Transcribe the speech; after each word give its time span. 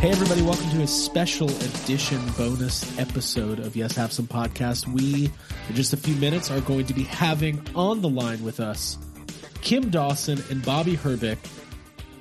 Hey, 0.00 0.12
everybody, 0.12 0.42
welcome 0.42 0.70
to 0.70 0.82
a 0.82 0.86
special 0.86 1.50
edition 1.50 2.20
bonus 2.36 2.96
episode 3.00 3.58
of 3.58 3.74
Yes 3.74 3.96
Have 3.96 4.12
Some 4.12 4.28
Podcast. 4.28 4.86
We, 4.86 5.28
in 5.68 5.74
just 5.74 5.92
a 5.92 5.96
few 5.96 6.14
minutes, 6.14 6.52
are 6.52 6.60
going 6.60 6.86
to 6.86 6.94
be 6.94 7.02
having 7.02 7.60
on 7.74 8.00
the 8.00 8.08
line 8.08 8.44
with 8.44 8.60
us 8.60 8.96
Kim 9.60 9.90
Dawson 9.90 10.40
and 10.50 10.64
Bobby 10.64 10.94
Herbeck, 10.94 11.38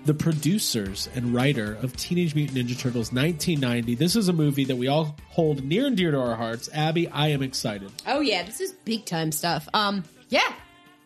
the 0.05 0.15
producers 0.15 1.07
and 1.13 1.35
writer 1.35 1.77
of 1.83 1.95
Teenage 1.95 2.33
Mutant 2.33 2.57
Ninja 2.57 2.75
Turtles 2.75 3.13
1990. 3.13 3.93
This 3.93 4.15
is 4.15 4.27
a 4.27 4.33
movie 4.33 4.65
that 4.65 4.75
we 4.75 4.87
all 4.87 5.15
hold 5.27 5.63
near 5.63 5.85
and 5.85 5.95
dear 5.95 6.09
to 6.09 6.19
our 6.19 6.35
hearts. 6.35 6.71
Abby, 6.73 7.07
I 7.07 7.27
am 7.27 7.43
excited. 7.43 7.91
Oh 8.07 8.21
yeah, 8.21 8.41
this 8.41 8.59
is 8.59 8.73
big 8.85 9.05
time 9.05 9.31
stuff. 9.31 9.69
Um, 9.75 10.03
yeah. 10.29 10.51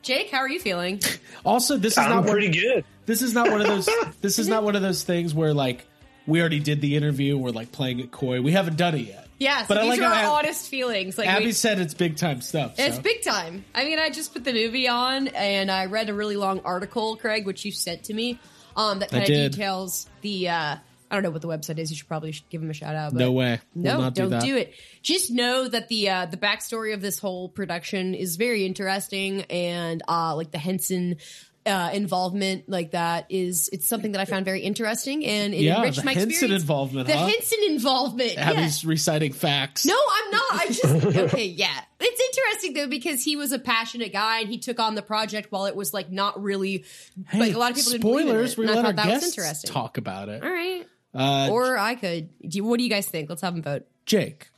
Jake, 0.04 0.32
how 0.32 0.38
are 0.38 0.50
you 0.50 0.60
feeling? 0.60 1.02
Also, 1.44 1.76
this 1.76 1.94
is 1.94 1.98
I'm 1.98 2.12
not 2.12 2.28
pretty 2.28 2.50
one, 2.50 2.54
good. 2.54 2.86
This 3.08 3.24
is 3.24 3.34
not 3.34 3.50
one 3.50 3.62
of 3.62 3.68
those. 3.68 3.90
This 4.22 4.38
is 4.38 4.48
not 4.48 4.64
one 4.64 4.76
of 4.76 4.84
those 4.84 5.02
things 5.02 5.34
where 5.34 5.56
like 5.56 5.88
we 6.28 6.40
already 6.40 6.60
did 6.60 6.82
the 6.82 6.96
interview. 6.96 7.38
We're 7.38 7.50
like 7.52 7.72
playing 7.72 8.00
it 8.00 8.12
coy. 8.12 8.42
We 8.42 8.52
haven't 8.52 8.78
done 8.78 8.96
it 8.96 9.02
yet. 9.08 9.28
Yeah, 9.40 9.62
so 9.64 9.70
But 9.70 9.78
I 9.80 9.82
these 9.82 9.90
like 9.92 10.02
are 10.02 10.14
how 10.14 10.34
our 10.34 10.40
Ab- 10.40 10.46
honest 10.46 10.70
feelings. 10.70 11.18
Like 11.18 11.28
Abby 11.28 11.46
we- 11.48 11.52
said 11.52 11.80
it's 11.80 11.96
big 11.96 12.16
time 12.18 12.42
stuff. 12.42 12.76
it's 12.78 12.98
so. 12.98 13.02
big 13.02 13.24
time. 13.24 13.66
I 13.74 13.86
mean, 13.86 13.98
I 13.98 14.10
just 14.12 14.34
put 14.34 14.44
the 14.44 14.54
movie 14.54 14.88
on, 14.88 15.30
and 15.30 15.72
I 15.72 15.86
read 15.88 16.10
a 16.10 16.14
really 16.14 16.38
long 16.38 16.60
article, 16.64 17.16
Craig, 17.16 17.48
which 17.48 17.66
you 17.66 17.72
sent 17.72 18.04
to 18.06 18.14
me, 18.14 18.40
um, 18.76 19.00
that 19.00 19.10
kind 19.10 19.24
of 19.24 19.28
details 19.28 20.08
the. 20.22 20.50
Uh, 20.50 20.76
I 21.10 21.16
don't 21.16 21.24
know 21.24 21.32
what 21.32 21.42
the 21.42 21.48
website 21.50 21.78
is. 21.80 21.90
You 21.92 21.98
should 21.98 22.08
probably 22.08 22.34
give 22.52 22.62
them 22.62 22.70
a 22.70 22.74
shout 22.74 22.96
out. 22.96 23.12
But 23.14 23.20
No 23.20 23.32
way. 23.34 23.60
We'll 23.76 23.96
No, 23.96 24.00
not 24.02 24.14
do 24.14 24.22
don't 24.22 24.30
that. 24.30 24.44
do 24.44 24.56
it. 24.56 24.74
Just 25.02 25.30
know 25.30 25.68
that 25.68 25.90
the 25.90 26.08
uh, 26.10 26.26
the 26.28 26.38
backstory 26.38 26.94
of 26.94 27.02
this 27.02 27.18
whole 27.20 27.50
production 27.50 28.14
is 28.14 28.36
very 28.38 28.64
interesting, 28.66 29.42
and 29.50 30.02
uh, 30.08 30.36
like 30.36 30.52
the 30.52 30.58
Henson 30.60 31.18
uh, 31.66 31.92
involvement, 31.94 32.68
like 32.68 32.92
that 32.92 33.28
is 33.30 33.70
it's 33.72 33.88
something 33.88 34.14
that 34.14 34.22
I 34.22 34.26
found 34.26 34.46
very 34.46 34.62
interesting, 34.62 35.24
and 35.26 35.54
it 35.54 35.62
Yeah, 35.62 35.78
enriched 35.78 36.00
the 36.00 36.06
my 36.06 36.14
Henson 36.14 36.30
experience. 36.32 36.62
involvement, 36.64 37.08
The 37.08 37.18
huh? 37.18 37.28
Henson 37.28 37.60
involvement. 37.68 38.34
yeah. 38.34 38.50
Abby's 38.52 38.84
reciting 38.84 39.32
facts. 39.34 39.86
No, 39.86 39.94
I'm 39.96 40.32
not. 40.32 40.44
I 40.54 40.68
just 40.68 40.84
okay, 41.34 41.46
yeah. 41.46 41.80
It's 42.00 42.38
interesting 42.38 42.74
though 42.74 42.88
because 42.88 43.24
he 43.24 43.36
was 43.36 43.52
a 43.52 43.60
passionate 43.60 44.12
guy 44.12 44.40
and 44.40 44.50
he 44.50 44.58
took 44.58 44.80
on 44.80 44.96
the 44.96 45.04
project 45.04 45.52
while 45.52 45.66
it 45.68 45.76
was 45.76 45.94
like 45.94 46.12
not 46.12 46.42
really 46.42 46.84
Hey, 47.30 47.40
like 47.40 47.54
a 47.54 47.60
lot 47.60 47.70
of 47.72 47.78
people 47.78 47.92
didn't 47.92 48.02
believe 48.04 48.26
spoilers. 48.28 48.52
it. 48.54 48.58
We 48.58 48.64
and 48.66 48.72
I 48.72 48.76
let 48.76 48.86
our 48.86 48.92
thought 48.92 48.96
that 48.98 49.06
was 49.14 49.14
guests 49.22 49.38
interesting. 49.38 49.72
talk 49.72 49.98
about 50.00 50.30
it. 50.30 50.44
All 50.44 50.50
right, 50.50 50.88
Uh, 51.14 51.50
or 51.52 51.78
I 51.78 51.94
could. 51.96 52.30
Do 52.42 52.56
you, 52.58 52.64
what 52.64 52.78
do 52.80 52.84
you 52.84 52.90
guys 52.90 53.06
think? 53.06 53.30
Let's 53.30 53.42
have 53.44 53.54
them 53.54 53.62
vote. 53.62 53.86
Jake, 54.08 54.50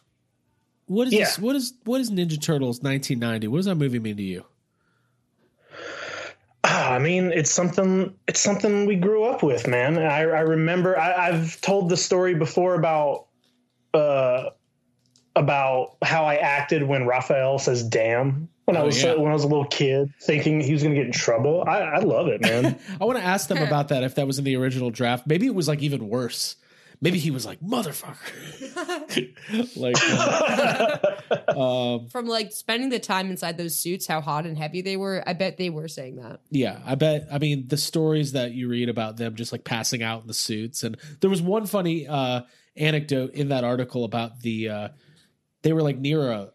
what 0.86 1.08
is 1.08 1.14
Yeah. 1.14 1.26
this? 1.26 1.38
What 1.38 1.56
is 1.58 1.74
what 1.84 2.00
is 2.00 2.12
Ninja 2.12 2.42
Turtles 2.42 2.82
1990? 2.82 3.48
What 3.50 3.58
does 3.58 3.66
that 3.66 3.76
movie 3.76 4.00
mean 4.00 4.16
to 4.16 4.24
you? 4.24 4.46
Ah, 6.66 6.94
I 6.94 7.00
mean, 7.00 7.32
it's 7.34 7.52
something. 7.52 8.14
It's 8.28 8.40
something 8.40 8.86
we 8.86 8.96
grew 8.96 9.26
up 9.26 9.44
with, 9.44 9.68
man. 9.68 9.98
I, 9.98 10.22
I 10.22 10.40
remember. 10.42 10.98
I, 10.98 11.28
I've 11.30 11.60
told 11.62 11.90
the 11.90 11.98
story 11.98 12.36
before 12.36 12.76
about 12.76 13.28
uh, 13.94 14.50
about 15.36 15.98
how 16.02 16.24
I 16.26 16.36
acted 16.36 16.84
when 16.84 17.06
Raphael 17.06 17.60
says 17.60 17.84
"damn" 17.84 18.48
when 18.66 18.78
I 18.78 18.82
Oh, 18.82 18.86
was 18.86 19.04
yeah. 19.04 19.16
when 19.16 19.30
I 19.30 19.34
was 19.34 19.44
a 19.44 19.48
little 19.48 19.66
kid, 19.66 20.14
thinking 20.22 20.62
he 20.62 20.72
was 20.72 20.84
going 20.84 20.96
to 20.96 21.00
get 21.02 21.08
in 21.08 21.12
trouble. 21.12 21.64
I, 21.68 21.80
I 21.80 22.00
love 22.00 22.28
it, 22.28 22.42
man. 22.42 22.80
I 23.02 23.06
want 23.06 23.20
to 23.20 23.26
ask 23.26 23.50
them 23.50 23.58
about 23.62 23.90
that 23.90 24.04
if 24.04 24.16
that 24.16 24.26
was 24.26 24.38
in 24.40 24.46
the 24.46 24.56
original 24.56 24.90
draft. 24.90 25.28
Maybe 25.28 25.46
it 25.48 25.56
was 25.56 25.68
like 25.68 25.82
even 25.82 26.08
worse. 26.08 26.56
Maybe 27.04 27.20
he 27.20 27.32
was 27.32 27.46
like 27.46 27.60
motherfucker. 27.60 28.16
like 29.76 29.98
uh, 31.52 31.60
um, 32.00 32.08
From 32.08 32.28
like 32.28 32.54
spending 32.54 32.88
the 32.88 33.00
time 33.00 33.30
inside 33.30 33.58
those 33.58 33.78
suits, 33.78 34.08
how 34.08 34.22
hot 34.22 34.46
and 34.46 34.58
heavy 34.58 34.82
they 34.82 34.96
were. 34.96 35.22
I 35.28 35.34
bet 35.34 35.58
they 35.58 35.70
were 35.70 35.90
saying 35.90 36.16
that. 36.16 36.40
yeah, 36.50 36.80
I 36.86 36.96
bet. 36.96 37.28
I 37.30 37.40
mean, 37.40 37.68
the 37.68 37.76
stories 37.76 38.32
that 38.32 38.54
you 38.54 38.70
read 38.70 38.88
about 38.88 39.18
them 39.18 39.36
just 39.36 39.52
like 39.52 39.66
passing 39.66 40.02
out 40.02 40.22
in 40.22 40.28
the 40.28 40.34
suits, 40.34 40.84
and 40.84 40.96
there 41.20 41.30
was 41.30 41.42
one 41.42 41.66
funny 41.66 42.08
uh, 42.08 42.44
anecdote 42.78 43.34
in 43.34 43.50
that 43.50 43.66
article 43.66 44.06
about 44.06 44.40
the 44.40 44.70
uh, 44.70 44.88
they 45.62 45.74
were 45.74 45.82
like 45.82 45.98
near 45.98 46.32
a 46.32 46.52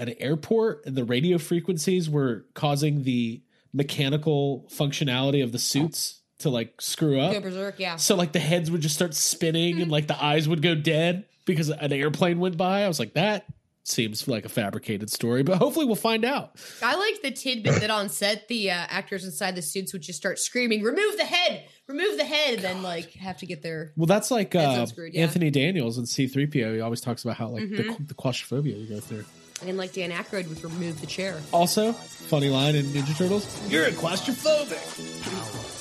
an 0.00 0.14
airport, 0.18 0.84
and 0.84 0.96
the 0.96 1.04
radio 1.04 1.38
frequencies 1.38 2.10
were 2.10 2.44
causing 2.54 3.04
the 3.04 3.40
mechanical 3.72 4.68
functionality 4.68 5.44
of 5.44 5.52
the 5.52 5.60
suits 5.60 6.21
to 6.42 6.50
like 6.50 6.80
screw 6.80 7.18
up. 7.20 7.32
Go 7.32 7.40
berserk, 7.40 7.78
yeah. 7.78 7.96
So 7.96 8.14
like 8.16 8.32
the 8.32 8.38
heads 8.40 8.70
would 8.70 8.80
just 8.80 8.94
start 8.94 9.14
spinning 9.14 9.80
and 9.82 9.90
like 9.90 10.06
the 10.06 10.22
eyes 10.22 10.48
would 10.48 10.62
go 10.62 10.74
dead 10.74 11.24
because 11.44 11.70
an 11.70 11.92
airplane 11.92 12.38
went 12.38 12.56
by. 12.56 12.82
I 12.84 12.88
was 12.88 12.98
like, 13.00 13.14
that 13.14 13.46
seems 13.84 14.28
like 14.28 14.44
a 14.44 14.48
fabricated 14.48 15.10
story, 15.10 15.42
but 15.42 15.58
hopefully 15.58 15.84
we'll 15.86 15.96
find 15.96 16.24
out. 16.24 16.52
I 16.82 16.94
liked 16.94 17.22
the 17.22 17.32
tidbit 17.32 17.80
that 17.80 17.90
on 17.90 18.08
set 18.10 18.46
the 18.46 18.70
uh, 18.70 18.74
actors 18.74 19.24
inside 19.24 19.56
the 19.56 19.62
suits 19.62 19.92
would 19.92 20.02
just 20.02 20.18
start 20.18 20.38
screaming, 20.38 20.82
"Remove 20.84 21.16
the 21.16 21.24
head! 21.24 21.64
Remove 21.88 22.16
the 22.16 22.24
head!" 22.24 22.54
and 22.54 22.62
then 22.62 22.82
like 22.84 23.12
have 23.14 23.38
to 23.38 23.46
get 23.46 23.60
their 23.62 23.92
Well, 23.96 24.06
that's 24.06 24.30
like 24.30 24.52
Heads 24.52 24.78
uh, 24.78 24.80
unscrewed, 24.82 25.14
yeah. 25.14 25.22
Anthony 25.22 25.50
Daniels 25.50 25.98
in 25.98 26.04
C3PO. 26.04 26.74
He 26.76 26.80
always 26.80 27.00
talks 27.00 27.24
about 27.24 27.36
how 27.38 27.48
like 27.48 27.64
Mm-hmm. 27.64 27.92
the, 28.02 28.04
the 28.08 28.14
claustrophobia 28.14 28.76
you 28.76 28.86
go 28.86 29.00
through. 29.00 29.24
and 29.66 29.76
like 29.76 29.92
Dan 29.92 30.12
Aykroyd 30.12 30.48
would 30.48 30.62
remove 30.62 31.00
the 31.00 31.06
chair. 31.08 31.40
Also, 31.52 31.92
funny 31.92 32.50
line 32.50 32.76
in 32.76 32.86
Ninja 32.86 33.16
Turtles. 33.18 33.68
You're 33.68 33.86
a 33.86 33.90
claustrophobic. 33.90 35.71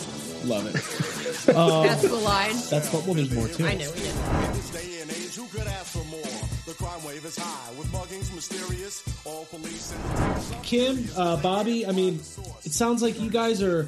Love 0.45 0.65
it. 0.67 1.55
Um, 1.55 1.83
That's 1.87 2.01
the 2.01 2.15
line. 2.15 2.55
that's 2.69 2.91
what. 2.93 3.05
Well, 3.05 3.13
there's 3.15 3.33
more 3.33 3.47
to 3.47 3.65
it. 3.65 3.69
I 3.69 3.73
know. 3.75 3.91
We 3.91 4.03
know. 4.03 4.47
In 4.47 4.53
this 4.53 4.69
day 4.71 5.01
and 5.01 5.11
age, 5.11 5.35
who 5.35 5.45
could 5.47 5.67
ask 5.67 5.91
for 5.91 6.03
more? 6.05 6.21
The 6.65 6.73
crime 6.73 7.03
wave 7.03 7.25
is 7.25 7.37
high, 7.37 7.71
with 7.77 7.87
muggings 7.91 8.33
mysterious. 8.33 9.03
All 9.25 9.45
police 9.45 9.93
and 9.93 10.63
Kim, 10.63 11.07
uh, 11.17 11.37
Bobby, 11.41 11.85
I 11.85 11.91
mean, 11.91 12.15
it 12.63 12.73
sounds 12.73 13.01
like 13.01 13.19
you 13.19 13.29
guys 13.29 13.61
are 13.61 13.87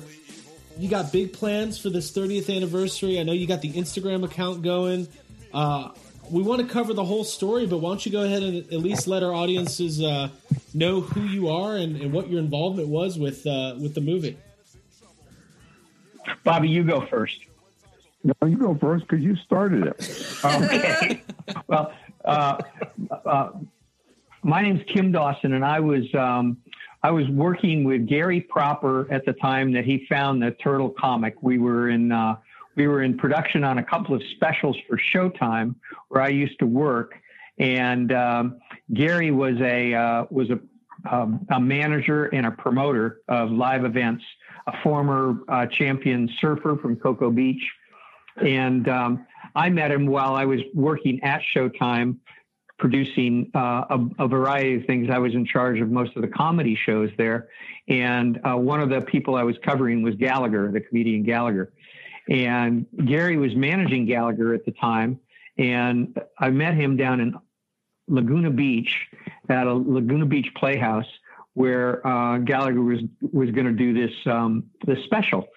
you 0.78 0.90
got 0.90 1.12
big 1.12 1.34
plans 1.34 1.80
for 1.80 1.90
this 1.90 2.12
30th 2.12 2.54
anniversary. 2.56 3.20
I 3.20 3.24
know 3.24 3.32
you 3.34 3.46
got 3.48 3.62
the 3.62 3.72
Instagram 3.74 4.24
account 4.24 4.64
going. 4.64 5.08
Uh, 5.54 5.90
we 6.32 6.42
want 6.42 6.62
to 6.62 6.68
cover 6.68 6.94
the 6.94 7.04
whole 7.04 7.24
story, 7.24 7.68
but 7.68 7.78
why 7.78 7.90
don't 7.92 8.06
you 8.06 8.12
go 8.12 8.24
ahead 8.24 8.42
and 8.44 8.58
at 8.74 8.80
least 8.80 9.08
let 9.08 9.22
our 9.24 9.34
audiences 9.34 10.02
uh, 10.02 10.30
know 10.74 11.02
who 11.02 11.22
you 11.22 11.50
are 11.50 11.76
and, 11.76 11.98
and 11.98 12.12
what 12.12 12.30
your 12.30 12.40
involvement 12.40 12.88
was 12.88 13.20
with 13.20 13.46
uh, 13.46 13.76
with 13.80 13.94
the 13.94 14.02
movie. 14.02 14.38
Bobby, 16.44 16.70
you 16.70 16.84
go 16.84 17.06
first. 17.08 17.40
No, 18.24 18.48
you 18.48 18.58
go 18.58 18.78
first 18.80 19.08
because 19.08 19.24
you 19.24 19.36
started 19.36 19.88
it. 19.88 20.36
Okay. 20.46 21.24
well, 21.68 21.94
uh, 22.26 22.58
uh, 23.26 23.50
my 24.44 24.62
name's 24.62 24.82
Kim 24.88 25.12
Dawson, 25.12 25.54
and 25.54 25.64
I 25.64 25.80
was 25.80 26.14
um, 26.16 26.58
I 27.02 27.12
was 27.12 27.28
working 27.30 27.84
with 27.84 28.08
Gary 28.08 28.42
Propper 28.42 29.08
at 29.12 29.26
the 29.26 29.34
time 29.34 29.72
that 29.74 29.86
he 29.86 30.06
found 30.08 30.42
the 30.42 30.52
Turtle 30.52 30.90
comic. 30.90 31.36
We 31.42 31.60
were 31.60 31.90
in 31.90 32.12
uh, 32.12 32.38
we 32.76 32.88
were 32.88 33.04
in 33.04 33.18
production 33.18 33.64
on 33.64 33.78
a 33.78 33.84
couple 33.84 34.16
of 34.16 34.22
specials 34.36 34.78
for 34.88 34.98
Showtime, 35.14 35.76
where 36.10 36.22
I 36.22 36.30
used 36.30 36.60
to 36.60 36.66
work, 36.66 37.16
and 37.58 38.12
um, 38.12 38.60
Gary 38.94 39.32
was 39.32 39.60
a 39.62 39.94
uh, 39.94 40.26
was 40.30 40.50
a 40.50 40.60
um, 41.10 41.46
a 41.50 41.60
manager 41.60 42.26
and 42.26 42.46
a 42.46 42.52
promoter 42.52 43.22
of 43.28 43.52
live 43.52 43.84
events, 43.86 44.24
a 44.68 44.74
former 44.84 45.40
uh, 45.48 45.66
champion 45.68 46.30
surfer 46.40 46.78
from 46.82 46.96
Cocoa 46.96 47.32
Beach. 47.32 47.64
And 48.38 48.88
um, 48.88 49.26
I 49.56 49.70
met 49.70 49.92
him 49.92 50.08
while 50.08 50.36
I 50.36 50.46
was 50.46 50.60
working 50.74 51.22
at 51.24 51.42
Showtime, 51.56 52.18
producing 52.80 53.52
uh, 53.54 53.86
a, 53.90 54.26
a 54.26 54.28
variety 54.28 54.76
of 54.76 54.86
things. 54.86 55.10
I 55.12 55.20
was 55.20 55.34
in 55.34 55.46
charge 55.46 55.80
of 55.80 55.90
most 55.90 56.16
of 56.16 56.22
the 56.22 56.28
comedy 56.28 56.76
shows 56.76 57.10
there. 57.18 57.50
And 57.88 58.40
uh, 58.44 58.56
one 58.56 58.82
of 58.82 58.90
the 58.90 59.02
people 59.02 59.36
I 59.36 59.44
was 59.44 59.56
covering 59.64 60.02
was 60.02 60.16
Gallagher, 60.16 60.72
the 60.72 60.82
comedian 60.82 61.24
Gallagher. 61.24 61.74
And 62.30 62.86
Gary 63.06 63.38
was 63.38 63.56
managing 63.56 64.06
Gallagher 64.06 64.54
at 64.54 64.66
the 64.66 64.72
time. 64.72 65.20
And 65.58 66.20
I 66.40 66.50
met 66.50 66.74
him 66.74 66.98
down 66.98 67.20
in 67.20 67.36
Laguna 68.08 68.50
Beach 68.50 69.08
at 69.50 69.68
a 69.68 69.74
Laguna 69.74 70.26
Beach 70.26 70.50
Playhouse 70.56 71.06
where 71.54 72.06
uh, 72.06 72.40
Gallagher 72.40 72.82
was 72.82 73.00
was 73.32 73.52
going 73.52 73.68
to 73.68 73.74
do 73.74 73.94
this 73.94 74.16
um, 74.26 74.66
this 74.86 75.00
special. 75.06 75.48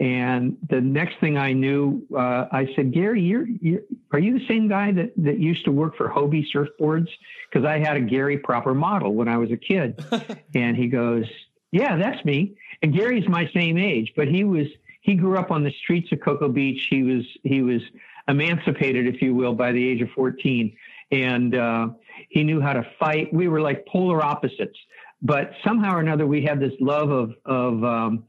And 0.00 0.56
the 0.70 0.80
next 0.80 1.18
thing 1.18 1.36
I 1.36 1.52
knew, 1.52 2.06
uh, 2.14 2.46
I 2.52 2.68
said, 2.76 2.92
Gary, 2.92 3.20
you're, 3.20 3.48
you're 3.48 3.80
are 4.12 4.20
you 4.20 4.38
the 4.38 4.46
same 4.46 4.68
guy 4.68 4.92
that 4.92 5.12
that 5.16 5.40
used 5.40 5.64
to 5.64 5.72
work 5.72 5.96
for 5.96 6.08
Hobie 6.08 6.46
Surfboards? 6.54 7.08
Because 7.50 7.66
I 7.66 7.78
had 7.78 7.96
a 7.96 8.00
Gary 8.00 8.38
Propper 8.38 8.74
model 8.74 9.14
when 9.14 9.28
I 9.28 9.38
was 9.38 9.50
a 9.50 9.56
kid. 9.56 10.00
and 10.54 10.76
he 10.76 10.86
goes, 10.86 11.24
Yeah, 11.72 11.96
that's 11.96 12.24
me. 12.24 12.56
And 12.82 12.94
Gary's 12.94 13.28
my 13.28 13.50
same 13.52 13.76
age, 13.76 14.12
but 14.16 14.28
he 14.28 14.44
was 14.44 14.66
he 15.00 15.14
grew 15.14 15.36
up 15.36 15.50
on 15.50 15.64
the 15.64 15.72
streets 15.82 16.12
of 16.12 16.20
Cocoa 16.20 16.48
Beach. 16.48 16.86
He 16.90 17.02
was 17.02 17.24
he 17.42 17.62
was 17.62 17.80
emancipated, 18.28 19.12
if 19.12 19.20
you 19.20 19.34
will, 19.34 19.54
by 19.54 19.72
the 19.72 19.88
age 19.88 20.02
of 20.02 20.10
14. 20.10 20.76
And 21.10 21.54
uh, 21.54 21.88
he 22.28 22.44
knew 22.44 22.60
how 22.60 22.74
to 22.74 22.86
fight. 23.00 23.32
We 23.32 23.48
were 23.48 23.60
like 23.60 23.86
polar 23.86 24.22
opposites, 24.22 24.78
but 25.22 25.52
somehow 25.64 25.96
or 25.96 26.00
another, 26.00 26.26
we 26.26 26.42
had 26.42 26.60
this 26.60 26.74
love 26.80 27.10
of 27.10 27.34
of 27.44 27.84
um, 27.84 28.24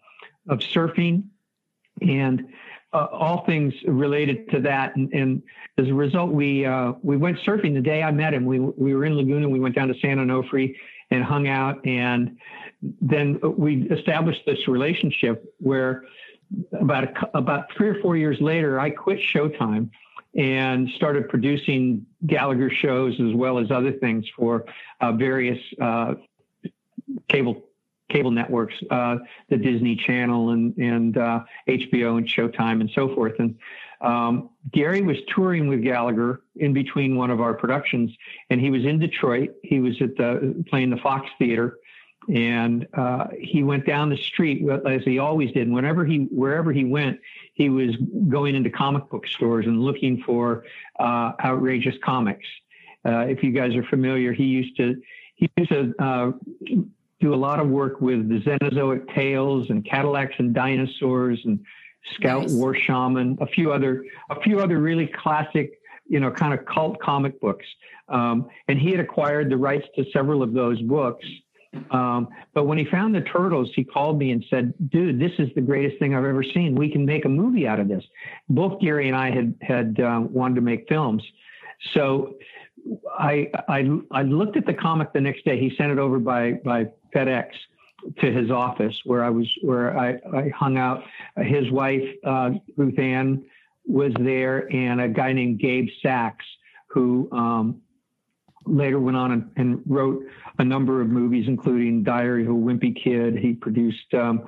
of 0.48 0.60
surfing 0.60 1.24
and 2.02 2.48
uh, 2.94 3.08
all 3.12 3.46
things 3.46 3.74
related 3.86 4.50
to 4.50 4.60
that. 4.62 4.96
And, 4.96 5.12
and 5.14 5.44
as 5.78 5.88
a 5.88 5.94
result, 5.94 6.32
we 6.32 6.66
uh, 6.66 6.94
we 7.04 7.18
went 7.18 7.38
surfing 7.40 7.74
the 7.74 7.82
day 7.82 8.04
I 8.04 8.12
met 8.12 8.34
him. 8.34 8.46
We 8.46 8.60
we 8.60 8.96
were 8.96 9.06
in 9.06 9.16
Laguna. 9.16 9.48
We 9.48 9.60
went 9.60 9.76
down 9.76 9.88
to 9.90 9.96
San 10.00 10.18
Onofre 10.18 10.76
and 11.12 11.24
hung 11.24 11.48
out, 11.48 11.86
and 11.86 12.38
then 13.02 13.40
we 13.58 13.84
established 13.90 14.42
this 14.46 14.68
relationship 14.68 15.54
where 15.60 16.04
about 16.80 17.04
a, 17.04 17.38
about 17.38 17.72
three 17.76 17.90
or 17.90 18.02
four 18.02 18.18
years 18.18 18.40
later, 18.40 18.80
I 18.80 18.90
quit 18.90 19.20
Showtime 19.20 19.90
and 20.36 20.90
started 20.96 21.28
producing 21.28 22.06
Gallagher 22.26 22.70
shows 22.70 23.20
as 23.20 23.34
well 23.34 23.58
as 23.58 23.72
other 23.72 23.92
things 23.92 24.26
for 24.36 24.66
uh, 25.02 25.12
various 25.12 25.60
uh, 25.82 26.14
cable 27.28 27.64
cable 28.10 28.32
networks, 28.32 28.74
uh, 28.90 29.18
the 29.50 29.58
Disney 29.58 29.96
Channel 29.96 30.52
and 30.52 30.76
and 30.78 31.18
uh, 31.18 31.42
HBO 31.68 32.18
and 32.18 32.28
Showtime 32.28 32.82
and 32.82 32.90
so 32.94 33.14
forth. 33.14 33.34
And 33.40 33.56
um, 34.02 34.50
Gary 34.72 35.02
was 35.02 35.18
touring 35.34 35.68
with 35.68 35.84
Gallagher 35.84 36.42
in 36.56 36.74
between 36.74 37.16
one 37.16 37.32
of 37.32 37.42
our 37.42 37.54
productions, 37.54 38.12
and 38.50 38.60
he 38.60 38.72
was 38.72 38.86
in 38.86 39.00
Detroit. 39.00 39.52
He 39.64 39.80
was 39.80 40.02
at 40.02 40.16
the 40.18 40.64
playing 40.70 40.90
the 40.90 40.98
Fox 40.98 41.30
Theater, 41.38 41.78
and 42.34 42.88
uh, 42.94 43.28
he 43.40 43.64
went 43.64 43.86
down 43.86 44.10
the 44.10 44.18
street 44.18 44.68
as 44.88 45.04
he 45.04 45.20
always 45.20 45.52
did. 45.52 45.70
Whenever 45.70 46.06
he 46.06 46.28
wherever 46.32 46.72
he 46.72 46.86
went, 46.86 47.20
he 47.54 47.70
was 47.70 47.96
going 48.28 48.56
into 48.56 48.70
comic 48.70 49.10
book 49.10 49.28
stores 49.28 49.66
and 49.66 49.82
looking 49.82 50.22
for 50.24 50.64
uh, 51.00 51.34
outrageous 51.44 51.96
comics. 52.04 52.46
Uh, 53.06 53.20
if 53.20 53.44
you 53.44 53.52
guys 53.52 53.76
are 53.76 53.84
familiar, 53.84 54.34
he 54.34 54.46
used 54.46 54.76
to 54.78 55.02
he 55.36 55.50
used 55.58 55.72
to 55.72 55.94
uh, 56.00 56.32
do 57.20 57.34
a 57.34 57.36
lot 57.36 57.60
of 57.60 57.68
work 57.68 58.02
with 58.02 58.30
the 58.30 58.40
Xenozoic 58.40 59.14
Tales 59.14 59.70
and 59.70 59.86
Cadillacs 59.86 60.36
and 60.38 60.54
Dinosaurs 60.54 61.40
and 61.46 61.60
Scout 62.16 62.44
Nice. 62.44 62.54
War 62.54 62.76
Shaman, 62.76 63.38
a 63.42 63.48
few 63.48 63.72
other 63.74 64.06
a 64.30 64.40
few 64.42 64.60
other 64.60 64.80
really 64.80 65.08
classic, 65.08 65.80
you 66.08 66.20
know, 66.20 66.32
kind 66.32 66.54
of 66.54 66.66
cult 66.66 67.00
comic 67.02 67.40
books. 67.42 67.66
Um, 68.08 68.50
and 68.68 68.80
he 68.80 68.92
had 68.92 69.00
acquired 69.00 69.50
the 69.50 69.58
rights 69.58 69.86
to 69.96 70.06
several 70.12 70.42
of 70.42 70.54
those 70.54 70.82
books. 70.82 71.26
Um, 71.92 72.30
but 72.56 72.64
when 72.64 72.80
he 72.80 72.86
found 72.86 73.14
the 73.14 73.22
turtles, 73.22 73.70
he 73.76 73.84
called 73.84 74.18
me 74.18 74.32
and 74.32 74.44
said, 74.50 74.74
"Dude, 74.90 75.20
this 75.20 75.34
is 75.38 75.50
the 75.54 75.62
greatest 75.62 76.00
thing 76.00 76.16
I've 76.16 76.26
ever 76.26 76.42
seen. 76.42 76.74
We 76.74 76.90
can 76.90 77.06
make 77.06 77.26
a 77.26 77.30
movie 77.30 77.68
out 77.68 77.80
of 77.80 77.88
this." 77.88 78.04
Both 78.48 78.82
Gary 78.82 79.08
and 79.08 79.16
I 79.16 79.30
had 79.30 79.54
had 79.62 80.00
uh, 80.00 80.22
wanted 80.28 80.56
to 80.56 80.62
make 80.62 80.88
films, 80.90 81.22
so 81.94 82.38
I, 83.20 83.52
I 83.68 83.88
I 84.10 84.24
looked 84.24 84.58
at 84.58 84.66
the 84.66 84.74
comic 84.74 85.14
the 85.14 85.22
next 85.22 85.46
day. 85.46 85.60
He 85.60 85.76
sent 85.76 85.92
it 85.92 86.00
over 86.00 86.18
by 86.18 86.54
by 86.54 86.88
FedEx 87.14 87.48
to 88.22 88.32
his 88.32 88.50
office 88.50 88.98
where 89.04 89.24
I 89.24 89.30
was 89.30 89.48
where 89.62 89.98
I, 89.98 90.20
I 90.36 90.50
hung 90.56 90.78
out. 90.78 91.04
His 91.38 91.70
wife 91.72 92.04
uh, 92.26 92.52
Ruth 92.78 92.98
Ann 92.98 93.44
was 93.86 94.14
there, 94.20 94.72
and 94.74 95.02
a 95.02 95.08
guy 95.08 95.34
named 95.34 95.60
Gabe 95.60 95.88
Sachs 96.02 96.46
who 96.88 97.30
um, 97.32 97.82
later 98.66 99.00
went 99.00 99.18
on 99.18 99.32
and, 99.32 99.52
and 99.58 99.82
wrote 99.86 100.24
a 100.58 100.64
number 100.64 101.02
of 101.02 101.08
movies, 101.08 101.46
including 101.48 102.04
Diary 102.04 102.44
of 102.44 102.50
a 102.50 102.54
Wimpy 102.54 103.02
Kid. 103.04 103.38
He 103.38 103.54
produced. 103.54 104.14
Um, 104.14 104.48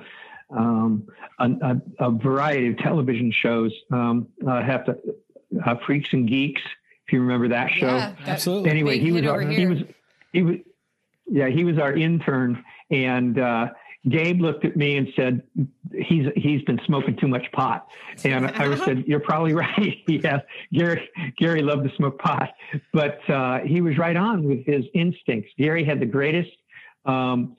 um, 0.54 1.08
a, 1.38 1.46
a, 1.46 2.08
a 2.08 2.10
variety 2.10 2.68
of 2.68 2.76
television 2.76 3.32
shows. 3.32 3.72
Um, 3.90 4.28
I 4.46 4.60
have 4.60 4.84
to 4.84 4.98
uh, 5.64 5.76
Freaks 5.86 6.08
and 6.12 6.28
Geeks, 6.28 6.62
if 7.06 7.12
you 7.12 7.20
remember 7.20 7.48
that 7.48 7.70
show 7.70 7.86
Yeah, 7.86 8.14
Absolutely. 8.26 8.70
anyway, 8.70 8.98
he 8.98 9.12
was 9.12 9.22
hit 9.22 9.50
he 9.50 9.66
was 9.66 9.78
he 10.32 10.42
was 10.42 10.56
yeah 11.26 11.48
he 11.48 11.64
was 11.64 11.78
our 11.78 11.94
intern, 11.94 12.62
and 12.90 13.38
uh, 13.38 13.68
Gabe 14.08 14.40
looked 14.40 14.64
at 14.64 14.76
me 14.76 14.96
and 14.96 15.08
said 15.14 15.42
he's 15.92 16.26
he's 16.34 16.62
been 16.62 16.80
smoking 16.86 17.16
too 17.16 17.28
much 17.28 17.50
pot, 17.52 17.86
and 18.24 18.46
I 18.46 18.76
said 18.84 19.04
you're 19.06 19.20
probably 19.20 19.54
right. 19.54 19.98
yeah, 20.06 20.40
Gary 20.72 21.08
Gary 21.38 21.62
loved 21.62 21.88
to 21.88 21.96
smoke 21.96 22.18
pot, 22.18 22.50
but 22.92 23.18
uh, 23.30 23.60
he 23.60 23.80
was 23.80 23.98
right 23.98 24.16
on 24.16 24.44
with 24.44 24.64
his 24.66 24.84
instincts. 24.94 25.50
Gary 25.58 25.84
had 25.84 26.00
the 26.00 26.06
greatest 26.06 26.50
um, 27.04 27.56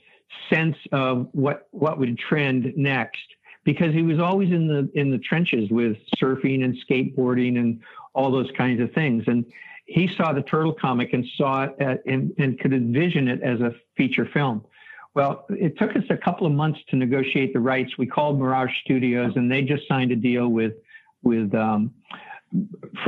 sense 0.52 0.76
of 0.92 1.30
what 1.32 1.68
what 1.72 2.00
would 2.00 2.18
trend 2.18 2.74
next 2.76 3.20
because 3.64 3.94
he 3.94 4.02
was 4.02 4.20
always 4.20 4.50
in 4.50 4.68
the 4.68 4.90
in 5.00 5.12
the 5.12 5.20
trenches 5.20 5.70
with 5.70 5.98
surfing 6.22 6.64
and 6.64 6.76
skateboarding 6.90 7.58
and 7.58 7.80
all 8.14 8.32
those 8.32 8.50
kinds 8.58 8.82
of 8.82 8.92
things 8.94 9.24
and 9.28 9.46
he 9.86 10.10
saw 10.16 10.32
the 10.34 10.42
turtle 10.42 10.74
comic 10.74 11.14
and 11.14 11.26
saw 11.36 11.64
it 11.64 11.76
at, 11.80 12.02
and, 12.06 12.34
and 12.38 12.60
could 12.60 12.74
envision 12.74 13.28
it 13.28 13.42
as 13.42 13.60
a 13.62 13.72
feature 13.98 14.28
film 14.34 14.64
well 15.14 15.46
it 15.50 15.78
took 15.78 15.96
us 15.96 16.04
a 16.10 16.18
couple 16.18 16.48
of 16.48 16.54
months 16.54 16.80
to 16.90 16.96
negotiate 16.96 17.54
the 17.54 17.60
rights 17.60 17.98
we 17.98 18.06
called 18.06 18.40
mirage 18.40 18.72
studios 18.84 19.34
and 19.36 19.52
they 19.52 19.62
just 19.62 19.88
signed 19.88 20.12
a 20.12 20.16
deal 20.16 20.50
with 20.50 20.74
with 21.22 21.54
um, 21.56 21.92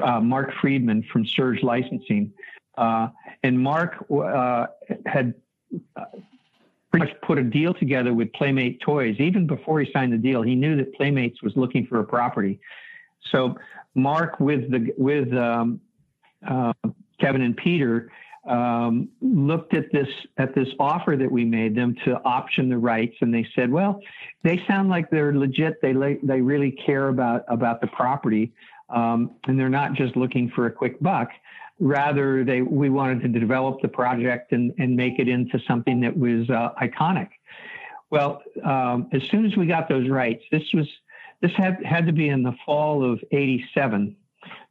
uh, 0.01 0.19
mark 0.19 0.51
freedman 0.61 1.03
from 1.11 1.25
surge 1.25 1.61
licensing 1.63 2.31
uh, 2.77 3.07
and 3.43 3.59
mark 3.59 4.05
uh, 4.11 4.67
had 5.05 5.33
pretty 6.95 7.11
much 7.11 7.21
put 7.21 7.37
a 7.37 7.43
deal 7.43 7.73
together 7.73 8.13
with 8.13 8.31
Playmate 8.33 8.79
Toys. 8.79 9.15
Even 9.19 9.45
before 9.45 9.81
he 9.81 9.91
signed 9.91 10.13
the 10.13 10.17
deal, 10.17 10.41
he 10.41 10.55
knew 10.55 10.77
that 10.77 10.93
Playmates 10.93 11.41
was 11.43 11.51
looking 11.57 11.85
for 11.85 11.99
a 11.99 12.03
property. 12.05 12.59
So 13.31 13.55
Mark, 13.95 14.39
with 14.39 14.71
the 14.71 14.93
with 14.97 15.33
um, 15.33 15.81
uh, 16.47 16.73
Kevin 17.19 17.41
and 17.41 17.55
Peter, 17.55 18.11
um, 18.47 19.09
looked 19.21 19.73
at 19.73 19.91
this 19.91 20.07
at 20.37 20.53
this 20.53 20.67
offer 20.79 21.15
that 21.17 21.31
we 21.31 21.43
made 21.45 21.75
them 21.75 21.95
to 22.05 22.21
option 22.23 22.69
the 22.69 22.77
rights, 22.77 23.15
and 23.21 23.33
they 23.33 23.47
said, 23.55 23.71
"Well, 23.71 23.99
they 24.43 24.63
sound 24.67 24.89
like 24.89 25.09
they're 25.09 25.33
legit. 25.33 25.81
They 25.81 25.93
they 26.21 26.41
really 26.41 26.71
care 26.71 27.09
about 27.09 27.43
about 27.47 27.81
the 27.81 27.87
property, 27.87 28.53
um, 28.89 29.31
and 29.47 29.59
they're 29.59 29.69
not 29.69 29.93
just 29.93 30.15
looking 30.15 30.49
for 30.49 30.67
a 30.67 30.71
quick 30.71 30.99
buck." 30.99 31.29
rather 31.79 32.43
they 32.43 32.61
we 32.61 32.89
wanted 32.89 33.21
to 33.21 33.39
develop 33.39 33.81
the 33.81 33.87
project 33.87 34.51
and, 34.51 34.73
and 34.77 34.95
make 34.95 35.19
it 35.19 35.27
into 35.27 35.59
something 35.67 35.99
that 36.01 36.15
was 36.15 36.49
uh, 36.49 36.69
iconic. 36.81 37.29
Well, 38.09 38.41
um, 38.63 39.09
as 39.11 39.23
soon 39.23 39.45
as 39.45 39.57
we 39.57 39.65
got 39.65 39.89
those 39.89 40.09
rights, 40.09 40.43
this 40.51 40.63
was 40.73 40.87
this 41.41 41.51
had 41.55 41.83
had 41.83 42.05
to 42.05 42.13
be 42.13 42.29
in 42.29 42.43
the 42.43 42.55
fall 42.65 43.03
of 43.03 43.19
'87. 43.31 44.15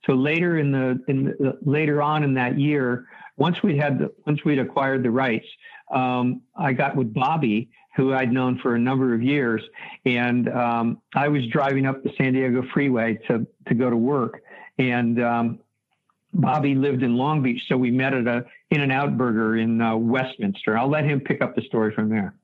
So 0.07 0.15
later 0.15 0.59
in 0.59 0.71
the 0.71 1.03
in 1.09 1.25
the, 1.25 1.59
later 1.63 2.03
on 2.03 2.25
in 2.25 2.35
that 2.35 2.59
year, 2.59 3.07
once 3.37 3.63
we 3.63 3.77
had 3.77 3.99
the, 3.99 4.13
once 4.27 4.45
we'd 4.45 4.59
acquired 4.59 5.03
the 5.03 5.11
rights, 5.11 5.47
um, 5.91 6.43
I 6.57 6.73
got 6.73 6.97
with 6.97 7.13
Bobby, 7.13 7.71
who 7.97 8.13
I'd 8.13 8.33
known 8.33 8.59
for 8.59 8.75
a 8.75 8.79
number 8.79 9.15
of 9.15 9.23
years, 9.23 9.63
and 10.05 10.49
um, 10.51 11.01
I 11.15 11.29
was 11.29 11.47
driving 11.49 11.87
up 11.87 12.03
the 12.03 12.13
San 12.19 12.33
Diego 12.33 12.63
Freeway 12.73 13.19
to 13.29 13.47
to 13.69 13.75
go 13.75 13.89
to 13.91 13.97
work, 13.97 14.43
and 14.79 15.23
um, 15.23 15.59
Bobby 16.35 16.75
lived 16.75 17.03
in 17.03 17.17
Long 17.17 17.43
Beach, 17.43 17.63
so 17.69 17.77
we 17.77 17.91
met 17.91 18.13
at 18.13 18.27
a 18.27 18.45
In 18.71 18.81
and 18.81 18.93
Out 18.93 19.17
Burger 19.17 19.57
in 19.57 19.81
uh, 19.81 19.97
Westminster. 19.97 20.77
I'll 20.77 20.91
let 20.91 21.05
him 21.05 21.21
pick 21.21 21.41
up 21.41 21.55
the 21.55 21.63
story 21.63 21.95
from 21.95 22.09
there. 22.09 22.35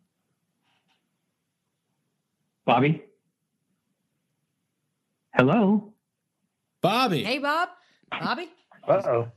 Bobby? 2.65 3.03
Hello? 5.35 5.90
Bobby. 6.81 7.25
Hey, 7.25 7.39
Bob. 7.39 7.69
Bobby. 8.11 8.49
Uh 8.89 9.03
oh. 9.07 9.29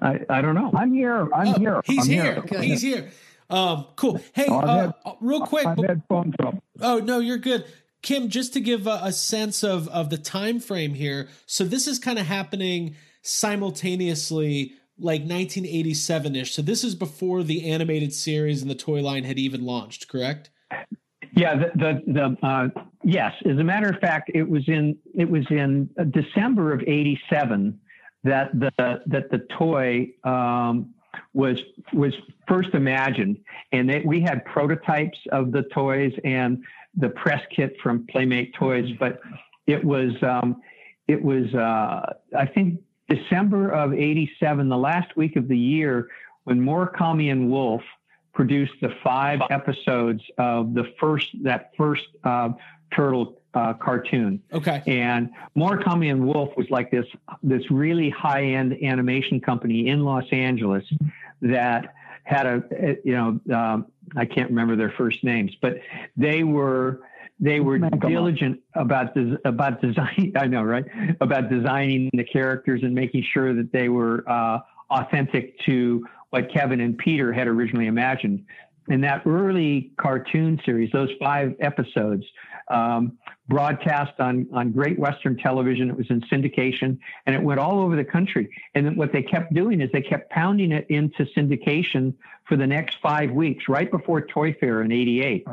I, 0.00 0.20
I 0.28 0.40
don't 0.42 0.54
know. 0.54 0.70
I'm 0.74 0.92
here. 0.92 1.28
I'm 1.34 1.48
Oh, 1.48 1.58
here. 1.58 1.80
He's 1.84 2.04
I'm 2.06 2.10
here. 2.12 2.40
Good. 2.46 2.64
He's 2.64 2.82
here. 2.82 3.10
Um, 3.50 3.86
cool. 3.96 4.20
Hey, 4.34 4.46
Oh, 4.48 4.58
uh, 4.60 4.76
had- 4.80 4.94
uh, 5.04 5.12
real 5.20 5.42
quick. 5.42 5.66
I've 5.66 5.78
had 5.78 6.02
phone 6.08 6.32
trouble. 6.40 6.62
Oh 6.80 6.98
no, 6.98 7.18
you're 7.18 7.38
good. 7.38 7.64
Kim, 8.02 8.28
just 8.28 8.52
to 8.54 8.60
give 8.60 8.86
a, 8.86 9.00
a 9.04 9.12
sense 9.12 9.62
of 9.62 9.88
of 9.88 10.10
the 10.10 10.18
time 10.18 10.58
frame 10.60 10.94
here. 10.94 11.28
So 11.46 11.64
this 11.64 11.86
is 11.86 11.98
kind 11.98 12.18
of 12.18 12.26
happening 12.26 12.96
simultaneously 13.22 14.72
like 14.98 15.24
1987ish. 15.24 16.48
So 16.48 16.62
this 16.62 16.82
is 16.84 16.94
before 16.94 17.42
the 17.42 17.70
animated 17.70 18.12
series 18.12 18.62
and 18.62 18.70
the 18.70 18.74
toy 18.74 19.02
line 19.02 19.24
had 19.24 19.38
even 19.38 19.64
launched, 19.64 20.08
correct? 20.08 20.50
Yeah, 21.34 21.56
the 21.56 21.70
the, 22.06 22.12
the 22.12 22.46
uh, 22.46 22.68
yes. 23.02 23.32
As 23.48 23.58
a 23.58 23.64
matter 23.64 23.88
of 23.88 23.98
fact, 24.00 24.30
it 24.34 24.48
was 24.48 24.68
in 24.68 24.96
it 25.14 25.28
was 25.28 25.46
in 25.50 25.88
December 26.10 26.72
of 26.72 26.82
'87 26.82 27.78
that 28.24 28.50
the 28.58 28.72
that 29.06 29.30
the 29.30 29.46
toy 29.58 30.10
um, 30.24 30.94
was 31.32 31.58
was 31.92 32.12
first 32.46 32.70
imagined, 32.74 33.38
and 33.72 33.88
they, 33.88 34.02
we 34.04 34.20
had 34.20 34.44
prototypes 34.44 35.18
of 35.30 35.52
the 35.52 35.62
toys 35.74 36.12
and 36.24 36.62
the 36.96 37.08
press 37.08 37.42
kit 37.54 37.76
from 37.82 38.06
Playmate 38.10 38.54
Toys, 38.54 38.90
but 39.00 39.20
it 39.66 39.82
was 39.82 40.10
um, 40.22 40.60
it 41.08 41.22
was 41.22 41.52
uh, 41.54 42.12
I 42.38 42.46
think 42.46 42.80
December 43.08 43.70
of 43.70 43.94
'87, 43.94 44.68
the 44.68 44.76
last 44.76 45.16
week 45.16 45.36
of 45.36 45.48
the 45.48 45.58
year, 45.58 46.08
when 46.44 46.60
Murakami 46.60 47.32
and 47.32 47.50
Wolf 47.50 47.82
produced 48.32 48.72
the 48.80 48.90
five 49.04 49.40
episodes 49.50 50.22
of 50.38 50.74
the 50.74 50.84
first 50.98 51.28
that 51.42 51.72
first 51.76 52.06
uh, 52.24 52.50
turtle 52.94 53.40
uh, 53.54 53.74
cartoon. 53.74 54.42
Okay. 54.52 54.82
And 54.86 55.30
Murakami 55.56 56.10
and 56.10 56.26
Wolf 56.26 56.50
was 56.56 56.66
like 56.70 56.90
this 56.90 57.06
this 57.42 57.70
really 57.70 58.10
high 58.10 58.44
end 58.44 58.76
animation 58.82 59.40
company 59.40 59.88
in 59.88 60.04
Los 60.04 60.24
Angeles 60.32 60.84
that 61.42 61.94
had 62.24 62.46
a 62.46 62.96
you 63.04 63.12
know 63.12 63.54
um, 63.54 63.86
I 64.16 64.24
can't 64.24 64.48
remember 64.48 64.76
their 64.76 64.92
first 64.96 65.24
names, 65.24 65.52
but 65.60 65.78
they 66.16 66.44
were 66.44 67.00
they 67.40 67.60
were 67.60 67.78
Megamo. 67.78 68.08
diligent 68.08 68.60
about 68.74 69.14
des- 69.14 69.36
about 69.44 69.82
design. 69.82 70.32
I 70.36 70.46
know, 70.46 70.62
right? 70.62 70.84
About 71.20 71.50
designing 71.50 72.10
the 72.14 72.24
characters 72.24 72.82
and 72.82 72.94
making 72.94 73.24
sure 73.32 73.54
that 73.54 73.72
they 73.72 73.88
were 73.88 74.24
uh, 74.28 74.60
authentic 74.90 75.58
to 75.60 76.06
what 76.32 76.50
Kevin 76.50 76.80
and 76.80 76.96
Peter 76.96 77.32
had 77.32 77.46
originally 77.46 77.86
imagined. 77.86 78.44
In 78.88 79.02
that 79.02 79.22
early 79.26 79.92
cartoon 80.00 80.60
series, 80.64 80.90
those 80.92 81.10
five 81.20 81.54
episodes, 81.60 82.24
um, 82.68 83.18
broadcast 83.48 84.18
on, 84.18 84.46
on 84.52 84.72
Great 84.72 84.98
Western 84.98 85.36
Television. 85.36 85.90
It 85.90 85.96
was 85.96 86.06
in 86.10 86.22
syndication 86.22 86.98
and 87.26 87.36
it 87.36 87.42
went 87.42 87.60
all 87.60 87.80
over 87.80 87.96
the 87.96 88.04
country. 88.04 88.48
And 88.74 88.86
then 88.86 88.96
what 88.96 89.12
they 89.12 89.22
kept 89.22 89.52
doing 89.52 89.80
is 89.80 89.90
they 89.92 90.02
kept 90.02 90.30
pounding 90.30 90.72
it 90.72 90.86
into 90.88 91.26
syndication 91.36 92.14
for 92.48 92.56
the 92.56 92.66
next 92.66 92.96
five 93.02 93.30
weeks, 93.30 93.68
right 93.68 93.90
before 93.90 94.22
Toy 94.22 94.56
Fair 94.58 94.82
in 94.82 94.90
88. 94.90 95.46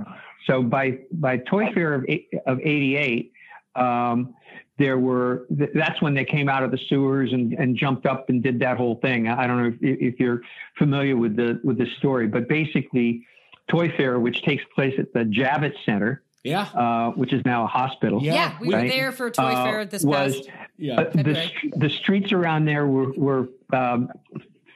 So 0.47 0.63
by, 0.63 0.99
by 1.11 1.37
Toy 1.37 1.71
Fair 1.73 1.93
of, 1.93 2.05
of 2.45 2.59
88, 2.59 3.33
um, 3.75 4.33
there 4.79 4.97
were 4.97 5.45
that's 5.75 6.01
when 6.01 6.13
they 6.15 6.25
came 6.25 6.49
out 6.49 6.63
of 6.63 6.71
the 6.71 6.79
sewers 6.87 7.33
and, 7.33 7.53
and 7.53 7.75
jumped 7.75 8.05
up 8.05 8.29
and 8.29 8.41
did 8.41 8.59
that 8.59 8.77
whole 8.77 8.95
thing. 8.95 9.27
I 9.27 9.45
don't 9.45 9.61
know 9.61 9.67
if, 9.67 9.75
if 10.13 10.19
you're 10.19 10.41
familiar 10.77 11.15
with 11.17 11.35
the 11.35 11.59
with 11.63 11.77
the 11.77 11.85
story, 11.97 12.27
but 12.27 12.47
basically, 12.47 13.25
Toy 13.67 13.91
Fair, 13.95 14.19
which 14.19 14.41
takes 14.41 14.63
place 14.73 14.95
at 14.97 15.13
the 15.13 15.19
Javits 15.25 15.75
Center, 15.85 16.23
Yeah. 16.43 16.61
uh, 16.73 17.11
which 17.11 17.33
is 17.33 17.43
now 17.45 17.65
a 17.65 17.67
hospital. 17.67 18.23
Yeah, 18.23 18.33
Yeah, 18.33 18.57
we 18.61 18.67
were 18.73 18.87
there 18.87 19.11
for 19.11 19.29
Toy 19.29 19.43
uh, 19.43 19.63
Fair 19.65 19.85
this 19.85 20.03
was 20.03 20.37
past. 20.37 20.49
Yeah. 20.77 21.01
uh, 21.01 21.09
the, 21.11 21.51
the 21.75 21.89
streets 21.89 22.31
around 22.31 22.63
there 22.65 22.87
were, 22.87 23.11
were 23.17 23.49
um, 23.73 24.09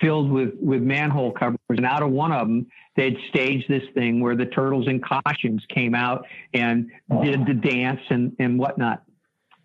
filled 0.02 0.30
with, 0.30 0.54
with 0.62 0.82
manhole 0.82 1.32
covers, 1.32 1.58
and 1.70 1.86
out 1.86 2.04
of 2.04 2.12
one 2.12 2.34
of 2.34 2.46
them, 2.48 2.68
they'd 2.98 3.18
staged 3.30 3.70
this 3.70 3.84
thing 3.94 4.20
where 4.20 4.36
the 4.36 4.46
turtles 4.46 4.88
in 4.90 5.00
costumes 5.00 5.64
came 5.70 5.96
out 5.96 6.26
and 6.54 6.92
did 7.24 7.46
the 7.46 7.54
dance 7.54 8.02
and, 8.10 8.36
and 8.38 8.60
whatnot. 8.60 9.02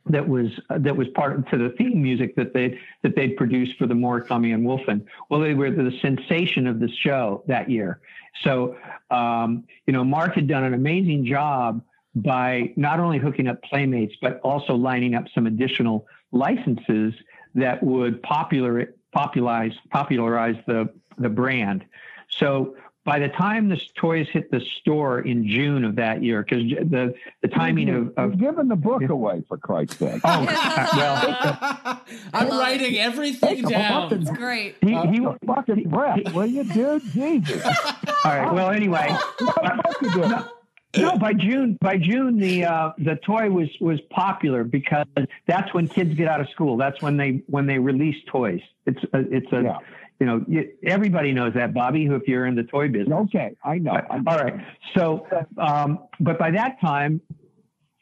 That 0.09 0.27
was 0.27 0.49
that 0.71 0.97
was 0.97 1.07
part 1.09 1.37
of, 1.37 1.49
to 1.51 1.59
the 1.59 1.71
theme 1.77 2.03
music 2.03 2.35
that 2.37 2.55
they 2.55 2.79
that 3.03 3.15
they'd 3.15 3.37
produced 3.37 3.77
for 3.79 3.87
the 3.87 3.95
Murakami 3.95 4.55
and 4.55 4.67
Wolfen. 4.67 5.05
Well, 5.29 5.41
they 5.41 5.55
were 5.55 5.71
the 5.71 5.93
sensation 6.01 6.67
of 6.67 6.81
the 6.81 6.89
show 6.89 7.45
that 7.47 7.71
year. 7.71 8.01
So, 8.43 8.77
um, 9.11 9.65
you 9.87 9.93
know, 9.93 10.05
Mark 10.05 10.35
had 10.35 10.47
done 10.47 10.65
an 10.65 10.75
amazing 10.75 11.27
job 11.27 11.83
by 12.15 12.73
not 12.77 13.01
only 13.01 13.19
hooking 13.19 13.49
up 13.49 13.63
playmates, 13.63 14.15
but 14.21 14.41
also 14.41 14.75
lining 14.75 15.15
up 15.15 15.25
some 15.35 15.47
additional 15.47 16.07
licenses 16.33 17.15
that 17.55 17.83
would 17.83 18.23
popular, 18.23 18.95
popularize, 19.13 19.73
popularize 19.91 20.57
the, 20.67 20.89
the 21.19 21.29
brand. 21.29 21.85
So 22.31 22.77
by 23.09 23.19
the 23.19 23.29
time 23.29 23.71
the 23.71 23.81
toys 23.95 24.27
hit 24.31 24.51
the 24.51 24.61
store 24.81 25.21
in 25.21 25.49
June 25.49 25.83
of 25.85 25.97
that 25.97 26.23
year, 26.23 26.43
because 26.43 26.63
the, 26.69 27.15
the 27.41 27.49
timing 27.49 27.89
of, 27.89 28.13
of 28.19 28.31
You've 28.33 28.41
given 28.41 28.69
the 28.69 28.77
book 28.77 29.03
away 29.09 29.43
for 29.49 29.57
Christ's 29.57 29.97
sake. 29.97 30.21
oh, 30.25 30.45
well, 30.97 32.03
I'm 32.35 32.49
love 32.49 32.61
writing 32.61 32.99
everything 32.99 33.63
Take 33.63 33.69
down. 33.69 34.11
fucking- 34.11 34.35
Great. 34.35 34.77
he, 34.83 34.95
Uh, 34.95 35.07
he, 35.07 35.19
Take 35.21 35.27
a 35.27 35.47
fucking 35.47 35.89
breath, 35.89 36.35
will 36.35 36.45
you, 36.47 36.65
dude? 36.65 37.03
Jesus. 37.13 37.65
all 38.25 38.37
right. 38.37 38.53
Well, 38.53 38.71
anyway, 38.71 39.17
What? 39.41 40.55
No, 40.97 41.19
by 41.19 41.33
June, 41.35 41.77
by 41.81 41.97
June, 41.99 42.39
the 42.39 42.65
uh, 42.65 42.93
the 42.99 43.17
toy 43.17 43.51
was 43.51 43.69
was 43.81 44.01
popular 44.11 44.65
because 44.65 45.07
that's 45.47 45.73
when 45.75 45.87
kids 45.87 46.15
get 46.15 46.29
out 46.29 46.41
of 46.41 46.49
school. 46.49 46.77
That's 46.79 47.01
when 47.03 47.17
they 47.19 47.43
when 47.47 47.67
they 47.67 47.79
release 47.79 48.17
toys. 48.27 48.63
It's 48.87 49.03
a, 49.13 49.19
it's 49.31 49.53
a 49.53 49.63
Yeah. 49.63 49.79
You 50.21 50.27
know 50.27 50.45
you, 50.49 50.73
everybody 50.83 51.33
knows 51.33 51.55
that 51.55 51.75
Bobby 51.75 52.05
who 52.05 52.15
if 52.15 52.27
you're 52.27 52.47
in 52.47 52.55
the 52.55 52.65
toy 52.65 52.89
business. 52.89 53.17
Okay, 53.27 53.57
I 53.65 53.79
know. 53.79 53.93
I 53.93 54.19
know. 54.19 54.31
All 54.31 54.39
right. 54.39 54.55
So, 54.95 55.27
um, 55.59 56.01
but 56.21 56.39
by 56.39 56.51
that 56.53 56.81
time, 56.81 57.21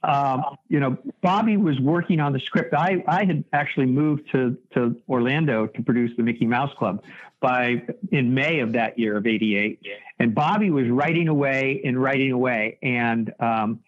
um, 0.07 0.57
you 0.69 0.79
know, 0.79 0.97
Bobby 1.21 1.57
was 1.57 1.81
working 1.81 2.21
on 2.21 2.33
the 2.33 2.39
script. 2.39 2.75
I, 2.75 3.03
I 3.09 3.25
had 3.25 3.45
actually 3.53 3.87
moved 3.87 4.31
to, 4.33 4.57
to 4.75 4.97
Orlando 5.09 5.67
to 5.67 5.83
produce 5.83 6.17
the 6.17 6.23
Mickey 6.23 6.47
Mouse 6.47 6.73
Club 6.79 7.03
by 7.41 7.83
in 8.13 8.33
May 8.33 8.61
of 8.61 8.73
that 8.75 8.99
year 8.99 9.17
of 9.17 9.27
88. 9.27 9.81
And 10.21 10.35
Bobby 10.35 10.71
was 10.71 10.89
writing 10.89 11.29
away 11.29 11.83
and 11.85 12.01
writing 12.01 12.31
away. 12.31 12.79
And, 12.83 13.33
um, 13.41 13.81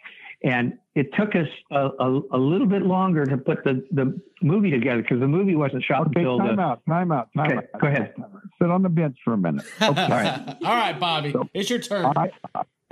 and 0.42 0.78
it 0.95 1.09
took 1.18 1.35
us 1.35 1.49
a, 1.73 1.88
a, 2.00 2.21
a 2.33 2.38
little 2.38 2.66
bit 2.66 2.83
longer 2.83 3.25
to 3.25 3.37
put 3.37 3.64
the, 3.64 3.85
the 3.90 4.21
movie 4.42 4.71
together 4.71 5.02
because 5.02 5.21
the 5.21 5.26
movie 5.26 5.57
wasn't 5.57 5.83
shot 5.85 6.02
Okay, 6.09 6.21
until 6.21 6.38
time 6.38 6.57
the, 6.57 6.62
out, 6.62 6.83
time 6.88 7.12
out, 7.12 7.28
time 7.37 7.47
Okay, 7.47 7.57
out. 7.75 7.80
go 7.80 7.87
ahead. 7.88 8.14
Sit 8.61 8.71
on 8.71 8.83
the 8.83 8.88
bench 8.88 9.16
for 9.25 9.33
a 9.35 9.38
minute. 9.38 9.64
All 9.80 9.92
right. 9.92 10.57
All 10.64 10.75
right, 10.76 10.99
Bobby. 10.99 11.35
It's 11.54 11.71
your 11.71 11.80
turn. 11.80 12.12
I, 12.16 12.30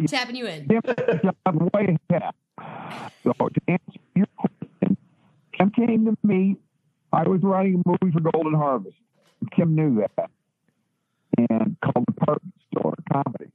Tapping 0.09 0.37
you 0.37 0.47
in. 0.47 0.69
I'm 1.47 1.59
way 1.73 1.97
ahead. 2.11 2.33
So 3.25 3.33
to 3.33 3.61
answer 3.69 4.01
your 4.15 4.27
question, 4.37 4.97
Kim 5.57 5.71
came 5.71 6.05
to 6.07 6.17
me. 6.27 6.57
I 7.13 7.23
was 7.27 7.41
writing 7.43 7.83
a 7.85 7.89
movie 7.89 8.13
for 8.13 8.21
Golden 8.31 8.55
Harvest. 8.55 8.97
Kim 9.55 9.75
knew 9.75 10.05
that, 10.17 10.31
and 11.51 11.77
called 11.83 12.05
Department 12.07 12.55
Store 12.73 12.95
Comedy. 13.13 13.51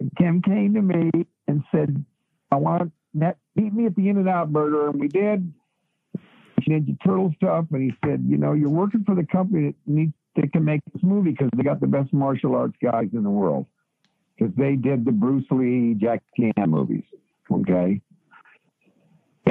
And 0.00 0.10
Kim 0.16 0.42
came 0.42 0.74
to 0.74 0.82
me 0.82 1.10
and 1.48 1.64
said, 1.72 2.04
"I 2.50 2.56
want 2.56 2.82
to 2.82 2.84
met, 2.84 2.92
meet 2.92 2.97
me 3.78 3.86
at 3.86 3.96
the 3.96 4.08
In 4.08 4.18
and 4.18 4.28
Out 4.28 4.52
Burger," 4.52 4.88
and 4.88 5.00
we 5.00 5.08
did. 5.08 5.52
Ninja 6.68 6.98
Turtle 7.02 7.32
stuff, 7.36 7.64
and 7.72 7.82
he 7.82 7.94
said, 8.04 8.22
"You 8.28 8.36
know, 8.36 8.52
you're 8.52 8.68
working 8.68 9.02
for 9.04 9.14
the 9.14 9.24
company 9.24 9.68
that 9.68 9.74
needs 9.86 10.12
that 10.36 10.52
can 10.52 10.64
make 10.64 10.82
this 10.92 11.02
movie 11.02 11.30
because 11.30 11.48
they 11.56 11.62
got 11.62 11.80
the 11.80 11.86
best 11.86 12.12
martial 12.12 12.54
arts 12.54 12.76
guys 12.82 13.08
in 13.12 13.22
the 13.22 13.30
world." 13.30 13.66
because 14.38 14.54
they 14.56 14.76
did 14.76 15.04
the 15.04 15.12
Bruce 15.12 15.46
Lee, 15.50 15.94
Jack 15.94 16.22
Chan 16.38 16.52
movies. 16.68 17.04
Okay. 17.50 18.00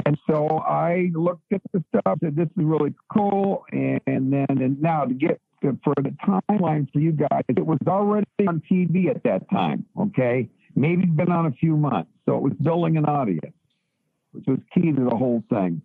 And 0.06 0.18
so 0.30 0.60
I 0.60 1.10
looked 1.14 1.52
at 1.52 1.62
the 1.74 1.84
stuff, 1.90 2.20
said 2.22 2.36
this 2.36 2.46
is 2.46 2.64
really 2.64 2.94
cool. 3.12 3.66
And 3.72 4.02
then, 4.06 4.46
and 4.50 4.82
now 4.82 5.06
to 5.06 5.14
get 5.14 5.42
to, 5.64 5.78
for 5.84 5.94
the 5.98 6.16
timeline 6.26 6.92
for 6.92 7.00
you 7.00 7.12
guys, 7.12 7.44
it 7.48 7.66
was 7.66 7.80
already 7.88 8.28
on 8.48 8.62
TV 8.72 9.10
at 9.10 9.24
that 9.24 9.50
time. 9.50 9.86
Okay. 10.00 10.50
Maybe 10.76 11.06
been 11.06 11.32
on 11.32 11.48
a 11.48 11.52
few 11.52 11.76
months. 11.76 12.12
So 12.26 12.38
it 12.38 12.44
was 12.44 12.54
building 12.62 12.98
an 12.98 13.06
audience, 13.06 13.56
which 14.32 14.46
was 14.48 14.60
key 14.74 14.92
to 14.92 15.04
the 15.04 15.16
whole 15.16 15.44
thing. 15.50 15.82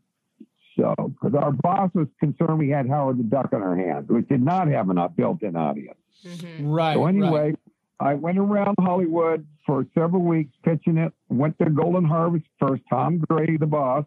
So, 0.79 0.95
because 0.99 1.35
our 1.35 1.53
boss 1.53 1.91
was 1.95 2.09
concerned 2.19 2.59
we 2.59 2.71
had 2.71 2.89
Howard 2.89 3.19
the 3.19 3.25
Duck 3.25 3.51
on 3.53 3.63
our 3.63 3.77
hands, 3.77 4.09
we 4.09 4.23
did 4.23 4.43
not 4.43 4.69
have 4.69 4.89
an 4.89 4.99
built 5.17 5.43
in 5.43 5.55
audience. 5.55 5.99
Mm-hmm. 6.25 6.67
Right. 6.69 6.95
So 6.95 7.05
right. 7.05 7.15
anyway, 7.15 7.55
I 8.01 8.15
went 8.15 8.39
around 8.39 8.77
Hollywood 8.81 9.47
for 9.67 9.87
several 9.95 10.23
weeks 10.23 10.53
pitching 10.65 10.97
it. 10.97 11.13
Went 11.29 11.59
to 11.59 11.69
Golden 11.71 12.05
Harvest 12.05 12.47
first. 12.59 12.83
Tom 12.89 13.19
Gray, 13.19 13.57
the 13.59 13.67
boss, 13.67 14.05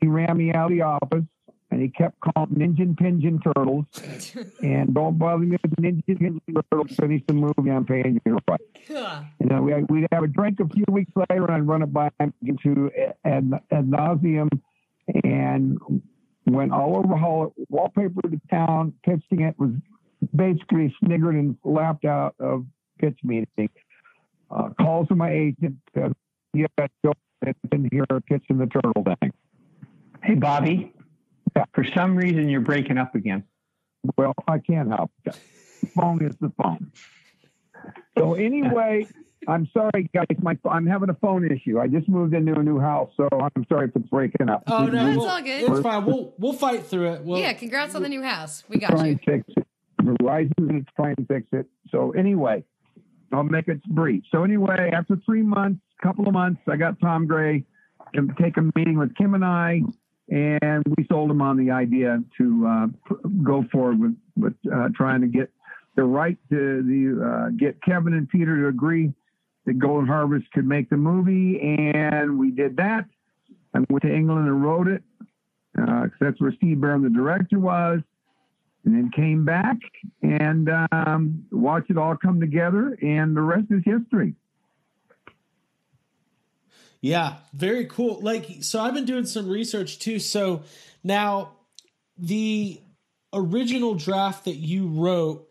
he 0.00 0.06
ran 0.06 0.36
me 0.36 0.52
out 0.52 0.70
of 0.70 0.76
the 0.76 0.82
office, 0.82 1.24
and 1.70 1.82
he 1.82 1.88
kept 1.88 2.18
calling 2.20 2.50
Ninja 2.50 2.96
Pigeon 2.96 3.40
Turtles, 3.40 3.84
and 4.62 4.94
don't 4.94 5.18
bother 5.18 5.38
me 5.38 5.56
with 5.62 5.76
Ninja 5.76 6.04
Pigeon 6.06 6.40
Turtles. 6.72 6.96
Finish 6.96 7.22
the 7.26 7.34
movie. 7.34 7.70
I'm 7.70 7.84
paying 7.84 8.20
you 8.24 8.38
right. 8.48 8.60
And 9.40 9.50
then 9.50 9.64
we, 9.64 9.74
we'd 9.88 10.08
have 10.12 10.24
a 10.24 10.28
drink 10.28 10.60
a 10.60 10.68
few 10.68 10.84
weeks 10.90 11.12
later, 11.14 11.44
and 11.44 11.50
I'd 11.50 11.66
run 11.66 11.82
it 11.82 11.92
by 11.92 12.10
him 12.18 12.32
into 12.42 12.90
ad, 13.24 13.50
ad 13.70 13.90
nauseum, 13.90 14.48
and 15.24 15.78
went 16.46 16.72
all 16.72 16.96
over 16.96 17.16
Hall, 17.16 17.52
wallpaper 17.68 18.22
to 18.22 18.40
town, 18.50 18.94
pitching 19.04 19.42
it 19.42 19.58
was 19.58 19.70
basically 20.34 20.94
sniggered 21.02 21.34
and 21.34 21.56
laughed 21.64 22.04
out 22.04 22.34
of 22.40 22.64
pitch 22.98 23.18
meeting. 23.22 23.68
Uh, 24.50 24.70
calls 24.80 25.06
to 25.08 25.14
my 25.14 25.30
agent, 25.30 25.76
said, 25.94 26.12
yeah, 26.54 26.66
go 27.04 27.12
in 27.72 27.88
here 27.92 28.04
pitching 28.26 28.58
the 28.58 28.66
turtle 28.66 29.04
thing. 29.04 29.32
hey, 30.22 30.34
Bobby, 30.34 30.92
Yeah. 31.56 31.64
for 31.74 31.84
some 31.96 32.16
reason 32.16 32.48
you're 32.48 32.60
breaking 32.60 32.98
up 32.98 33.14
again. 33.14 33.44
Well, 34.16 34.34
I 34.46 34.58
can't 34.58 34.88
help 34.88 35.10
it. 35.24 35.36
The 35.80 35.86
phone 35.88 36.24
is 36.24 36.34
the 36.40 36.52
phone. 36.60 36.92
So 38.16 38.34
anyway, 38.34 39.06
I'm 39.46 39.68
sorry, 39.72 40.10
guys. 40.14 40.26
My 40.40 40.58
I'm 40.68 40.86
having 40.86 41.10
a 41.10 41.14
phone 41.14 41.50
issue. 41.50 41.78
I 41.78 41.86
just 41.86 42.08
moved 42.08 42.34
into 42.34 42.58
a 42.58 42.62
new 42.62 42.78
house, 42.80 43.10
so 43.16 43.28
I'm 43.32 43.64
sorry 43.68 43.88
if 43.88 43.96
it's 43.96 44.08
breaking 44.08 44.48
up. 44.48 44.64
Oh 44.66 44.84
no, 44.86 45.04
That's 45.04 45.16
we'll- 45.16 45.28
all 45.28 45.42
good. 45.42 45.70
It's 45.70 45.80
fine. 45.80 46.04
We'll 46.04 46.34
we'll 46.38 46.52
fight 46.52 46.86
through 46.86 47.12
it. 47.12 47.22
We'll, 47.22 47.38
yeah, 47.40 47.52
congrats 47.52 47.94
on 47.94 48.02
the 48.02 48.08
new 48.08 48.22
house. 48.22 48.64
We 48.68 48.78
got 48.78 48.90
try 48.90 49.04
you. 49.06 49.10
and 49.12 49.20
fix 49.22 49.44
it. 49.56 49.66
Verizon 50.02 50.80
is 50.80 50.86
trying 50.96 51.16
to 51.16 51.24
fix 51.26 51.46
it. 51.52 51.66
So 51.90 52.10
anyway, 52.12 52.64
I'll 53.32 53.42
make 53.44 53.68
it 53.68 53.82
brief. 53.84 54.24
So 54.30 54.44
anyway, 54.44 54.90
after 54.92 55.16
three 55.24 55.42
months, 55.42 55.80
couple 56.02 56.26
of 56.26 56.32
months, 56.34 56.60
I 56.68 56.76
got 56.76 57.00
Tom 57.00 57.26
Gray 57.26 57.64
to 58.14 58.28
take 58.40 58.56
a 58.56 58.62
meeting 58.76 58.96
with 58.98 59.14
Kim 59.16 59.34
and 59.34 59.44
I, 59.44 59.82
and 60.30 60.82
we 60.96 61.06
sold 61.10 61.30
him 61.30 61.40
on 61.40 61.56
the 61.56 61.70
idea 61.70 62.22
to 62.36 62.66
uh, 62.66 62.86
go 63.42 63.64
forward 63.72 64.00
with, 64.00 64.16
with 64.36 64.54
uh, 64.72 64.88
trying 64.94 65.20
to 65.20 65.26
get 65.26 65.50
the 65.96 66.04
right 66.04 66.38
to 66.50 66.82
the 66.82 67.24
uh, 67.24 67.50
get 67.56 67.82
Kevin 67.82 68.12
and 68.14 68.28
Peter 68.28 68.56
to 68.56 68.68
agree 68.68 69.12
that 69.66 69.78
Golden 69.78 70.06
Harvest 70.06 70.50
could 70.52 70.66
make 70.66 70.88
the 70.90 70.96
movie, 70.96 71.60
and 71.60 72.38
we 72.38 72.50
did 72.50 72.76
that. 72.76 73.04
I 73.74 73.80
went 73.90 74.02
to 74.02 74.14
England 74.14 74.46
and 74.48 74.62
wrote 74.62 74.88
it. 74.88 75.02
Uh, 75.78 76.02
'cause 76.02 76.18
that's 76.20 76.40
where 76.40 76.52
Steve 76.52 76.80
Barron, 76.80 77.02
the 77.02 77.10
director, 77.10 77.58
was 77.58 78.00
and 78.84 78.94
then 78.94 79.10
came 79.10 79.44
back 79.44 79.76
and 80.22 80.70
um, 80.92 81.44
watched 81.50 81.90
it 81.90 81.98
all 81.98 82.16
come 82.16 82.40
together, 82.40 82.96
and 83.02 83.36
the 83.36 83.42
rest 83.42 83.66
is 83.70 83.82
history. 83.84 84.34
Yeah, 87.00 87.36
very 87.52 87.86
cool. 87.86 88.20
Like, 88.20 88.62
so 88.62 88.80
I've 88.80 88.94
been 88.94 89.04
doing 89.04 89.26
some 89.26 89.48
research 89.48 89.98
too. 89.98 90.18
So 90.18 90.64
now 91.04 91.52
the 92.16 92.80
original 93.32 93.94
draft 93.94 94.46
that 94.46 94.56
you 94.56 94.88
wrote, 94.88 95.48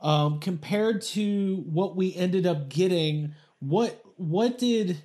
um, 0.00 0.40
compared 0.40 1.02
to 1.02 1.56
what 1.66 1.96
we 1.96 2.14
ended 2.14 2.46
up 2.46 2.68
getting, 2.68 3.34
what 3.58 4.00
what 4.16 4.58
did 4.58 5.02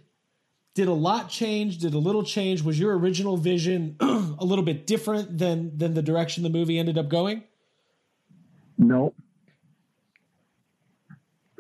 did 0.76 0.88
a 0.88 0.94
lot 0.94 1.30
change? 1.30 1.80
Did 1.80 1.94
a 1.94 2.00
little 2.00 2.24
change? 2.24 2.62
Was 2.62 2.80
your 2.80 2.98
original 2.98 3.36
vision 3.36 3.98
a 4.00 4.46
little 4.46 4.64
bit 4.64 4.88
different 4.88 5.38
than 5.38 5.78
than 5.78 5.96
the 5.96 6.02
direction 6.02 6.44
the 6.44 6.50
movie 6.50 6.78
ended 6.80 6.98
up 6.98 7.10
going? 7.10 7.44
No, 8.78 9.14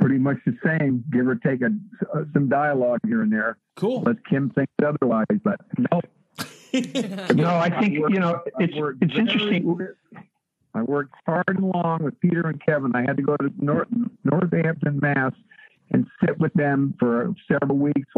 Pretty 0.03 0.18
much 0.18 0.38
the 0.46 0.58
same, 0.65 1.03
give 1.13 1.27
or 1.27 1.36
take 1.36 1.62
a, 1.62 1.70
some 2.34 2.50
dialogue 2.50 3.00
here 3.06 3.22
and 3.22 3.32
there. 3.32 3.58
Cool. 3.75 4.01
But 4.01 4.25
Kim 4.27 4.50
thinks 4.51 4.74
otherwise. 4.84 5.25
But 5.44 5.60
no, 5.77 6.01
No, 7.36 7.56
I 7.56 7.70
think 7.80 7.94
you 7.94 8.20
know 8.20 8.42
it's 8.60 8.74
it's 9.01 9.15
interesting. 9.15 9.77
I 10.74 10.82
worked 10.82 11.13
hard 11.27 11.46
and 11.48 11.70
long 11.70 12.03
with 12.03 12.20
Peter 12.20 12.48
and 12.48 12.60
Kevin. 12.65 12.96
I 12.96 13.01
had 13.01 13.15
to 13.18 13.22
go 13.22 13.38
to 13.38 13.51
North, 13.60 13.88
Northampton, 14.24 15.00
Mass, 15.00 15.34
and 15.92 16.08
sit 16.25 16.39
with 16.39 16.51
them 16.53 16.96
for 17.00 17.34
several 17.51 17.77
weeks. 17.77 18.10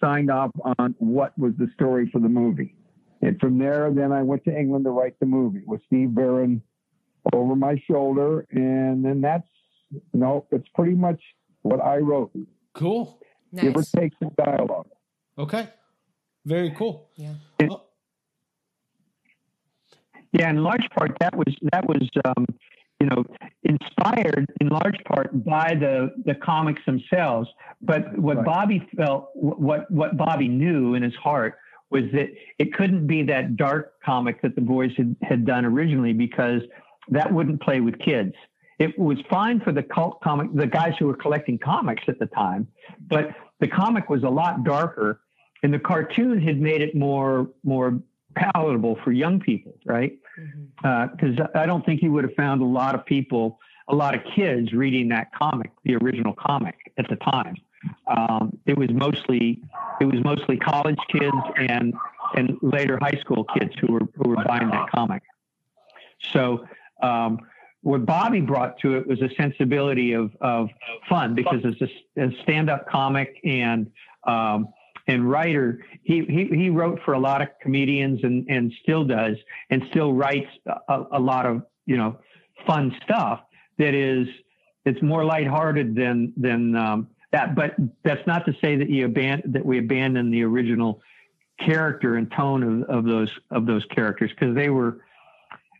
Signed 0.00 0.30
off 0.30 0.50
on 0.78 0.96
what 0.98 1.36
was 1.38 1.52
the 1.58 1.68
story 1.74 2.08
for 2.12 2.18
the 2.18 2.28
movie, 2.28 2.74
and 3.20 3.38
from 3.38 3.58
there, 3.58 3.90
then 3.92 4.10
I 4.10 4.22
went 4.22 4.44
to 4.44 4.56
England 4.56 4.84
to 4.84 4.90
write 4.90 5.18
the 5.20 5.26
movie 5.26 5.62
with 5.64 5.80
Steve 5.86 6.12
Barron 6.12 6.60
over 7.32 7.54
my 7.54 7.80
shoulder, 7.88 8.46
and 8.50 9.04
then 9.04 9.20
that's 9.20 9.46
you 9.90 10.00
no, 10.12 10.26
know, 10.26 10.46
it's 10.50 10.68
pretty 10.74 10.94
much 10.94 11.20
what 11.62 11.80
I 11.80 11.98
wrote. 11.98 12.32
Cool. 12.74 13.21
Give 13.54 13.76
or 13.76 13.82
take 13.82 14.12
some 14.18 14.30
dialogue. 14.36 14.88
Okay. 15.38 15.68
Very 16.44 16.70
cool. 16.76 17.08
Yeah. 17.16 17.34
Oh, 17.70 17.82
Yeah, 20.32 20.50
in 20.50 20.62
large 20.62 20.88
part 20.96 21.16
that 21.20 21.36
was 21.36 21.54
that 21.72 21.86
was 21.86 22.08
um, 22.24 22.46
you 22.98 23.06
know 23.06 23.24
inspired 23.64 24.50
in 24.60 24.68
large 24.68 24.98
part 25.04 25.44
by 25.44 25.74
the 25.74 26.12
the 26.24 26.34
comics 26.34 26.80
themselves. 26.86 27.48
But 27.80 28.16
what 28.18 28.38
Right. 28.38 28.46
Bobby 28.46 28.88
felt, 28.96 29.30
what 29.34 29.90
what 29.90 30.16
Bobby 30.16 30.48
knew 30.48 30.94
in 30.94 31.02
his 31.02 31.14
heart 31.14 31.58
was 31.90 32.04
that 32.12 32.28
it 32.58 32.72
couldn't 32.72 33.06
be 33.06 33.22
that 33.24 33.56
dark 33.56 34.00
comic 34.02 34.40
that 34.40 34.54
the 34.54 34.62
boys 34.62 34.92
had, 34.96 35.14
had 35.22 35.44
done 35.44 35.66
originally 35.66 36.14
because 36.14 36.62
that 37.08 37.30
wouldn't 37.30 37.60
play 37.60 37.80
with 37.80 37.98
kids. 37.98 38.32
It 38.82 38.98
was 38.98 39.18
fine 39.30 39.60
for 39.60 39.70
the 39.70 39.84
cult 39.84 40.20
comic, 40.22 40.52
the 40.52 40.66
guys 40.66 40.94
who 40.98 41.06
were 41.06 41.16
collecting 41.16 41.56
comics 41.56 42.02
at 42.08 42.18
the 42.18 42.26
time, 42.26 42.66
but 43.06 43.28
the 43.60 43.68
comic 43.68 44.10
was 44.10 44.24
a 44.24 44.28
lot 44.28 44.64
darker, 44.64 45.20
and 45.62 45.72
the 45.72 45.78
cartoon 45.78 46.40
had 46.40 46.60
made 46.60 46.82
it 46.82 46.92
more 46.96 47.48
more 47.62 48.00
palatable 48.34 48.98
for 49.04 49.12
young 49.12 49.38
people, 49.38 49.74
right? 49.86 50.18
Because 50.82 51.38
I 51.54 51.64
don't 51.64 51.86
think 51.86 52.02
you 52.02 52.10
would 52.10 52.24
have 52.24 52.34
found 52.34 52.60
a 52.60 52.64
lot 52.64 52.96
of 52.96 53.06
people, 53.06 53.60
a 53.86 53.94
lot 53.94 54.16
of 54.16 54.22
kids 54.34 54.72
reading 54.72 55.08
that 55.10 55.32
comic, 55.32 55.70
the 55.84 55.94
original 55.94 56.34
comic 56.34 56.74
at 56.98 57.08
the 57.08 57.16
time. 57.16 57.54
Um, 58.08 58.58
it 58.66 58.76
was 58.76 58.90
mostly 58.90 59.62
it 60.00 60.06
was 60.06 60.24
mostly 60.24 60.56
college 60.56 60.98
kids 61.08 61.36
and 61.56 61.94
and 62.34 62.56
later 62.62 62.98
high 63.00 63.18
school 63.20 63.44
kids 63.56 63.74
who 63.80 63.92
were 63.92 64.08
who 64.16 64.30
were 64.30 64.42
buying 64.44 64.70
that 64.70 64.90
comic. 64.90 65.22
So 66.32 66.66
um, 67.00 67.38
what 67.82 68.06
Bobby 68.06 68.40
brought 68.40 68.78
to 68.80 68.96
it 68.96 69.06
was 69.06 69.20
a 69.20 69.28
sensibility 69.36 70.12
of 70.12 70.30
of 70.40 70.68
fun 71.08 71.34
because 71.34 71.60
as 71.64 71.74
a, 71.80 72.22
a 72.22 72.30
stand 72.42 72.70
up 72.70 72.88
comic 72.88 73.36
and 73.44 73.90
um, 74.26 74.68
and 75.08 75.28
writer, 75.28 75.84
he, 76.02 76.24
he 76.26 76.46
he 76.46 76.70
wrote 76.70 77.00
for 77.04 77.14
a 77.14 77.18
lot 77.18 77.42
of 77.42 77.48
comedians 77.60 78.20
and 78.22 78.46
and 78.48 78.72
still 78.82 79.04
does 79.04 79.36
and 79.70 79.82
still 79.90 80.12
writes 80.12 80.48
a, 80.88 81.04
a 81.12 81.20
lot 81.20 81.44
of 81.44 81.62
you 81.86 81.96
know 81.96 82.18
fun 82.66 82.94
stuff 83.02 83.40
that 83.78 83.94
is 83.94 84.28
it's 84.84 85.02
more 85.02 85.24
lighthearted 85.24 85.94
than 85.94 86.32
than 86.36 86.76
um, 86.76 87.08
that. 87.32 87.54
But 87.54 87.74
that's 88.04 88.26
not 88.26 88.46
to 88.46 88.52
say 88.60 88.76
that 88.76 88.90
you 88.90 89.08
aban- 89.08 89.52
that 89.52 89.64
we 89.64 89.78
abandon 89.78 90.30
the 90.30 90.44
original 90.44 91.02
character 91.58 92.16
and 92.16 92.30
tone 92.30 92.82
of, 92.82 92.98
of 92.98 93.04
those 93.04 93.30
of 93.50 93.66
those 93.66 93.84
characters 93.86 94.30
because 94.30 94.54
they 94.54 94.68
were 94.68 95.00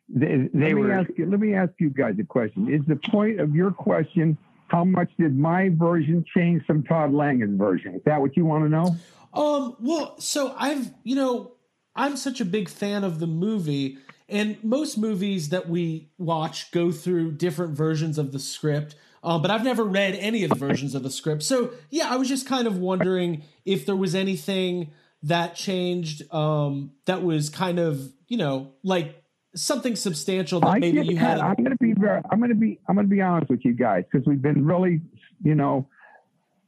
they, 0.08 0.48
they 0.52 0.72
let 0.72 0.74
me 0.74 0.74
were 0.74 0.92
ask 0.92 1.10
you. 1.16 1.26
Let 1.26 1.40
me 1.40 1.54
ask 1.54 1.72
you 1.78 1.90
guys 1.90 2.16
a 2.20 2.24
question. 2.24 2.72
Is 2.72 2.82
the 2.86 2.96
point 2.96 3.40
of 3.40 3.54
your 3.54 3.70
question 3.70 4.36
how 4.68 4.84
much 4.84 5.10
did 5.18 5.38
my 5.38 5.68
version 5.68 6.24
change 6.34 6.64
from 6.64 6.82
Todd 6.82 7.12
Langen's 7.12 7.58
version? 7.58 7.94
Is 7.94 8.02
that 8.06 8.20
what 8.20 8.36
you 8.36 8.46
want 8.46 8.64
to 8.64 8.70
know? 8.70 8.96
Um, 9.34 9.76
well, 9.80 10.18
so 10.18 10.54
I've, 10.56 10.90
you 11.04 11.14
know, 11.14 11.52
I'm 11.94 12.16
such 12.16 12.40
a 12.40 12.44
big 12.44 12.70
fan 12.70 13.04
of 13.04 13.18
the 13.18 13.26
movie, 13.26 13.98
and 14.28 14.56
most 14.64 14.96
movies 14.96 15.50
that 15.50 15.68
we 15.68 16.10
watch 16.16 16.70
go 16.70 16.90
through 16.90 17.32
different 17.32 17.76
versions 17.76 18.16
of 18.16 18.32
the 18.32 18.38
script. 18.38 18.94
Um, 19.22 19.40
but 19.42 19.50
I've 19.50 19.62
never 19.62 19.84
read 19.84 20.14
any 20.16 20.42
of 20.42 20.50
the 20.50 20.56
versions 20.56 20.94
of 20.94 21.02
the 21.02 21.10
script. 21.10 21.42
So 21.42 21.72
yeah, 21.90 22.08
I 22.10 22.16
was 22.16 22.28
just 22.28 22.46
kind 22.46 22.66
of 22.66 22.78
wondering 22.78 23.44
if 23.64 23.86
there 23.86 23.94
was 23.94 24.14
anything 24.14 24.90
that 25.22 25.54
changed 25.54 26.32
um, 26.34 26.92
that 27.04 27.22
was 27.22 27.48
kind 27.48 27.78
of, 27.78 28.12
you 28.26 28.36
know, 28.36 28.72
like 28.82 29.21
something 29.54 29.96
substantial 29.96 30.60
that 30.60 30.68
I 30.68 30.78
maybe 30.78 31.06
you 31.06 31.16
had. 31.16 31.38
I'm 31.38 31.56
going 31.56 31.70
to 31.70 31.76
be 31.76 31.92
very. 31.92 32.20
I'm 32.30 32.38
going 32.38 32.50
to 32.50 32.56
be. 32.56 32.78
I'm 32.88 32.94
going 32.94 33.06
to 33.06 33.14
be 33.14 33.20
honest 33.20 33.50
with 33.50 33.64
you 33.64 33.74
guys 33.74 34.04
because 34.10 34.26
we've 34.26 34.42
been 34.42 34.64
really, 34.64 35.00
you 35.42 35.54
know, 35.54 35.86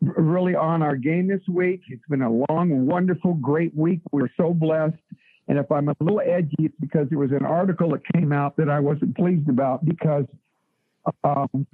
really 0.00 0.54
on 0.54 0.82
our 0.82 0.96
game 0.96 1.28
this 1.28 1.40
week. 1.48 1.82
It's 1.88 2.06
been 2.08 2.22
a 2.22 2.30
long, 2.30 2.86
wonderful, 2.86 3.34
great 3.34 3.74
week. 3.74 4.00
We're 4.12 4.30
so 4.36 4.52
blessed. 4.52 4.96
And 5.48 5.58
if 5.58 5.70
I'm 5.70 5.88
a 5.88 5.94
little 6.00 6.20
edgy, 6.20 6.54
it's 6.60 6.74
because 6.80 7.08
there 7.10 7.18
was 7.18 7.30
an 7.30 7.44
article 7.44 7.90
that 7.90 8.00
came 8.14 8.32
out 8.32 8.56
that 8.56 8.70
I 8.70 8.80
wasn't 8.80 9.14
pleased 9.14 9.48
about 9.48 9.84
because, 9.84 10.24
um, 11.22 11.66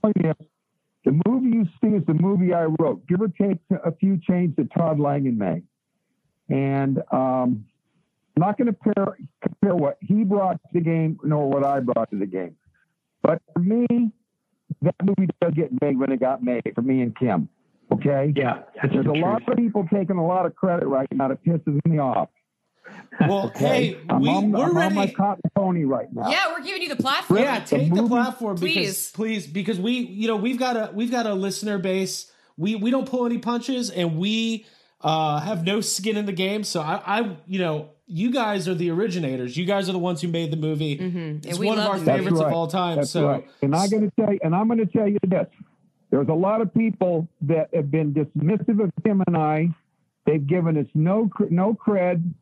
point 0.00 0.16
is, 0.18 0.46
the 1.04 1.20
movie 1.26 1.48
you 1.48 1.66
see 1.80 1.96
is 1.96 2.04
the 2.06 2.14
movie 2.14 2.52
I 2.54 2.64
wrote. 2.64 3.06
Give 3.08 3.20
or 3.20 3.28
take 3.28 3.58
a 3.84 3.92
few 3.92 4.18
changes 4.28 4.56
that 4.56 4.72
Todd 4.72 5.00
Langen 5.00 5.36
made. 5.36 5.64
And 6.48 7.02
um, 7.10 7.64
I'm 8.36 8.40
not 8.46 8.58
going 8.58 8.66
to 8.66 8.74
compare, 8.74 9.16
compare 9.42 9.74
what 9.74 9.96
he 10.00 10.22
brought 10.24 10.54
to 10.62 10.68
the 10.74 10.80
game 10.80 11.18
nor 11.24 11.48
what 11.48 11.64
I 11.64 11.80
brought 11.80 12.10
to 12.10 12.18
the 12.18 12.26
game. 12.26 12.56
But 13.22 13.40
for 13.54 13.60
me, 13.60 13.86
that 14.82 14.94
movie 15.02 15.28
does 15.40 15.54
get 15.54 15.70
made 15.80 15.98
when 15.98 16.12
it 16.12 16.20
got 16.20 16.42
made 16.42 16.62
for 16.74 16.82
me 16.82 17.00
and 17.02 17.16
Kim. 17.16 17.48
Okay? 17.92 18.32
yeah 18.36 18.62
that's 18.74 18.92
There's 18.92 19.04
the 19.04 19.12
a 19.12 19.14
lot 19.14 19.48
of 19.48 19.56
people 19.56 19.86
taking 19.92 20.16
a 20.16 20.26
lot 20.26 20.44
of 20.44 20.56
credit 20.56 20.86
right 20.88 21.06
now 21.12 21.28
that 21.28 21.44
pisses 21.44 21.80
me 21.86 21.98
off. 21.98 22.28
well, 23.20 23.52
hey, 23.54 23.96
I'm, 24.10 24.20
we, 24.20 24.28
on, 24.28 24.50
we're 24.52 24.64
I'm 24.64 24.76
on 24.76 24.94
my 24.94 25.06
cotton 25.06 25.42
pony 25.56 25.84
right 25.84 26.12
now. 26.12 26.28
Yeah, 26.28 26.52
we're 26.52 26.62
giving 26.64 26.82
you 26.82 26.88
the 26.88 26.96
platform. 26.96 27.40
Yeah, 27.40 27.60
take 27.60 27.88
the 27.88 28.02
movie- 28.02 28.08
platform 28.08 28.56
because 28.56 29.10
Please. 29.10 29.10
please 29.12 29.46
because 29.46 29.78
we 29.80 29.92
you 29.92 30.26
know 30.28 30.36
we've 30.36 30.58
got 30.58 30.76
a 30.76 30.90
we've 30.92 31.10
got 31.10 31.26
a 31.26 31.34
listener 31.34 31.78
base. 31.78 32.30
We 32.56 32.74
we 32.74 32.90
don't 32.90 33.08
pull 33.08 33.24
any 33.26 33.38
punches 33.38 33.90
and 33.90 34.18
we 34.18 34.66
uh 35.00 35.40
have 35.40 35.64
no 35.64 35.80
skin 35.80 36.16
in 36.16 36.26
the 36.26 36.32
game. 36.32 36.64
So 36.64 36.80
I 36.80 37.00
I 37.06 37.36
you 37.46 37.58
know 37.60 37.90
you 38.06 38.30
guys 38.30 38.68
are 38.68 38.74
the 38.74 38.90
originators. 38.90 39.56
You 39.56 39.64
guys 39.64 39.88
are 39.88 39.92
the 39.92 39.98
ones 39.98 40.20
who 40.20 40.28
made 40.28 40.52
the 40.52 40.56
movie. 40.56 40.92
It's 40.92 41.02
Mm-hmm. 41.02 41.48
And 41.48 41.58
we 41.58 41.66
one 41.66 41.78
of 41.78 41.86
our 41.86 41.98
favorites 41.98 42.38
right. 42.38 42.46
of 42.46 42.52
all 42.52 42.68
time. 42.68 42.96
That's 42.96 43.10
so 43.10 43.26
right. 43.26 43.50
And 43.62 43.74
I'm 43.74 43.88
going 43.90 44.08
to 44.08 44.12
tell 44.16 44.32
you, 44.32 44.38
and 44.42 44.54
I'm 44.54 44.66
going 44.68 44.78
to 44.78 44.86
tell 44.86 45.08
you 45.08 45.18
this: 45.26 45.46
there's 46.10 46.28
a 46.28 46.34
lot 46.34 46.60
of 46.60 46.72
people 46.72 47.28
that 47.42 47.68
have 47.74 47.90
been 47.90 48.14
dismissive 48.14 48.82
of 48.82 48.92
Tim 49.04 49.22
and 49.26 49.36
I. 49.36 49.68
They've 50.24 50.44
given 50.44 50.76
us 50.76 50.86
no 50.94 51.28
cr- 51.28 51.50
no 51.50 51.74
cred. 51.74 52.32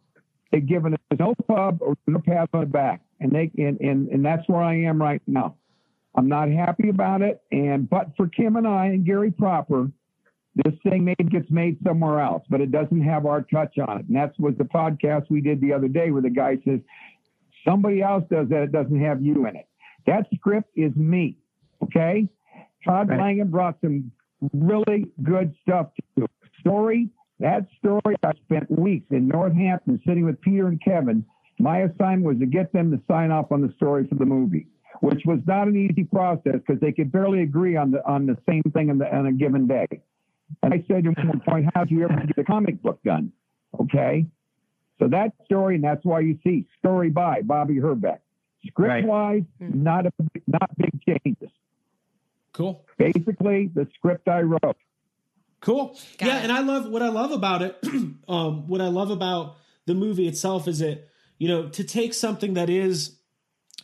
They've 0.52 0.66
given 0.66 0.94
us 0.94 1.00
no 1.18 1.34
pub 1.48 1.78
or 1.80 1.96
no 2.06 2.20
pat 2.20 2.48
on 2.52 2.60
the 2.60 2.66
back, 2.66 3.00
and 3.20 3.32
they 3.32 3.50
and, 3.58 3.80
and 3.80 4.08
and 4.08 4.24
that's 4.24 4.48
where 4.48 4.62
I 4.62 4.74
am 4.82 5.00
right 5.00 5.22
now. 5.26 5.56
I'm 6.14 6.28
not 6.28 6.48
happy 6.48 6.88
about 6.90 7.22
it. 7.22 7.42
And 7.50 7.88
but 7.88 8.10
for 8.16 8.28
Kim 8.28 8.56
and 8.56 8.66
I 8.66 8.86
and 8.86 9.04
Gary 9.04 9.30
Propper, 9.30 9.90
this 10.56 10.74
thing 10.82 11.04
maybe 11.04 11.24
gets 11.24 11.50
made 11.50 11.78
somewhere 11.84 12.20
else, 12.20 12.44
but 12.48 12.60
it 12.60 12.70
doesn't 12.70 13.02
have 13.02 13.26
our 13.26 13.42
touch 13.42 13.76
on 13.78 14.00
it. 14.00 14.06
And 14.06 14.16
that's 14.16 14.38
was 14.38 14.54
the 14.56 14.64
podcast 14.64 15.24
we 15.28 15.40
did 15.40 15.60
the 15.60 15.72
other 15.72 15.88
day 15.88 16.10
where 16.10 16.22
the 16.22 16.30
guy 16.30 16.58
says 16.64 16.80
somebody 17.66 18.02
else 18.02 18.24
does 18.30 18.48
that, 18.50 18.62
it 18.62 18.72
doesn't 18.72 19.00
have 19.00 19.20
you 19.20 19.46
in 19.46 19.56
it. 19.56 19.66
That 20.06 20.26
script 20.34 20.70
is 20.76 20.94
me. 20.94 21.36
Okay. 21.82 22.28
Todd 22.84 23.08
Right. 23.08 23.18
Langen 23.18 23.50
brought 23.50 23.78
some 23.80 24.12
really 24.52 25.06
good 25.22 25.54
stuff 25.62 25.88
to 26.16 26.24
it. 26.24 26.30
Story, 26.60 27.08
that 27.40 27.66
story, 27.78 28.16
I 28.22 28.32
spent 28.44 28.70
weeks 28.70 29.06
in 29.10 29.28
Northampton 29.28 30.00
sitting 30.06 30.24
with 30.24 30.40
Peter 30.40 30.68
and 30.68 30.82
Kevin. 30.82 31.24
My 31.58 31.80
assignment 31.80 32.24
was 32.24 32.38
to 32.38 32.46
get 32.46 32.72
them 32.72 32.90
to 32.90 33.00
sign 33.06 33.30
off 33.30 33.52
on 33.52 33.60
the 33.60 33.72
story 33.76 34.06
for 34.06 34.14
the 34.14 34.24
movie, 34.24 34.66
which 35.00 35.22
was 35.26 35.40
not 35.46 35.68
an 35.68 35.76
easy 35.76 36.04
process 36.04 36.60
because 36.66 36.80
they 36.80 36.92
could 36.92 37.12
barely 37.12 37.42
agree 37.42 37.76
on 37.76 37.90
the 37.90 38.06
on 38.06 38.26
the 38.26 38.36
same 38.48 38.62
thing 38.72 38.90
on, 38.90 38.98
the, 38.98 39.14
on 39.14 39.26
a 39.26 39.32
given 39.32 39.66
day. 39.66 39.86
And 40.62 40.74
I 40.74 40.84
said 40.88 41.04
to 41.04 41.10
him 41.10 41.14
at 41.18 41.26
one 41.26 41.40
point, 41.40 41.70
how 41.74 41.84
do 41.84 41.94
you 41.94 42.04
ever 42.04 42.14
get 42.26 42.38
a 42.38 42.44
comic 42.44 42.82
book 42.82 43.00
done? 43.04 43.32
Okay. 43.78 44.26
So 44.98 45.08
that 45.08 45.32
story, 45.44 45.76
and 45.76 45.84
that's 45.84 46.04
why 46.04 46.20
you 46.20 46.38
see 46.44 46.66
story 46.78 47.10
by 47.10 47.42
Bobby 47.42 47.78
Herbeck. 47.78 48.20
Script 48.66 49.06
wise, 49.06 49.42
not 49.60 50.06
a, 50.06 50.12
not 50.46 50.70
big 50.78 51.00
changes. 51.06 51.50
cool. 52.52 52.86
Basically, 52.96 53.70
the 53.74 53.86
script 53.94 54.26
I 54.28 54.40
wrote. 54.40 54.76
Cool. 55.60 55.98
Got 56.18 56.26
yeah, 56.26 56.38
it. 56.38 56.42
and 56.44 56.52
I 56.52 56.60
love 56.60 56.88
what 56.88 57.02
I 57.02 57.08
love 57.08 57.30
about 57.30 57.62
it. 57.62 57.76
um, 58.28 58.66
what 58.66 58.80
I 58.80 58.88
love 58.88 59.10
about 59.10 59.56
the 59.86 59.94
movie 59.94 60.28
itself 60.28 60.66
is 60.68 60.80
it, 60.80 61.08
you 61.38 61.48
know, 61.48 61.68
to 61.70 61.84
take 61.84 62.14
something 62.14 62.54
that 62.54 62.70
is 62.70 63.16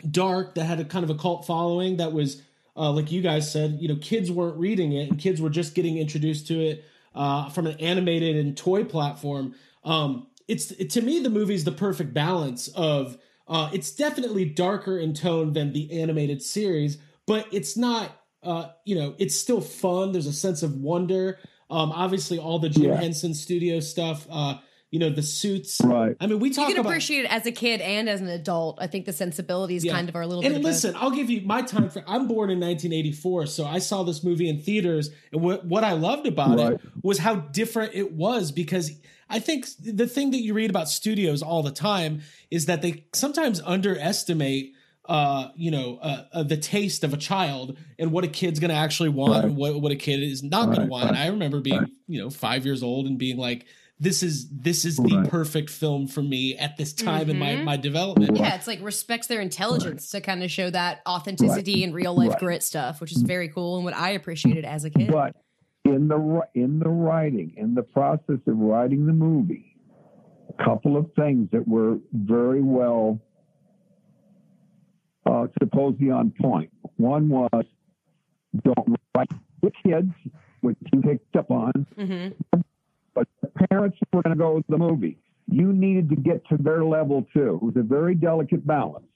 dark, 0.09 0.55
that 0.55 0.65
had 0.65 0.81
a 0.81 0.85
kind 0.85 1.05
of 1.05 1.11
a 1.11 1.15
cult 1.15 1.47
following, 1.47 1.97
that 1.99 2.13
was 2.13 2.43
uh, 2.77 2.91
like 2.91 3.11
you 3.13 3.21
guys 3.23 3.51
said, 3.51 3.79
you 3.81 3.89
know, 3.89 3.97
kids 3.97 4.31
weren't 4.31 4.57
reading 4.59 4.93
it, 4.93 5.11
and 5.11 5.19
kids 5.19 5.41
were 5.41 5.51
just 5.51 5.75
getting 5.75 5.99
introduced 5.99 6.47
to 6.49 6.61
it. 6.61 6.85
uh, 7.15 7.49
from 7.51 7.67
an 7.67 7.77
animated 7.81 8.37
and 8.37 8.57
toy 8.57 8.85
platform. 8.85 9.55
Um, 9.85 10.29
it's 10.47 10.71
it, 10.73 10.91
to 10.91 11.03
me 11.03 11.19
the 11.21 11.31
movie 11.31 11.55
is 11.55 11.65
the 11.65 11.73
perfect 11.73 12.15
balance 12.15 12.69
of 12.69 13.19
uh, 13.49 13.69
it's 13.73 13.91
definitely 13.91 14.45
darker 14.45 14.97
in 14.97 15.13
tone 15.15 15.53
than 15.53 15.73
the 15.73 16.01
animated 16.01 16.41
series, 16.43 16.99
but 17.27 17.47
it's 17.53 17.77
not. 17.77 18.17
Uh, 18.43 18.69
you 18.87 18.95
know, 18.95 19.15
it's 19.19 19.35
still 19.37 19.61
fun. 19.61 20.13
There's 20.13 20.27
a 20.29 20.33
sense 20.33 20.63
of 20.63 20.75
wonder. 20.77 21.39
Um, 21.69 21.91
obviously, 21.93 22.39
all 22.39 22.59
the 22.59 22.69
Jim 22.71 22.85
Yeah. 22.85 22.97
Henson 23.01 23.35
Studio 23.35 23.81
stuff. 23.81 24.27
Uh, 24.31 24.59
you 24.91 24.99
know, 24.99 25.09
the 25.11 25.23
suits. 25.23 25.81
Right. 25.85 26.17
I 26.21 26.27
mean, 26.27 26.41
we 26.41 26.51
talk 26.51 26.57
You 26.63 26.63
talk 26.63 26.69
can 26.75 26.81
about 26.81 26.91
appreciate 26.91 27.25
it 27.25 27.33
as 27.33 27.47
a 27.47 27.53
kid 27.53 27.81
and 27.81 28.09
as 28.09 28.21
an 28.21 28.29
adult. 28.29 28.79
I 28.81 28.89
think 28.89 29.07
the 29.07 29.13
sensibilities 29.13 29.85
Yeah. 29.85 29.93
kind 29.93 30.09
of 30.09 30.17
are 30.17 30.23
a 30.23 30.27
little 30.27 30.43
bit. 30.43 30.53
and 30.53 30.63
bit. 30.63 30.69
listen, 30.69 30.95
I'll 30.97 31.13
give 31.13 31.31
you 31.31 31.43
my 31.43 31.63
time 31.63 31.91
for. 31.91 32.03
I'm 32.09 32.27
born 32.27 32.51
in 32.51 32.59
1984, 32.59 33.47
so 33.47 33.65
I 33.67 33.79
saw 33.79 34.03
this 34.03 34.25
movie 34.25 34.49
in 34.49 34.59
theaters, 34.61 35.11
and 35.33 35.41
what 35.43 35.65
what 35.65 35.85
I 35.85 35.93
loved 35.93 36.27
about 36.27 36.59
Right. 36.59 36.73
it 36.73 36.81
was 37.03 37.19
how 37.19 37.37
different 37.37 37.95
it 37.95 38.13
was. 38.13 38.51
Because 38.53 38.91
I 39.29 39.39
think 39.39 39.67
the 39.79 40.09
thing 40.09 40.33
that 40.33 40.41
you 40.41 40.55
read 40.55 40.71
about 40.71 40.89
studios 40.89 41.41
all 41.41 41.63
the 41.63 41.71
time 41.71 42.23
is 42.51 42.67
that 42.67 42.83
they 42.83 43.05
sometimes 43.13 43.61
underestimate. 43.65 44.75
Uh, 45.09 45.51
you 45.57 45.73
know, 45.73 45.99
uh, 46.03 46.25
uh, 46.33 46.43
the 46.45 46.57
taste 46.57 47.03
of 47.03 47.13
a 47.13 47.17
child 47.17 47.77
and 47.99 48.13
what 48.13 48.23
a 48.23 48.29
kid's 48.29 48.61
going 48.61 48.69
to 48.71 48.77
actually 48.77 49.09
want 49.09 49.33
Right. 49.33 49.45
and 49.45 49.57
what, 49.57 49.81
what 49.81 49.91
a 49.91 49.97
kid 49.97 50.23
is 50.23 50.45
not 50.45 50.67
going 50.67 50.83
to 50.83 50.87
want. 50.87 51.11
right, 51.11 51.19
I 51.19 51.27
remember 51.29 51.59
being, 51.61 51.79
right. 51.81 51.89
you 52.07 52.21
know, 52.21 52.31
five 52.31 52.65
years 52.65 52.81
old 52.85 53.07
and 53.07 53.19
being 53.19 53.37
like, 53.37 53.67
this 54.01 54.23
is, 54.23 54.49
this 54.49 54.85
is 54.87 54.97
the 54.97 55.27
perfect 55.29 55.69
film 55.69 56.07
for 56.07 56.23
me 56.23 56.57
at 56.57 56.77
this 56.79 56.93
time 56.95 57.29
in 57.29 57.39
my, 57.39 57.53
Mhm. 57.57 57.65
my 57.65 57.77
development. 57.77 58.37
Yeah, 58.37 58.55
it's 58.55 58.67
like 58.67 58.81
respects 58.83 59.27
their 59.27 59.41
intelligence 59.43 60.11
to 60.11 60.21
kind 60.23 60.43
of 60.43 60.51
show 60.51 60.71
that 60.71 61.01
authenticity 61.07 61.85
and 61.85 61.95
real 61.95 62.15
life 62.15 62.31
Right. 62.31 62.39
grit 62.39 62.63
stuff, 62.63 63.01
which 63.01 63.13
is 63.13 63.21
very 63.23 63.49
cool 63.49 63.77
and 63.77 63.85
what 63.85 63.95
I 63.95 64.11
appreciated 64.11 64.65
as 64.65 64.85
a 64.85 64.91
kid. 64.91 65.11
But 65.11 65.37
in 65.85 66.09
the 66.09 66.41
in 66.55 66.79
the 66.79 66.89
writing, 66.89 67.53
in 67.57 67.75
the 67.75 67.83
process 67.83 68.39
of 68.47 68.59
writing 68.59 69.07
the 69.07 69.13
movie, 69.13 69.77
a 70.59 70.65
couple 70.65 70.97
of 70.97 71.13
things 71.15 71.51
that 71.53 71.67
were 71.69 71.99
very 72.13 72.63
well 72.63 73.21
uh, 75.27 75.47
supposedly 75.63 76.11
on 76.11 76.31
point. 76.41 76.71
One 76.97 77.29
was 77.29 77.65
don't 78.65 78.97
write 79.15 79.31
the 79.63 79.71
kids, 79.85 80.11
which 80.63 80.79
you 80.93 81.03
picked 81.03 81.37
up 81.37 81.51
on, 81.51 81.73
hmm 81.97 82.29
but 83.21 83.29
the 83.43 83.67
parents 83.69 83.99
were 84.13 84.23
going 84.23 84.35
to 84.37 84.39
go 84.39 84.59
to 84.59 84.65
the 84.69 84.79
movie. 84.79 85.19
You 85.51 85.73
needed 85.73 86.09
to 86.11 86.17
get 86.17 86.47
to 86.49 86.57
their 86.59 86.85
level 86.85 87.27
too. 87.35 87.59
It 87.61 87.63
was 87.63 87.77
a 87.77 87.83
very 87.83 88.15
delicate 88.15 88.67
balance. 88.67 89.07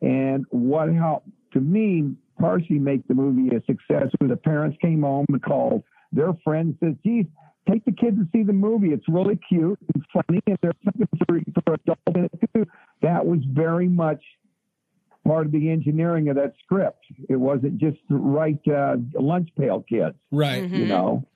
And 0.00 0.44
what 0.50 0.92
helped 0.92 1.28
to 1.54 1.60
me 1.60 2.14
partially 2.38 2.78
make 2.78 3.06
the 3.08 3.14
movie 3.14 3.54
a 3.54 3.60
success 3.60 4.08
was 4.20 4.30
the 4.30 4.36
parents 4.36 4.76
came 4.80 5.02
home 5.02 5.26
and 5.28 5.42
called 5.42 5.82
their 6.12 6.32
friends 6.44 6.76
says, 6.80 6.94
geez, 7.04 7.24
take 7.70 7.84
the 7.84 7.92
kids 7.92 8.16
to 8.18 8.26
see 8.32 8.42
the 8.42 8.52
movie. 8.52 8.88
It's 8.88 9.08
really 9.08 9.38
cute 9.48 9.78
and 9.94 10.04
funny 10.12 10.40
and 10.46 10.58
there's 10.62 10.74
something 10.84 11.08
for, 11.26 11.62
for 11.64 11.74
adults 11.74 12.02
in 12.14 12.24
it 12.24 12.32
too. 12.54 12.66
That 13.00 13.24
was 13.24 13.40
very 13.50 13.88
much 13.88 14.22
part 15.26 15.46
of 15.46 15.52
the 15.52 15.70
engineering 15.70 16.28
of 16.28 16.36
that 16.36 16.54
script. 16.64 17.04
It 17.28 17.36
wasn't 17.36 17.78
just 17.78 17.98
right 18.10 18.58
uh, 18.68 18.96
lunch 19.14 19.48
pail 19.58 19.84
kids, 19.88 20.16
Right. 20.30 20.68
You 20.68 20.86
know. 20.86 21.26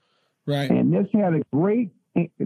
Right. 0.46 0.70
And 0.70 0.92
this 0.92 1.06
had 1.12 1.34
a 1.34 1.40
great, 1.52 1.90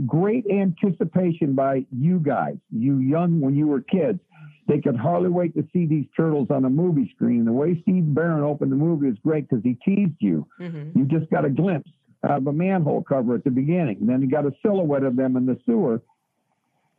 great 0.07 0.47
anticipation 0.51 1.55
by 1.55 1.87
you 1.91 2.19
guys, 2.19 2.57
you 2.71 2.99
young 2.99 3.41
when 3.41 3.55
you 3.55 3.67
were 3.67 3.81
kids. 3.83 4.21
They 4.67 4.81
could 4.81 4.97
hardly 4.97 5.31
wait 5.31 5.55
to 5.57 5.67
see 5.73 5.87
these 5.87 6.07
turtles 6.17 6.49
on 6.51 6.65
a 6.65 6.71
movie 6.71 7.11
screen. 7.15 7.45
The 7.45 7.53
way 7.53 7.81
Steve 7.83 8.15
Barron 8.15 8.45
opened 8.45 8.71
the 8.71 8.77
movie 8.77 9.09
is 9.09 9.17
great 9.25 9.49
because 9.49 9.65
he 9.65 9.75
teased 9.85 10.17
you. 10.21 10.47
hmm 10.59 10.91
You 10.95 11.05
just 11.07 11.31
got 11.31 11.45
a 11.45 11.51
glimpse 11.51 11.91
out 12.25 12.39
of 12.39 12.47
a 12.47 12.53
manhole 12.53 13.03
cover 13.03 13.35
at 13.35 13.45
the 13.45 13.51
beginning. 13.51 13.99
And 14.01 14.09
Then 14.09 14.23
you 14.23 14.29
got 14.31 14.47
a 14.47 14.53
silhouette 14.63 15.03
of 15.03 15.17
them 15.17 15.37
in 15.37 15.47
the 15.47 15.59
sewer. 15.67 16.03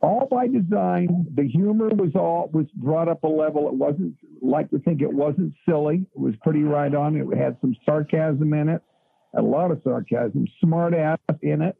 All 0.02 0.26
by 0.30 0.48
design. 0.48 1.26
The 1.34 1.46
humor 1.46 1.88
was 1.88 2.10
all 2.16 2.50
was 2.52 2.66
brought 2.74 3.08
up 3.08 3.22
a 3.22 3.28
level. 3.28 3.68
It 3.68 3.74
wasn't 3.74 4.16
like 4.42 4.68
to 4.70 4.80
think 4.80 5.00
it 5.00 5.12
wasn't 5.12 5.54
silly. 5.66 6.04
It 6.14 6.20
was 6.20 6.34
pretty 6.42 6.64
right 6.64 6.92
on. 6.92 7.16
It 7.16 7.38
had 7.38 7.56
some 7.60 7.76
sarcasm 7.86 8.52
in 8.52 8.68
it, 8.68 8.82
a 9.34 9.42
lot 9.42 9.70
of 9.70 9.80
sarcasm, 9.82 10.46
smart 10.60 10.94
ass 10.94 11.18
in 11.40 11.62
it. 11.62 11.76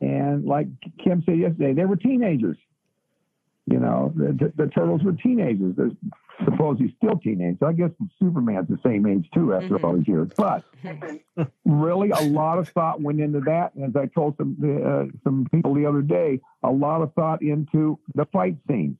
And 0.00 0.44
like 0.44 0.66
Kim 1.02 1.22
said 1.24 1.38
yesterday, 1.38 1.72
they 1.72 1.84
were 1.84 1.96
teenagers. 1.96 2.58
You 3.66 3.78
know, 3.78 4.12
the, 4.14 4.26
the, 4.32 4.64
the 4.64 4.70
turtles 4.70 5.02
were 5.02 5.12
teenagers. 5.12 5.74
They're 5.76 5.90
supposedly 6.44 6.94
still 6.98 7.18
teenagers. 7.18 7.58
I 7.64 7.72
guess 7.72 7.90
Superman's 8.18 8.68
the 8.68 8.78
same 8.84 9.06
age 9.06 9.26
too 9.32 9.54
after 9.54 9.76
all 9.84 9.96
these 9.96 10.08
years. 10.08 10.28
But 10.36 10.64
really, 11.64 12.10
a 12.10 12.20
lot 12.22 12.58
of 12.58 12.68
thought 12.68 13.00
went 13.00 13.20
into 13.20 13.40
that. 13.40 13.74
And 13.74 13.84
as 13.84 13.96
I 13.96 14.06
told 14.06 14.36
some 14.36 14.56
uh, 14.62 15.04
some 15.22 15.46
people 15.50 15.74
the 15.74 15.86
other 15.86 16.02
day, 16.02 16.40
a 16.62 16.70
lot 16.70 17.00
of 17.00 17.14
thought 17.14 17.40
into 17.40 17.98
the 18.14 18.26
fight 18.26 18.56
scenes. 18.68 18.96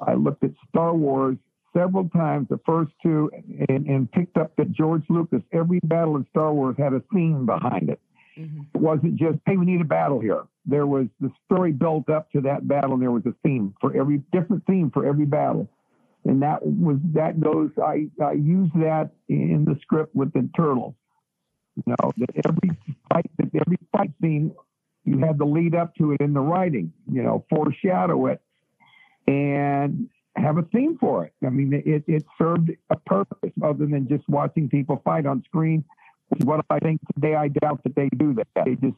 I 0.00 0.14
looked 0.14 0.44
at 0.44 0.52
Star 0.68 0.94
Wars 0.94 1.36
several 1.76 2.08
times, 2.10 2.48
the 2.48 2.60
first 2.66 2.92
two, 3.02 3.30
and, 3.68 3.86
and 3.86 4.10
picked 4.10 4.36
up 4.36 4.56
that 4.56 4.72
George 4.72 5.04
Lucas, 5.08 5.42
every 5.52 5.80
battle 5.84 6.16
in 6.16 6.26
Star 6.30 6.52
Wars 6.52 6.76
had 6.78 6.92
a 6.92 7.02
theme 7.12 7.46
behind 7.46 7.90
it. 7.90 8.00
hmm 8.34 8.62
It 8.74 8.80
wasn't 8.80 9.16
just, 9.16 9.38
hey, 9.46 9.56
we 9.56 9.66
need 9.66 9.80
a 9.80 9.84
battle 9.84 10.20
here. 10.20 10.44
There 10.66 10.86
was 10.86 11.06
the 11.20 11.30
story 11.46 11.72
built 11.72 12.08
up 12.10 12.30
to 12.32 12.40
that 12.42 12.68
battle, 12.68 12.94
and 12.94 13.02
there 13.02 13.10
was 13.10 13.26
a 13.26 13.34
theme 13.42 13.74
for 13.80 13.96
every 13.96 14.22
different 14.32 14.66
theme 14.66 14.90
for 14.90 15.06
every 15.06 15.26
battle. 15.26 15.68
And 16.24 16.42
that 16.42 16.64
was 16.64 16.98
that 17.14 17.40
goes. 17.40 17.70
I 17.82 18.08
I 18.22 18.32
use 18.32 18.70
that 18.74 19.10
in 19.28 19.64
the 19.64 19.78
script 19.80 20.14
with 20.14 20.32
the 20.32 20.48
turtles. 20.54 20.94
You 21.76 21.84
know, 21.86 22.12
that 22.18 22.30
every 22.44 22.76
fight, 23.10 23.30
that 23.38 23.50
every 23.54 23.78
fight 23.92 24.10
scene, 24.20 24.52
you 25.04 25.18
had 25.18 25.38
to 25.38 25.44
lead 25.46 25.74
up 25.74 25.94
to 25.94 26.12
it 26.12 26.20
in 26.20 26.34
the 26.34 26.40
writing. 26.40 26.92
You 27.10 27.22
know, 27.22 27.46
foreshadow 27.48 28.26
it, 28.26 28.42
and 29.26 30.10
have 30.40 30.58
a 30.58 30.62
theme 30.62 30.96
for 30.98 31.24
it. 31.24 31.32
I 31.44 31.50
mean, 31.50 31.72
it 31.72 32.04
it 32.06 32.24
served 32.36 32.70
a 32.90 32.96
purpose 32.96 33.50
other 33.62 33.86
than 33.86 34.08
just 34.08 34.28
watching 34.28 34.68
people 34.68 35.00
fight 35.04 35.26
on 35.26 35.42
screen. 35.44 35.84
Which 36.28 36.40
is 36.40 36.46
what 36.46 36.64
I 36.68 36.78
think 36.78 37.00
today. 37.14 37.34
I 37.34 37.48
doubt 37.48 37.82
that 37.84 37.94
they 37.94 38.08
do 38.16 38.34
that. 38.34 38.46
They 38.64 38.74
just 38.74 38.96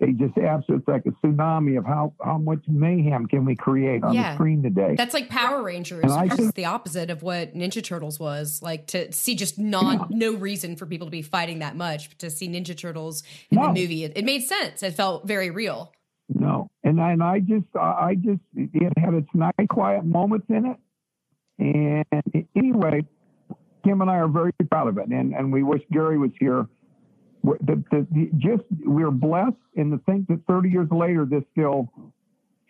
they 0.00 0.12
just 0.12 0.36
absolutely 0.38 0.76
it's 0.76 0.88
like 0.88 1.06
a 1.06 1.26
tsunami 1.26 1.78
of 1.78 1.84
how 1.84 2.12
how 2.24 2.38
much 2.38 2.60
mayhem 2.68 3.26
can 3.26 3.44
we 3.44 3.54
create 3.56 4.02
on 4.02 4.12
Yeah. 4.14 4.30
the 4.30 4.34
screen 4.34 4.62
today. 4.62 4.94
That's 4.96 5.14
like 5.14 5.28
Power 5.28 5.62
Rangers, 5.62 6.02
And 6.04 6.12
I 6.12 6.28
think- 6.28 6.54
the 6.56 6.64
opposite 6.64 7.10
of 7.10 7.22
what 7.22 7.54
Ninja 7.54 7.82
Turtles 7.82 8.18
was. 8.20 8.60
Like 8.62 8.86
to 8.88 9.12
see 9.12 9.34
just 9.36 9.58
non 9.58 10.06
no 10.10 10.34
reason 10.34 10.74
for 10.76 10.86
people 10.86 11.06
to 11.06 11.10
be 11.12 11.22
fighting 11.22 11.60
that 11.60 11.76
much. 11.76 12.08
But 12.10 12.18
to 12.20 12.30
see 12.30 12.48
Ninja 12.48 12.76
Turtles 12.76 13.22
in 13.50 13.60
the 13.60 13.68
movie, 13.68 14.02
it, 14.04 14.12
it 14.16 14.24
made 14.24 14.42
sense. 14.42 14.82
It 14.82 14.94
felt 14.94 15.26
very 15.26 15.50
real. 15.50 15.92
No, 16.28 16.70
and 16.84 17.00
and 17.00 17.22
I 17.22 17.40
just 17.40 17.64
I 17.74 18.14
just 18.14 18.40
it 18.54 18.92
had 18.98 19.14
its 19.14 19.28
nice 19.32 19.52
quiet 19.70 20.04
moments 20.04 20.46
in 20.50 20.66
it, 20.66 20.76
and 21.58 22.46
anyway, 22.54 23.04
Kim 23.84 24.02
and 24.02 24.10
I 24.10 24.16
are 24.16 24.28
very 24.28 24.52
proud 24.70 24.88
of 24.88 24.98
it, 24.98 25.08
and 25.08 25.34
and 25.34 25.52
we 25.52 25.62
wish 25.62 25.82
Gary 25.90 26.18
was 26.18 26.30
here. 26.38 26.66
The, 27.44 27.82
the, 27.90 28.06
the, 28.10 28.30
just 28.36 28.64
we're 28.84 29.10
blessed, 29.10 29.56
and 29.76 29.92
to 29.92 29.98
think 30.04 30.28
that 30.28 30.40
30 30.46 30.68
years 30.68 30.88
later 30.90 31.24
this 31.24 31.44
still 31.52 31.90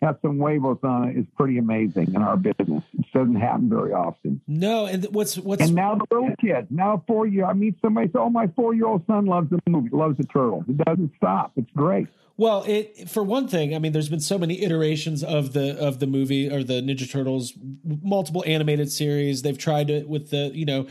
has 0.01 0.15
some 0.21 0.37
huevos 0.39 0.77
on 0.83 1.09
it 1.09 1.17
is 1.17 1.25
pretty 1.37 1.57
amazing 1.57 2.13
in 2.13 2.21
our 2.21 2.37
business. 2.37 2.83
It 2.97 3.05
doesn't 3.13 3.35
happen 3.35 3.69
very 3.69 3.91
often. 3.91 4.41
No, 4.47 4.85
and 4.85 5.05
what's 5.11 5.37
what's 5.37 5.61
And 5.61 5.75
now 5.75 5.95
the 5.95 6.05
little 6.09 6.35
kids, 6.39 6.67
now 6.69 7.03
four 7.07 7.27
year, 7.27 7.45
I 7.45 7.53
meet 7.53 7.75
somebody 7.81 8.07
say, 8.07 8.19
"Oh, 8.19 8.29
my 8.29 8.47
four 8.55 8.73
year 8.73 8.85
old 8.87 9.05
son 9.07 9.25
loves 9.25 9.49
the 9.49 9.59
movie, 9.67 9.89
loves 9.91 10.17
the 10.17 10.23
turtles." 10.25 10.63
It 10.69 10.77
doesn't 10.77 11.11
stop. 11.17 11.51
It's 11.57 11.71
great. 11.75 12.07
well, 12.37 12.63
it 12.67 13.09
for 13.09 13.23
one 13.23 13.47
thing, 13.47 13.75
I 13.75 13.79
mean, 13.79 13.91
there's 13.91 14.09
been 14.09 14.21
so 14.21 14.37
many 14.37 14.61
iterations 14.63 15.23
of 15.23 15.53
the 15.53 15.77
of 15.77 15.99
the 15.99 16.07
movie 16.07 16.49
or 16.49 16.63
the 16.63 16.81
Ninja 16.81 17.09
Turtles, 17.09 17.53
multiple 17.83 18.43
animated 18.47 18.91
series. 18.91 19.41
They've 19.41 19.57
tried 19.57 19.89
it 19.89 20.07
with 20.07 20.29
the 20.29 20.51
you 20.53 20.65
know 20.65 20.87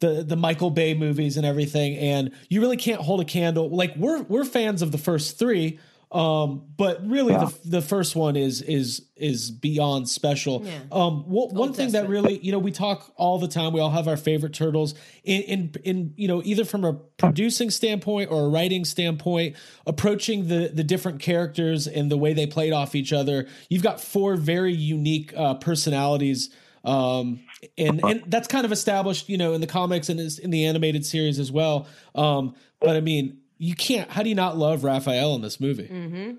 the 0.00 0.22
the 0.22 0.36
Michael 0.36 0.70
Bay 0.70 0.94
movies 0.94 1.36
and 1.36 1.46
everything, 1.46 1.96
and 1.96 2.30
you 2.48 2.60
really 2.60 2.76
can't 2.76 3.00
hold 3.00 3.20
a 3.20 3.24
candle. 3.24 3.68
Like 3.68 3.94
we're 3.96 4.22
we're 4.22 4.44
fans 4.44 4.82
of 4.82 4.92
the 4.92 4.98
first 4.98 5.38
three. 5.38 5.78
Um, 6.12 6.62
but 6.76 7.04
really, 7.06 7.32
Yeah. 7.32 7.46
the 7.64 7.70
the 7.70 7.82
first 7.82 8.14
one 8.14 8.36
is 8.36 8.62
is 8.62 9.02
is 9.16 9.50
beyond 9.50 10.08
special. 10.08 10.62
Yeah. 10.64 10.78
Um, 10.92 11.24
wha- 11.28 11.48
one 11.48 11.72
thing 11.72 11.90
that 11.92 12.08
really, 12.08 12.38
you 12.38 12.52
know, 12.52 12.60
we 12.60 12.70
talk 12.70 13.12
all 13.16 13.38
the 13.40 13.48
time. 13.48 13.72
We 13.72 13.80
all 13.80 13.90
have 13.90 14.06
our 14.06 14.16
favorite 14.16 14.52
turtles. 14.54 14.94
In 15.24 15.42
in 15.42 15.72
in 15.84 16.14
you 16.16 16.28
know, 16.28 16.42
either 16.44 16.64
from 16.64 16.84
a 16.84 16.92
producing 16.92 17.70
standpoint 17.70 18.30
or 18.30 18.44
a 18.44 18.48
writing 18.48 18.84
standpoint, 18.84 19.56
approaching 19.84 20.46
the 20.46 20.70
the 20.72 20.84
different 20.84 21.20
characters 21.20 21.88
and 21.88 22.08
the 22.10 22.16
way 22.16 22.32
they 22.34 22.46
played 22.46 22.72
off 22.72 22.94
each 22.94 23.12
other. 23.12 23.48
You've 23.68 23.82
got 23.82 24.00
four 24.00 24.36
very 24.36 24.72
unique 24.74 25.34
uh, 25.36 25.54
personalities. 25.54 26.50
Um, 26.84 27.40
and 27.76 28.00
and 28.04 28.22
that's 28.28 28.46
kind 28.46 28.64
of 28.64 28.70
established, 28.70 29.28
you 29.28 29.38
know, 29.38 29.54
in 29.54 29.60
the 29.60 29.66
comics 29.66 30.08
and 30.08 30.20
is 30.20 30.38
in 30.38 30.50
the 30.50 30.66
animated 30.66 31.04
series 31.04 31.40
as 31.40 31.50
well. 31.50 31.88
Um, 32.14 32.54
but 32.80 32.94
I 32.96 33.00
mean, 33.00 33.38
you 33.58 33.74
can't. 33.74 34.10
How 34.10 34.22
do 34.22 34.28
you 34.28 34.34
not 34.34 34.56
love 34.56 34.84
Raphael 34.84 35.34
in 35.34 35.40
this 35.42 35.60
movie? 35.60 35.86
hmm 35.86 36.32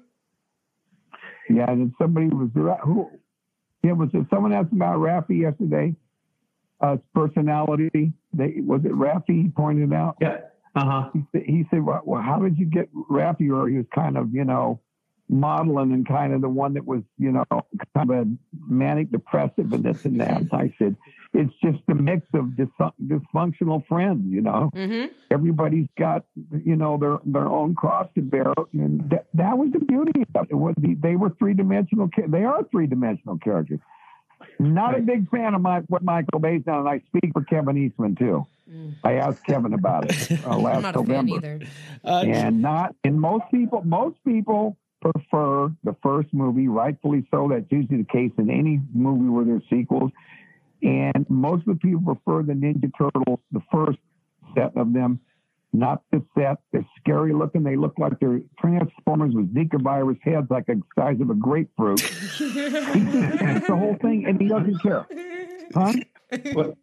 Yeah, 1.50 1.70
and 1.70 1.94
somebody 2.00 2.28
was 2.28 2.50
who? 2.84 3.10
Yeah, 3.84 3.94
was 3.94 4.10
it 4.14 4.26
someone 4.30 4.54
asked 4.54 4.74
about 4.74 4.98
Rafi 5.00 5.42
yesterday? 5.42 5.96
Uh, 6.82 6.98
personality. 7.16 8.14
They 8.34 8.56
was 8.58 8.82
it 8.86 8.92
Rafi? 8.92 9.44
He 9.44 9.50
pointed 9.50 9.94
out. 9.94 10.18
Yeah. 10.22 10.38
Uh 10.76 10.86
huh. 10.86 11.10
he 11.14 11.24
said, 11.32 11.42
he 11.48 11.66
said, 11.72 11.84
well, 11.84 12.02
well, 12.06 12.22
how 12.22 12.40
did 12.40 12.58
you 12.60 12.66
get 12.66 12.94
Raffy? 12.94 13.50
Or 13.50 13.68
he 13.68 13.78
was 13.78 13.86
kind 13.96 14.16
of, 14.18 14.34
you 14.34 14.44
know, 14.44 14.80
modeling 15.30 15.92
and 15.92 16.08
kind 16.08 16.34
of 16.34 16.42
the 16.42 16.50
one 16.50 16.74
that 16.74 16.86
was, 16.86 17.02
you 17.18 17.32
know, 17.32 17.46
kind 17.50 18.10
of 18.10 18.10
a 18.10 18.26
manic 18.68 19.12
depressive 19.12 19.72
and 19.74 19.84
this 19.84 20.06
and 20.06 20.20
that. 20.20 20.44
I 20.52 20.74
said, 20.80 20.96
it's 21.34 21.54
just 21.64 21.80
a 21.90 21.96
mix 21.96 22.26
of 22.34 22.56
dis- 22.56 22.68
dysfunctional 23.06 23.86
friends, 23.88 24.24
you 24.28 24.42
know. 24.42 24.72
Mm-hmm. 24.74 25.14
Everybody's 25.32 25.88
got, 25.98 26.24
you 26.64 26.76
know, 26.76 26.98
their 26.98 27.18
their 27.26 27.48
own 27.48 27.76
cross 27.76 28.08
to 28.16 28.22
bear, 28.22 28.54
and 28.74 29.10
that, 29.10 29.28
that 29.34 29.58
was 29.58 29.72
the 29.72 29.80
beauty 29.80 30.24
of 30.36 30.44
it. 30.44 30.52
it 30.52 30.56
was 30.56 30.74
the, 30.78 30.96
they 30.96 31.16
were 31.16 31.30
three 31.38 31.54
dimensional. 31.54 32.10
They 32.28 32.44
are 32.44 32.64
three 32.72 32.88
dimensional 32.88 33.38
characters. 33.38 33.80
Not 34.60 34.98
a 34.98 35.02
big 35.02 35.30
fan 35.30 35.56
of 35.56 35.62
my, 35.62 35.80
what 35.88 36.04
Michael 36.04 36.40
Bay's 36.40 36.64
done, 36.64 36.80
and 36.80 36.90
I 36.90 37.02
speak 37.08 37.32
for 37.34 37.44
Kevin 37.44 37.78
Eastman 37.78 38.16
too. 38.16 38.46
I 39.04 39.14
asked 39.14 39.46
Kevin 39.46 39.74
about 39.74 40.10
it 40.10 40.46
uh, 40.46 40.50
I'm 40.52 40.64
last 40.64 40.82
not 40.82 40.96
a 40.96 41.00
fan 41.00 41.26
November 41.26 41.36
either. 41.38 41.60
Uh, 42.04 42.24
and 42.28 42.62
not 42.62 42.96
and 43.04 43.20
most 43.20 43.46
people 43.52 43.82
most 43.86 44.18
people 44.26 44.78
prefer 45.02 45.72
the 45.84 45.96
first 46.04 46.34
movie 46.34 46.68
rightfully 46.68 47.28
so. 47.32 47.48
That's 47.50 47.72
usually 47.72 48.00
the 48.00 48.08
case 48.12 48.32
in 48.38 48.50
any 48.50 48.82
movie 48.94 49.30
where 49.30 49.46
there's 49.46 49.64
sequels. 49.70 50.12
And 50.82 51.26
most 51.30 51.68
of 51.68 51.80
the 51.80 51.80
people 51.80 52.16
prefer 52.16 52.44
the 52.44 52.54
ninja 52.54 52.92
turtles 52.98 53.40
the 53.52 53.62
first 53.72 54.00
set 54.56 54.76
of 54.78 54.94
them 54.94 55.20
not 55.74 56.02
the 56.12 56.24
set. 56.38 56.58
They're 56.72 56.86
scary 57.00 57.34
looking. 57.34 57.64
They 57.64 57.76
look 57.76 57.94
like 57.98 58.20
they're 58.20 58.42
transformers 58.60 59.34
with 59.34 59.54
zika 59.54 59.82
virus 59.82 60.18
heads 60.24 60.48
like 60.50 60.66
the 60.66 60.82
size 60.98 61.20
of 61.22 61.30
a 61.30 61.36
grapefruit. 61.36 62.02
And 62.40 63.58
it's 63.58 63.68
the 63.68 63.76
whole 63.76 63.98
thing 64.02 64.26
and 64.26 64.42
he 64.42 64.48
doesn't 64.48 64.82
care. 64.82 65.06
Huh? 65.74 65.94
Well, 66.56 66.78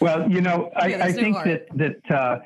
well, 0.00 0.30
you 0.30 0.40
know, 0.40 0.70
I, 0.76 0.86
Yeah, 0.88 1.04
I 1.04 1.12
think 1.12 1.36
hard. 1.36 1.66
that 1.74 2.00
that 2.06 2.14
uh, 2.14 2.38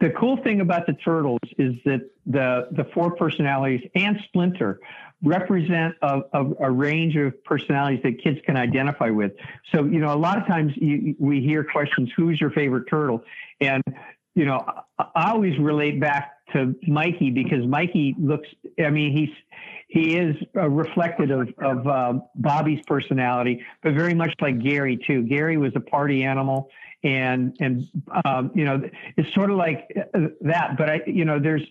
the 0.00 0.10
cool 0.10 0.36
thing 0.42 0.60
about 0.60 0.86
the 0.86 0.92
turtles 0.92 1.40
is 1.58 1.74
that 1.84 2.00
the 2.26 2.68
the 2.72 2.84
four 2.94 3.14
personalities 3.16 3.80
and 3.94 4.18
Splinter 4.28 4.78
represent 5.22 5.94
a, 6.02 6.20
a, 6.32 6.44
a 6.60 6.70
range 6.70 7.16
of 7.16 7.42
personalities 7.44 8.00
that 8.04 8.22
kids 8.22 8.38
can 8.46 8.56
identify 8.56 9.10
with. 9.10 9.32
So, 9.74 9.84
you 9.84 9.98
know, 9.98 10.14
a 10.14 10.16
lot 10.16 10.38
of 10.38 10.46
times 10.46 10.72
you, 10.76 11.16
we 11.18 11.40
hear 11.40 11.64
questions, 11.64 12.10
"Who's 12.16 12.40
your 12.40 12.50
favorite 12.50 12.84
turtle?" 12.88 13.24
and 13.60 13.82
you 14.38 14.44
know, 14.44 14.64
I, 15.00 15.32
always 15.32 15.58
relate 15.58 15.98
back 15.98 16.30
to 16.52 16.72
Mikey 16.86 17.30
because 17.30 17.66
Mikey 17.66 18.14
looks. 18.20 18.48
I 18.78 18.88
mean, 18.90 19.16
he's 19.16 19.34
he 19.88 20.16
is 20.16 20.36
uh, 20.54 20.68
reflected 20.70 21.32
of, 21.32 21.48
of 21.60 21.86
uh, 21.88 22.20
Bobby's 22.36 22.80
personality, 22.86 23.64
but 23.82 23.94
very 23.94 24.14
much 24.14 24.32
like 24.40 24.60
Gary 24.60 24.96
too. 24.96 25.22
Gary 25.22 25.56
was 25.56 25.72
a 25.74 25.80
party 25.80 26.22
animal, 26.22 26.70
and 27.02 27.56
and 27.60 27.84
um, 28.24 28.50
you 28.54 28.64
know 28.64 28.80
it's 29.16 29.32
sort 29.34 29.50
of 29.50 29.56
like 29.56 29.90
uh, 29.96 30.18
that. 30.40 30.76
But 30.76 30.90
I, 30.90 31.00
you 31.06 31.24
know, 31.24 31.38
there's 31.38 31.62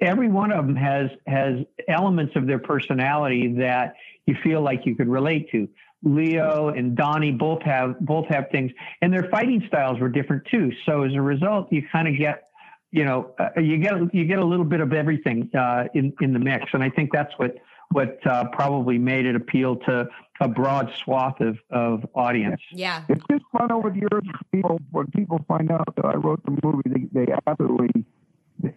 every 0.00 0.28
one 0.28 0.52
of 0.52 0.66
them 0.66 0.76
has 0.76 1.10
has 1.26 1.60
elements 1.88 2.36
of 2.36 2.46
their 2.46 2.58
personality 2.58 3.54
that 3.58 3.94
you 4.26 4.36
feel 4.42 4.60
like 4.62 4.84
you 4.84 4.94
could 4.94 5.08
relate 5.08 5.50
to. 5.52 5.68
Leo 6.02 6.68
and 6.68 6.94
Donnie 6.94 7.32
both 7.32 7.62
have 7.62 7.98
both 8.00 8.26
have 8.28 8.50
things, 8.50 8.70
and 9.00 9.12
their 9.12 9.28
fighting 9.30 9.64
styles 9.66 9.98
were 9.98 10.08
different 10.08 10.44
too. 10.50 10.70
So 10.84 11.02
as 11.02 11.14
a 11.14 11.22
result, 11.22 11.72
you 11.72 11.82
kind 11.90 12.06
of 12.06 12.16
get 12.18 12.46
you 12.92 13.04
know, 13.04 13.34
uh, 13.38 13.60
you 13.60 13.78
get 13.78 13.92
you 14.14 14.24
get 14.24 14.38
a 14.38 14.44
little 14.44 14.64
bit 14.64 14.80
of 14.80 14.92
everything 14.92 15.50
uh, 15.54 15.84
in 15.94 16.12
in 16.20 16.32
the 16.32 16.38
mix, 16.38 16.64
and 16.72 16.82
I 16.82 16.90
think 16.90 17.10
that's 17.12 17.32
what 17.36 17.56
what 17.90 18.24
uh, 18.26 18.44
probably 18.52 18.98
made 18.98 19.26
it 19.26 19.36
appeal 19.36 19.76
to 19.76 20.08
a 20.40 20.48
broad 20.48 20.92
swath 21.02 21.40
of 21.40 21.58
of 21.70 22.06
audience. 22.14 22.60
Yeah. 22.70 23.04
It's 23.08 23.22
just 23.30 23.44
fun 23.56 23.72
over 23.72 23.90
the 23.90 23.96
years. 23.96 24.22
People, 24.52 24.80
when 24.90 25.06
people 25.08 25.44
find 25.48 25.70
out 25.70 25.94
that 25.96 26.04
I 26.04 26.16
wrote 26.16 26.44
the 26.44 26.58
movie, 26.62 27.08
they, 27.12 27.24
they 27.24 27.32
absolutely 27.46 28.04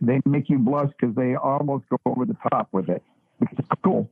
they 0.02 0.22
make 0.26 0.50
you 0.50 0.60
blush 0.60 0.92
because 1.00 1.16
they 1.16 1.36
almost 1.36 1.86
go 1.90 1.98
over 2.06 2.26
the 2.26 2.38
top 2.52 2.70
with 2.72 2.90
it. 2.90 3.04
It's 3.42 3.68
cool. 3.84 4.10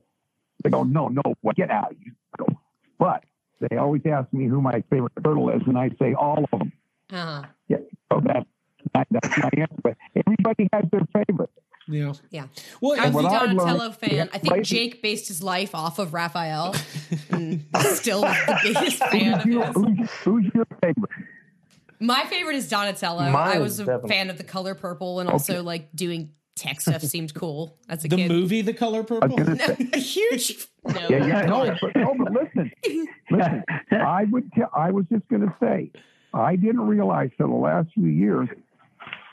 They 0.62 0.70
go, 0.70 0.82
no, 0.82 1.08
no, 1.08 1.22
what? 1.42 1.56
Get 1.56 1.70
out. 1.70 1.94
You 2.04 2.12
go. 2.36 2.46
But 2.98 3.24
they 3.60 3.76
always 3.76 4.02
ask 4.06 4.32
me 4.32 4.46
who 4.46 4.60
my 4.60 4.82
favorite 4.90 5.12
turtle 5.22 5.50
is, 5.50 5.62
and 5.66 5.78
I 5.78 5.90
say 6.00 6.14
all 6.14 6.44
of 6.52 6.58
them. 6.58 6.72
Uh-huh. 7.12 7.42
Yeah, 7.68 7.78
so 8.10 8.22
that's 8.24 8.46
that's 9.10 9.38
my 9.38 9.50
answer. 9.56 9.74
But 9.82 9.96
everybody 10.16 10.68
has 10.72 10.84
their 10.90 11.06
favorite. 11.14 11.50
Yeah. 11.88 12.12
Yeah. 12.30 12.46
Well, 12.80 12.98
I'm 12.98 13.06
and 13.06 13.14
the 13.14 13.18
I've 13.20 13.32
Donatello 13.56 13.78
learned- 13.78 13.96
fan. 13.96 14.10
yeah, 14.14 14.26
I 14.32 14.38
think 14.38 14.52
right- 14.54 14.64
Jake 14.64 15.02
based 15.02 15.28
his 15.28 15.42
life 15.42 15.74
off 15.74 15.98
of 15.98 16.12
Raphael. 16.14 16.74
Mm. 17.30 17.62
still 17.94 18.20
the 18.22 18.60
biggest 18.62 18.98
fan 19.04 19.34
of 19.34 19.42
Who's 19.42 19.54
your, 19.54 19.64
his. 19.66 19.74
who's, 19.74 20.10
who's 20.24 20.54
your 20.54 20.66
favorite? 20.82 21.10
My 22.00 22.24
favorite 22.24 22.56
is 22.56 22.68
Donatello. 22.68 23.30
Mine 23.30 23.34
I 23.56 23.58
was 23.58 23.80
a 23.80 23.84
definitely- 23.84 24.08
fan 24.10 24.30
of 24.30 24.38
the 24.38 24.44
color 24.44 24.74
purple 24.74 25.20
and 25.20 25.28
also 25.28 25.62
like 25.62 25.88
doing 25.94 26.30
tech 26.56 26.80
stuff 26.80 27.02
seemed 27.02 27.32
cool 27.34 27.78
as 27.88 28.04
a 28.04 28.08
the 28.08 28.16
kid. 28.16 28.28
movie 28.30 28.62
The 28.62 28.74
Color 28.74 29.04
Purple. 29.04 29.36
was 29.36 29.48
a 29.92 29.98
huge 29.98 30.66
no. 30.86 31.00
yeah, 31.08 31.26
yeah, 31.26 31.42
no, 31.46 31.76
but, 31.80 31.94
no, 31.96 32.14
but 32.18 32.32
listen, 32.32 32.72
listen. 33.30 33.64
I 33.92 34.24
would 34.24 34.52
tell. 34.52 34.68
I 34.76 34.90
was 34.90 35.04
just 35.10 35.26
going 35.28 35.42
to 35.42 35.54
say, 35.60 35.90
I 36.34 36.56
didn't 36.56 36.80
realize 36.86 37.30
till 37.38 37.48
the 37.48 37.54
last 37.54 37.88
few 37.94 38.06
years 38.08 38.48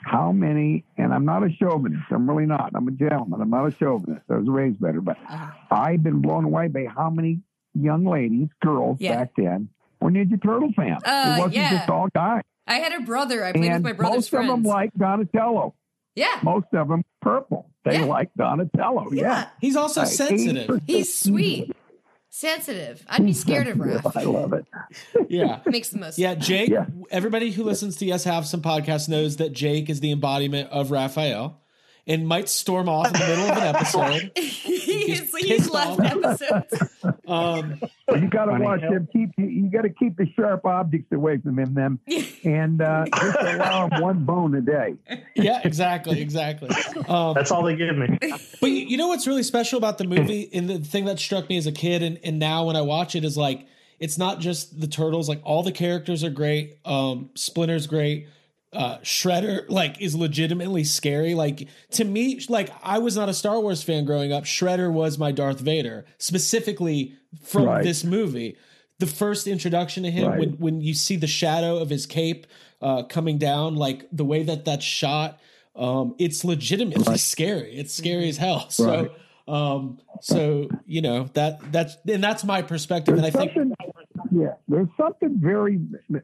how 0.06 0.30
many. 0.32 0.84
And 0.96 1.12
I'm 1.12 1.24
not 1.24 1.42
a 1.42 1.50
chauvinist. 1.50 2.04
I'm 2.10 2.28
really 2.30 2.46
not. 2.46 2.70
I'm 2.74 2.86
a 2.86 2.92
gentleman. 2.92 3.40
I'm 3.40 3.50
not 3.50 3.66
a 3.66 3.70
chauvinist. 3.72 4.22
I 4.30 4.36
was 4.36 4.46
raised 4.48 4.80
better, 4.80 5.00
but 5.00 5.16
Uh-huh. 5.28 5.46
I've 5.70 6.02
been 6.02 6.20
blown 6.20 6.44
away 6.44 6.68
by 6.68 6.86
how 6.86 7.10
many 7.10 7.40
young 7.74 8.04
ladies, 8.04 8.48
girls 8.64 8.98
Yeah. 9.00 9.16
back 9.18 9.32
then, 9.36 9.68
were 10.00 10.10
Ninja 10.10 10.40
Turtle 10.42 10.72
fans. 10.76 11.02
Uh, 11.04 11.34
it 11.36 11.38
wasn't 11.40 11.54
yeah. 11.56 11.70
just 11.78 11.90
all 11.90 12.08
guys. 12.14 12.42
I 12.68 12.76
had 12.76 12.92
a 12.92 13.00
brother. 13.04 13.44
I 13.44 13.52
played 13.52 13.72
with 13.72 13.82
my 13.82 13.92
brother's 13.92 14.16
most 14.16 14.30
friends. 14.30 14.50
of 14.50 14.56
them 14.56 14.62
like 14.64 14.92
Donatello. 14.94 15.74
yeah. 16.14 16.38
Most 16.42 16.66
of 16.72 16.88
them 16.88 17.04
purple. 17.20 17.70
They 17.84 17.98
Yeah. 17.98 18.04
like 18.06 18.30
Donatello. 18.36 19.08
Yeah. 19.12 19.22
Yeah. 19.22 19.48
He's 19.60 19.76
also 19.76 20.00
Like 20.02 20.08
sensitive. 20.10 20.68
80%. 20.70 20.82
He's 20.86 21.12
sweet. 21.14 21.72
Sensitive. 22.36 23.02
I'd 23.08 23.24
be 23.24 23.32
scared 23.32 23.66
of 23.66 23.78
Raph. 23.78 24.14
I 24.14 24.24
love 24.24 24.52
it. 24.52 24.66
Yeah. 25.30 25.60
Makes 25.66 25.88
the 25.88 25.98
most 25.98 26.18
Yeah, 26.18 26.34
Jake. 26.34 26.68
Yeah. 26.68 26.84
Everybody 27.10 27.50
who 27.50 27.64
listens 27.64 27.96
to 27.96 28.04
Yes 28.04 28.24
Have 28.24 28.46
Some 28.46 28.60
podcast 28.60 29.08
knows 29.08 29.36
that 29.36 29.54
Jake 29.54 29.88
is 29.88 30.00
the 30.00 30.12
embodiment 30.12 30.68
of 30.68 30.90
Raphael, 30.90 31.62
and 32.06 32.26
might 32.26 32.48
storm 32.48 32.88
off 32.88 33.06
in 33.08 33.12
the 33.14 33.18
middle 33.26 33.50
of 33.50 33.56
an 33.56 33.74
episode. 33.74 34.30
he's, 34.36 35.34
he's 35.36 35.68
left 35.70 36.00
off. 36.00 36.24
episodes. 36.24 36.92
Um, 37.26 37.80
You 38.08 38.28
got 38.28 38.44
to 38.44 38.62
watch 38.62 38.80
them. 38.82 39.08
Keep 39.12 39.30
you, 39.36 39.46
you 39.46 39.68
got 39.70 39.82
to 39.82 39.88
keep 39.88 40.16
the 40.16 40.30
sharp 40.36 40.64
objects 40.64 41.10
away 41.10 41.38
from 41.38 41.58
him. 41.58 41.74
Them 41.74 41.98
and 42.44 42.80
uh, 42.80 43.04
just 43.16 43.36
allow 43.40 43.88
them 43.88 44.00
one 44.00 44.24
bone 44.24 44.54
a 44.54 44.60
day. 44.60 44.94
yeah, 45.34 45.60
exactly, 45.64 46.20
exactly. 46.20 46.68
Um, 47.08 47.34
That's 47.34 47.50
all 47.50 47.64
they 47.64 47.74
give 47.74 47.96
me. 47.96 48.18
But 48.60 48.70
you, 48.70 48.86
you 48.86 48.96
know 48.96 49.08
what's 49.08 49.26
really 49.26 49.42
special 49.42 49.76
about 49.76 49.98
the 49.98 50.04
movie, 50.04 50.48
and 50.52 50.70
the 50.70 50.78
thing 50.78 51.04
that 51.06 51.18
struck 51.18 51.48
me 51.48 51.56
as 51.56 51.66
a 51.66 51.72
kid, 51.72 52.02
and, 52.04 52.20
and 52.22 52.38
now 52.38 52.66
when 52.66 52.76
I 52.76 52.82
watch 52.82 53.16
it, 53.16 53.24
is 53.24 53.36
like 53.36 53.66
it's 53.98 54.16
not 54.18 54.38
just 54.38 54.80
the 54.80 54.86
turtles. 54.86 55.28
Like 55.28 55.40
all 55.42 55.64
the 55.64 55.72
characters 55.72 56.22
are 56.22 56.30
great. 56.30 56.78
Um, 56.84 57.30
Splinter's 57.34 57.88
great. 57.88 58.28
Uh, 58.72 58.98
Shredder 58.98 59.64
like 59.68 60.00
is 60.02 60.14
legitimately 60.14 60.84
scary. 60.84 61.34
Like 61.34 61.68
to 61.92 62.04
me, 62.04 62.40
like 62.48 62.70
I 62.82 62.98
was 62.98 63.16
not 63.16 63.28
a 63.28 63.34
Star 63.34 63.60
Wars 63.60 63.82
fan 63.82 64.04
growing 64.04 64.32
up. 64.32 64.44
Shredder 64.44 64.92
was 64.92 65.18
my 65.18 65.32
Darth 65.32 65.60
Vader, 65.60 66.04
specifically 66.18 67.14
from 67.42 67.64
Right. 67.64 67.84
this 67.84 68.04
movie. 68.04 68.56
The 68.98 69.06
first 69.06 69.46
introduction 69.46 70.02
to 70.02 70.10
him, 70.10 70.28
Right. 70.28 70.38
when 70.40 70.50
when 70.58 70.80
you 70.80 70.94
see 70.94 71.16
the 71.16 71.26
shadow 71.26 71.78
of 71.78 71.88
his 71.90 72.06
cape 72.06 72.46
uh, 72.82 73.04
coming 73.04 73.38
down, 73.38 73.76
like 73.76 74.06
the 74.12 74.24
way 74.24 74.42
that 74.42 74.64
that's 74.64 74.84
shot, 74.84 75.38
um, 75.74 76.14
it's 76.18 76.44
legitimately 76.44 77.16
scary. 77.18 77.74
It's 77.76 77.94
scary 77.94 78.28
as 78.28 78.36
hell. 78.36 78.66
So, 78.70 79.10
um, 79.48 79.98
so 80.20 80.68
you 80.86 81.00
know 81.02 81.30
that 81.34 81.72
that's 81.72 81.96
and 82.08 82.22
that's 82.22 82.42
my 82.44 82.62
perspective, 82.62 83.16
and 83.16 83.24
I 83.24 83.30
think 83.30 83.52
yeah, 84.30 84.54
there's 84.68 84.88
something 84.96 85.38
very 85.40 85.80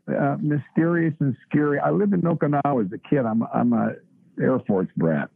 uh, 0.09 0.37
mysterious 0.41 1.15
and 1.21 1.37
scary. 1.49 1.79
I 1.79 1.91
lived 1.91 2.15
in 2.15 2.23
Okinawa 2.23 2.85
as 2.85 2.93
a 2.93 2.99
kid. 2.99 3.25
I'm 3.27 3.43
I'm 3.55 3.73
a 3.73 3.95
Air 4.41 4.59
Force 4.61 4.89
brat, 4.97 5.31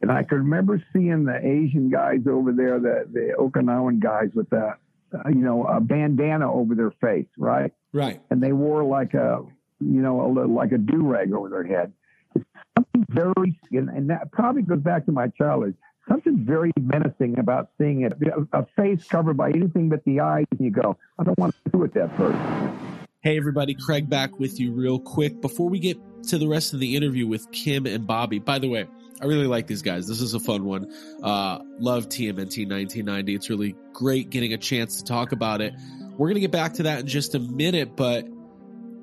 and 0.00 0.10
I 0.10 0.22
can 0.22 0.38
remember 0.38 0.82
seeing 0.92 1.24
the 1.24 1.36
Asian 1.36 1.90
guys 1.90 2.20
over 2.28 2.52
there, 2.52 2.78
the 2.78 3.06
the 3.12 3.34
Okinawan 3.38 4.00
guys 4.00 4.30
with 4.34 4.50
the, 4.50 4.74
uh, 5.14 5.28
you 5.28 5.42
know, 5.42 5.64
a 5.64 5.80
bandana 5.80 6.52
over 6.52 6.74
their 6.74 6.92
face, 7.00 7.28
right? 7.36 7.72
right. 7.92 8.20
and 8.30 8.42
they 8.42 8.52
wore 8.52 8.84
like 8.84 9.14
a 9.14 9.44
you 9.80 10.00
know 10.00 10.24
a 10.24 10.28
little 10.28 10.54
like 10.54 10.72
a 10.72 10.78
do 10.78 11.06
rag 11.06 11.32
over 11.32 11.48
their 11.48 11.64
head. 11.64 11.92
It's 12.34 12.44
something 12.76 13.06
very 13.10 13.58
and, 13.72 13.88
and 13.88 14.10
that 14.10 14.32
probably 14.32 14.62
goes 14.62 14.80
back 14.80 15.06
to 15.06 15.12
my 15.12 15.28
childhood. 15.28 15.76
Something 16.08 16.44
very 16.44 16.72
menacing 16.80 17.38
about 17.38 17.70
seeing 17.78 18.02
it 18.02 18.12
a, 18.52 18.66
face 18.76 19.06
covered 19.06 19.36
by 19.36 19.50
anything 19.50 19.88
but 19.88 20.04
the 20.04 20.20
eyes, 20.20 20.46
and 20.50 20.60
you 20.60 20.70
go, 20.70 20.96
I 21.18 21.22
don't 21.22 21.38
want 21.38 21.54
to 21.64 21.70
do 21.70 21.84
it 21.84 21.94
that 21.94 22.14
person. 22.16 22.98
Hey, 23.20 23.36
everybody, 23.36 23.74
Craig 23.74 24.10
back 24.10 24.40
with 24.40 24.58
you 24.58 24.72
real 24.72 24.98
quick. 24.98 25.40
Before 25.40 25.68
we 25.68 25.78
get 25.78 25.96
to 26.24 26.38
the 26.38 26.48
rest 26.48 26.74
of 26.74 26.80
the 26.80 26.96
interview 26.96 27.28
with 27.28 27.48
Kim 27.52 27.86
and 27.86 28.04
Bobby, 28.04 28.40
by 28.40 28.58
the 28.58 28.68
way, 28.68 28.84
I 29.20 29.26
really 29.26 29.46
like 29.46 29.68
these 29.68 29.82
guys. 29.82 30.08
This 30.08 30.20
is 30.20 30.34
a 30.34 30.40
fun 30.40 30.64
one. 30.64 30.92
Uh, 31.22 31.60
love 31.78 32.08
TMNT 32.08 32.68
1990. 32.68 33.34
It's 33.36 33.48
really 33.48 33.76
great 33.92 34.30
getting 34.30 34.52
a 34.52 34.58
chance 34.58 34.96
to 34.96 35.04
talk 35.04 35.30
about 35.30 35.60
it. 35.60 35.72
We're 36.18 36.26
going 36.26 36.34
to 36.34 36.40
get 36.40 36.50
back 36.50 36.74
to 36.74 36.82
that 36.84 37.00
in 37.00 37.06
just 37.06 37.36
a 37.36 37.38
minute, 37.38 37.94
but 37.94 38.26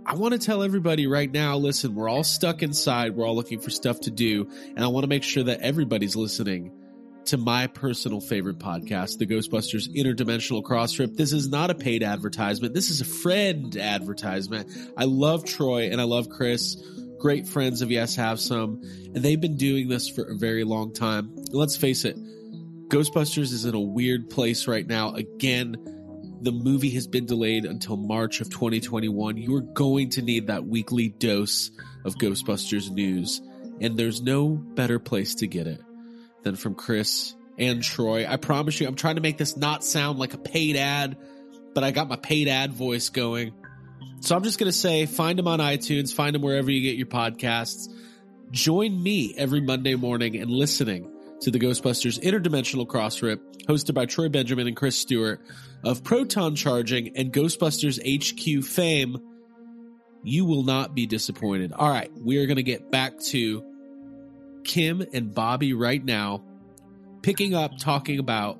I 0.05 0.15
want 0.15 0.33
to 0.33 0.39
tell 0.39 0.63
everybody 0.63 1.07
right 1.07 1.31
now 1.31 1.55
listen, 1.55 1.95
we're 1.95 2.09
all 2.09 2.25
stuck 2.25 2.61
inside. 2.61 3.15
We're 3.15 3.25
all 3.25 3.35
looking 3.35 3.61
for 3.61 3.69
stuff 3.69 4.01
to 4.01 4.11
do. 4.11 4.49
And 4.75 4.83
I 4.83 4.87
want 4.87 5.05
to 5.05 5.07
make 5.07 5.23
sure 5.23 5.43
that 5.43 5.61
everybody's 5.61 6.17
listening 6.17 6.73
to 7.25 7.37
my 7.37 7.67
personal 7.67 8.21
favorite 8.21 8.57
podcast, 8.59 9.17
the 9.17 9.27
Ghostbusters 9.27 9.87
Interdimensional 9.95 10.63
Crossrip. 10.63 11.15
This 11.15 11.31
is 11.31 11.49
not 11.49 11.69
a 11.69 11.75
paid 11.75 12.03
advertisement. 12.03 12.73
This 12.73 12.89
is 12.89 13.01
a 13.01 13.05
friend 13.05 13.75
advertisement. 13.77 14.71
I 14.97 15.05
love 15.05 15.45
Troy 15.45 15.89
and 15.91 16.01
I 16.01 16.05
love 16.05 16.29
Chris, 16.29 16.75
great 17.19 17.47
friends 17.47 17.81
of 17.81 17.91
Yes 17.91 18.15
Have 18.15 18.39
Some, 18.39 18.81
and 18.83 19.17
they've 19.17 19.39
been 19.39 19.57
doing 19.57 19.89
this 19.89 20.09
for 20.09 20.23
a 20.23 20.35
very 20.35 20.63
long 20.63 20.93
time. 20.93 21.35
Let's 21.51 21.77
face 21.77 22.05
it, 22.05 22.17
Ghostbusters 22.89 23.53
is 23.53 23.65
in 23.65 23.75
a 23.75 23.79
weird 23.79 24.29
place 24.29 24.67
right 24.67 24.87
now. 24.87 25.13
Again, 25.13 25.75
the 26.41 26.51
movie 26.51 26.91
has 26.91 27.05
been 27.05 27.25
delayed 27.25 27.65
until 27.65 27.97
March 27.97 28.41
of 28.41 28.49
2021. 28.49 29.37
You 29.37 29.55
are 29.55 29.61
going 29.61 30.09
to 30.11 30.21
need 30.21 30.47
that 30.47 30.65
weekly 30.65 31.09
dose 31.09 31.69
of 32.05 32.15
Ghostbusters 32.15 32.89
news, 32.89 33.41
and 33.81 33.97
there's 33.97 34.21
no 34.21 34.49
better 34.49 34.99
place 34.99 35.35
to 35.35 35.47
get 35.47 35.67
it 35.67 35.81
than 36.43 36.55
from 36.55 36.75
Chris 36.75 37.35
and 37.57 37.83
Troy. 37.83 38.25
I 38.27 38.37
promise 38.37 38.79
you, 38.79 38.87
I'm 38.87 38.95
trying 38.95 39.15
to 39.15 39.21
make 39.21 39.37
this 39.37 39.57
not 39.57 39.83
sound 39.83 40.19
like 40.19 40.33
a 40.33 40.37
paid 40.37 40.75
ad, 40.75 41.17
but 41.73 41.83
I 41.83 41.91
got 41.91 42.07
my 42.07 42.15
paid 42.15 42.47
ad 42.47 42.73
voice 42.73 43.09
going. 43.09 43.53
So 44.21 44.35
I'm 44.35 44.43
just 44.43 44.59
going 44.59 44.71
to 44.71 44.77
say 44.77 45.05
find 45.05 45.37
them 45.37 45.47
on 45.47 45.59
iTunes, 45.59 46.13
find 46.13 46.35
them 46.35 46.41
wherever 46.41 46.69
you 46.71 46.81
get 46.81 46.97
your 46.97 47.07
podcasts. 47.07 47.87
Join 48.51 49.01
me 49.01 49.33
every 49.37 49.61
Monday 49.61 49.95
morning 49.95 50.35
and 50.37 50.49
listening 50.49 51.11
to 51.41 51.51
the 51.51 51.59
Ghostbusters 51.59 52.19
Interdimensional 52.21 52.85
Crossrip, 52.87 53.39
hosted 53.65 53.93
by 53.93 54.05
Troy 54.05 54.27
Benjamin 54.27 54.67
and 54.67 54.75
Chris 54.75 54.97
Stewart 54.97 55.41
of 55.83 56.03
Proton 56.03 56.55
Charging 56.55 57.15
and 57.15 57.31
Ghostbusters 57.31 57.99
HQ 57.99 58.65
fame. 58.65 59.17
You 60.23 60.45
will 60.45 60.63
not 60.63 60.95
be 60.95 61.05
disappointed. 61.05 61.71
All 61.71 61.89
right, 61.89 62.11
we 62.13 62.39
are 62.39 62.45
going 62.45 62.57
to 62.57 62.63
get 62.63 62.91
back 62.91 63.19
to 63.27 63.68
Kim 64.63 65.03
and 65.13 65.33
Bobby 65.33 65.73
right 65.73 66.03
now, 66.03 66.43
picking 67.21 67.53
up 67.53 67.77
talking 67.79 68.19
about 68.19 68.59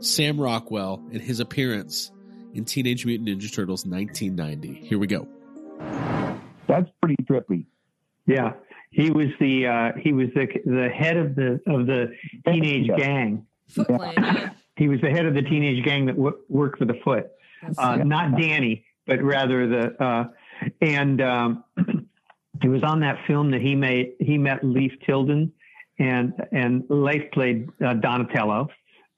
Sam 0.00 0.40
Rockwell 0.40 1.02
and 1.12 1.20
his 1.20 1.40
appearance 1.40 2.10
in 2.54 2.64
Teenage 2.64 3.04
Mutant 3.06 3.28
Ninja 3.28 3.52
Turtles 3.52 3.84
1990. 3.86 4.86
Here 4.86 4.98
we 4.98 5.06
go. 5.06 5.26
That's 6.68 6.88
pretty 7.02 7.16
trippy. 7.24 7.66
Yeah, 8.26 8.52
he 8.90 9.10
was 9.10 9.28
the 9.40 9.66
uh, 9.66 9.92
he 10.00 10.12
was 10.12 10.28
the 10.34 10.46
the 10.64 10.88
head 10.88 11.16
of 11.16 11.34
the 11.34 11.60
of 11.66 11.86
the 11.86 12.14
teenage 12.46 12.86
Yeah. 12.88 12.96
gang. 12.96 13.46
Yeah. 13.76 14.50
He 14.76 14.88
was 14.88 15.00
the 15.00 15.10
head 15.10 15.26
of 15.26 15.34
the 15.34 15.42
teenage 15.42 15.84
gang 15.84 16.06
that 16.06 16.16
w- 16.16 16.36
worked 16.48 16.78
for 16.78 16.84
the 16.86 16.94
Foot. 17.04 17.26
Uh, 17.76 17.96
not 17.96 18.38
Danny, 18.40 18.84
but 19.06 19.22
rather 19.22 19.66
the 19.68 20.02
uh, 20.02 20.24
and 20.80 21.20
um, 21.20 21.64
it 22.62 22.68
was 22.68 22.82
on 22.82 23.00
that 23.00 23.18
film 23.26 23.50
that 23.52 23.60
he 23.60 23.74
made. 23.74 24.12
He 24.20 24.38
met 24.38 24.64
Leif 24.64 24.92
Tilden, 25.06 25.52
and 25.98 26.32
and 26.52 26.84
Leif 26.88 27.30
played 27.32 27.68
uh, 27.84 27.94
Donatello, 27.94 28.68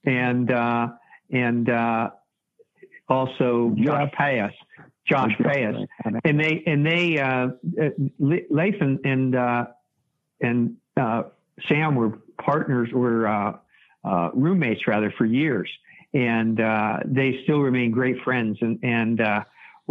and 0.05 0.51
uh, 0.51 0.89
and 1.31 1.69
uh, 1.69 2.11
also 3.09 3.75
Josh 3.77 4.11
Pais. 4.13 4.53
Josh 5.05 5.33
Pais 5.43 5.75
and 6.25 6.39
they 6.39 6.63
and 6.67 6.87
they 6.87 7.19
uh, 7.19 7.49
Leif 8.19 8.75
and 8.81 9.01
and, 9.05 9.35
uh, 9.35 9.67
and 10.41 10.77
uh, 10.97 11.25
Sam 11.69 11.97
were 11.97 12.21
partners, 12.41 12.89
were 12.93 13.27
uh, 13.27 13.57
uh, 14.05 14.31
roommates 14.33 14.87
rather 14.87 15.13
for 15.19 15.25
years, 15.25 15.69
and 16.15 16.61
uh, 16.61 16.99
they 17.05 17.41
still 17.43 17.61
remain 17.61 17.91
great 17.91 18.19
friends. 18.23 18.59
And 18.61 18.79
and 18.83 19.21
uh, 19.21 19.45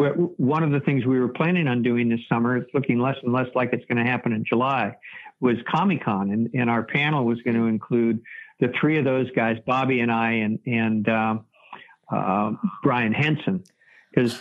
one 0.09 0.63
of 0.63 0.71
the 0.71 0.79
things 0.79 1.05
we 1.05 1.19
were 1.19 1.29
planning 1.29 1.67
on 1.67 1.81
doing 1.81 2.09
this 2.09 2.21
summer, 2.27 2.57
it's 2.57 2.73
looking 2.73 2.99
less 2.99 3.17
and 3.23 3.33
less 3.33 3.47
like 3.55 3.73
it's 3.73 3.85
going 3.85 4.03
to 4.03 4.09
happen 4.09 4.33
in 4.33 4.43
July, 4.43 4.95
was 5.39 5.57
Comic 5.69 6.03
Con, 6.03 6.31
and, 6.31 6.49
and 6.53 6.69
our 6.69 6.83
panel 6.83 7.25
was 7.25 7.41
going 7.41 7.55
to 7.55 7.65
include 7.65 8.21
the 8.59 8.71
three 8.79 8.97
of 8.97 9.05
those 9.05 9.29
guys, 9.31 9.57
Bobby 9.65 10.01
and 10.01 10.11
I, 10.11 10.31
and 10.33 10.59
and 10.65 11.09
um, 11.09 11.45
uh, 12.11 12.53
Brian 12.83 13.13
Henson, 13.13 13.63
because 14.09 14.39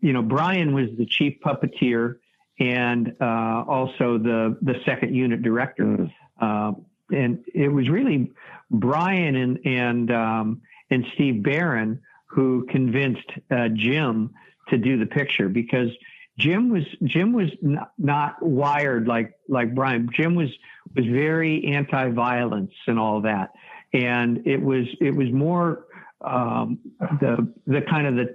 you 0.00 0.12
know, 0.12 0.22
Brian 0.22 0.74
was 0.74 0.88
the 0.96 1.06
chief 1.06 1.38
puppeteer 1.44 2.16
and 2.58 3.14
uh, 3.20 3.64
also 3.66 4.18
the 4.18 4.56
the 4.62 4.74
second 4.84 5.14
unit 5.14 5.42
director. 5.42 6.10
Uh, 6.40 6.72
and 7.12 7.44
it 7.54 7.68
was 7.68 7.88
really 7.88 8.32
Brian 8.70 9.36
and 9.36 9.58
and 9.64 10.10
um, 10.10 10.62
and 10.90 11.06
Steve 11.14 11.42
Barron 11.42 12.00
who 12.26 12.64
convinced 12.70 13.28
uh, 13.50 13.68
Jim 13.74 14.30
to 14.70 14.78
do 14.78 14.98
the 14.98 15.06
picture 15.06 15.48
because 15.48 15.90
Jim 16.38 16.70
was 16.70 16.84
Jim 17.04 17.32
was 17.32 17.50
not, 17.60 17.92
not 17.98 18.42
wired 18.42 19.06
like 19.06 19.32
like 19.48 19.74
Brian. 19.74 20.08
Jim 20.14 20.34
was 20.34 20.48
was 20.94 21.04
very 21.06 21.64
anti-violence 21.66 22.72
and 22.86 22.98
all 22.98 23.20
that, 23.22 23.50
and 23.92 24.46
it 24.46 24.60
was 24.60 24.86
it 25.00 25.14
was 25.14 25.30
more 25.32 25.84
um, 26.22 26.78
the 27.20 27.52
the 27.66 27.82
kind 27.82 28.06
of 28.06 28.14
the 28.16 28.34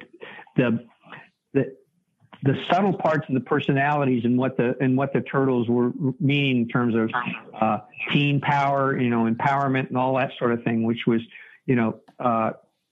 the 0.55 0.87
the 1.53 1.75
the 2.43 2.55
subtle 2.69 2.93
parts 2.93 3.27
of 3.27 3.33
the 3.33 3.41
personalities 3.41 4.23
and 4.23 4.37
what 4.37 4.55
the 4.57 4.75
and 4.79 4.95
what 4.95 5.13
the 5.13 5.21
turtles 5.21 5.67
were 5.67 5.91
meaning 6.19 6.57
in 6.57 6.67
terms 6.67 6.95
of 6.95 7.09
uh, 7.59 7.79
teen 8.11 8.39
power, 8.39 8.99
you 8.99 9.09
know, 9.09 9.29
empowerment 9.29 9.87
and 9.87 9.97
all 9.97 10.15
that 10.15 10.31
sort 10.37 10.51
of 10.51 10.63
thing, 10.63 10.83
which 10.83 11.07
was, 11.07 11.21
you 11.65 11.75
know, 11.75 11.99
uh, 12.19 12.51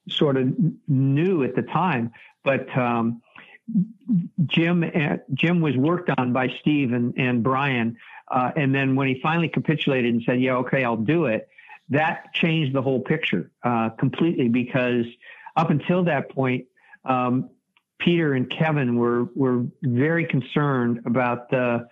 sort 0.09 0.37
of 0.37 0.47
new 0.87 1.43
at 1.43 1.55
the 1.55 1.61
time. 1.61 2.11
But 2.43 2.75
um, 2.77 3.21
Jim 4.45 4.83
uh, 4.83 5.17
Jim 5.33 5.61
was 5.61 5.75
worked 5.77 6.09
on 6.17 6.33
by 6.33 6.53
Steve 6.61 6.91
and 6.91 7.13
and 7.17 7.43
Brian, 7.43 7.97
uh, 8.29 8.51
and 8.55 8.73
then 8.75 8.95
when 8.95 9.07
he 9.07 9.19
finally 9.21 9.49
capitulated 9.49 10.13
and 10.13 10.23
said, 10.25 10.41
"Yeah, 10.41 10.57
okay, 10.57 10.83
I'll 10.83 10.97
do 10.97 11.25
it," 11.25 11.47
that 11.89 12.33
changed 12.33 12.73
the 12.73 12.81
whole 12.81 12.99
picture 12.99 13.51
uh, 13.63 13.89
completely 13.91 14.49
because 14.49 15.05
up 15.55 15.69
until 15.69 16.03
that 16.05 16.29
point. 16.29 16.65
Um, 17.05 17.49
Peter 17.99 18.33
and 18.33 18.49
Kevin 18.49 18.97
were 18.97 19.25
were 19.35 19.65
very 19.81 20.25
concerned 20.25 21.01
about 21.05 21.49
the 21.49 21.87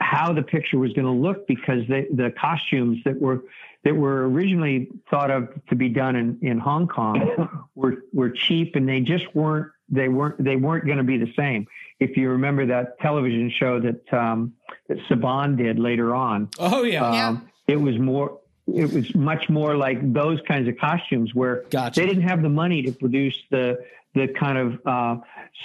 how 0.00 0.32
the 0.32 0.42
picture 0.42 0.78
was 0.78 0.92
going 0.92 1.04
to 1.04 1.12
look 1.12 1.46
because 1.46 1.86
they, 1.88 2.06
the 2.12 2.32
costumes 2.40 2.98
that 3.04 3.20
were 3.20 3.42
that 3.84 3.94
were 3.94 4.28
originally 4.28 4.88
thought 5.10 5.30
of 5.30 5.48
to 5.68 5.74
be 5.74 5.88
done 5.88 6.16
in, 6.16 6.38
in 6.42 6.58
Hong 6.58 6.86
Kong 6.86 7.66
were 7.74 8.04
were 8.12 8.30
cheap 8.30 8.76
and 8.76 8.88
they 8.88 9.00
just 9.00 9.34
weren't 9.34 9.70
they 9.90 10.08
weren't 10.08 10.42
they 10.42 10.56
weren't 10.56 10.86
going 10.86 10.98
to 10.98 11.04
be 11.04 11.18
the 11.18 11.32
same. 11.36 11.66
If 11.98 12.16
you 12.16 12.30
remember 12.30 12.64
that 12.66 12.98
television 13.00 13.50
show 13.58 13.80
that 13.80 14.12
um, 14.16 14.52
that 14.88 14.98
Saban 15.08 15.56
did 15.56 15.78
later 15.78 16.14
on, 16.14 16.48
Oh, 16.58 16.82
yeah. 16.82 17.12
Yeah. 17.12 17.28
um, 17.28 17.48
it 17.66 17.76
was 17.76 17.98
more 17.98 18.38
it 18.66 18.92
was 18.92 19.12
much 19.14 19.48
more 19.48 19.76
like 19.76 20.12
those 20.12 20.38
kinds 20.46 20.68
of 20.68 20.76
costumes 20.78 21.34
where 21.34 21.64
Gotcha. 21.70 22.00
they 22.00 22.06
didn't 22.06 22.22
have 22.22 22.40
the 22.42 22.48
money 22.48 22.82
to 22.82 22.92
produce 22.92 23.36
the 23.50 23.78
the 24.14 24.28
kind 24.28 24.58
of 24.58 24.80
uh, 24.86 25.16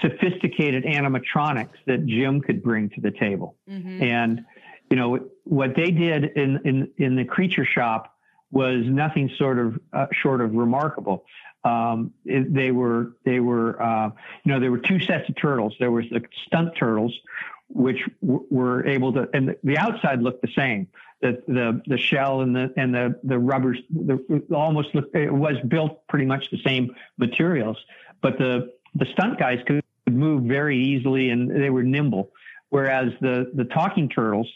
sophisticated 0.01 0.83
animatronics 0.83 1.73
that 1.87 2.05
Jim 2.05 2.41
could 2.41 2.61
bring 2.63 2.89
to 2.91 3.01
the 3.01 3.11
table. 3.11 3.55
Mhm. 3.69 4.01
And 4.01 4.45
you 4.89 4.97
know 4.97 5.19
what 5.43 5.75
they 5.75 5.91
did 5.91 6.25
in 6.37 6.59
in 6.65 6.89
in 6.97 7.15
the 7.15 7.25
creature 7.25 7.65
shop 7.65 8.11
was 8.51 8.85
nothing 8.85 9.29
sort 9.37 9.59
of 9.59 9.79
uh, 9.93 10.05
short 10.13 10.41
of 10.41 10.53
remarkable. 10.53 11.25
Um, 11.65 12.13
it, 12.25 12.53
they 12.53 12.71
were 12.71 13.13
they 13.25 13.39
were 13.39 13.81
uh, 13.81 14.11
you 14.43 14.51
know 14.51 14.59
there 14.59 14.71
were 14.71 14.77
two 14.77 14.99
sets 14.99 15.27
of 15.27 15.35
turtles. 15.35 15.75
There 15.79 15.91
was 15.91 16.05
the 16.11 16.21
stunt 16.45 16.75
turtles, 16.77 17.13
which 17.69 17.97
w- 18.21 18.45
were 18.51 18.85
able 18.85 19.11
to, 19.13 19.27
and 19.33 19.55
the, 19.63 19.77
outside 19.77 20.21
looked 20.21 20.43
the 20.43 20.53
same. 20.55 20.87
The, 21.21 21.41
the 21.47 21.81
the 21.87 21.97
shell 21.97 22.41
and 22.41 22.55
the 22.55 22.71
and 22.77 22.93
the 22.93 23.19
the 23.23 23.39
rubbers 23.39 23.79
the, 23.89 24.43
almost 24.53 24.93
looked, 24.93 25.15
it 25.15 25.33
was 25.33 25.55
built 25.67 26.07
pretty 26.07 26.25
much 26.25 26.51
the 26.51 26.59
same 26.59 26.93
materials, 27.17 27.77
but 28.21 28.37
the 28.37 28.71
the 28.93 29.07
stunt 29.13 29.39
guys 29.39 29.59
could 29.65 29.83
move 30.07 30.43
very 30.43 30.77
easily 30.77 31.31
and 31.31 31.49
they 31.49 31.71
were 31.71 31.83
nimble, 31.83 32.31
whereas 32.69 33.11
the 33.21 33.51
the 33.55 33.65
talking 33.65 34.07
turtles 34.07 34.47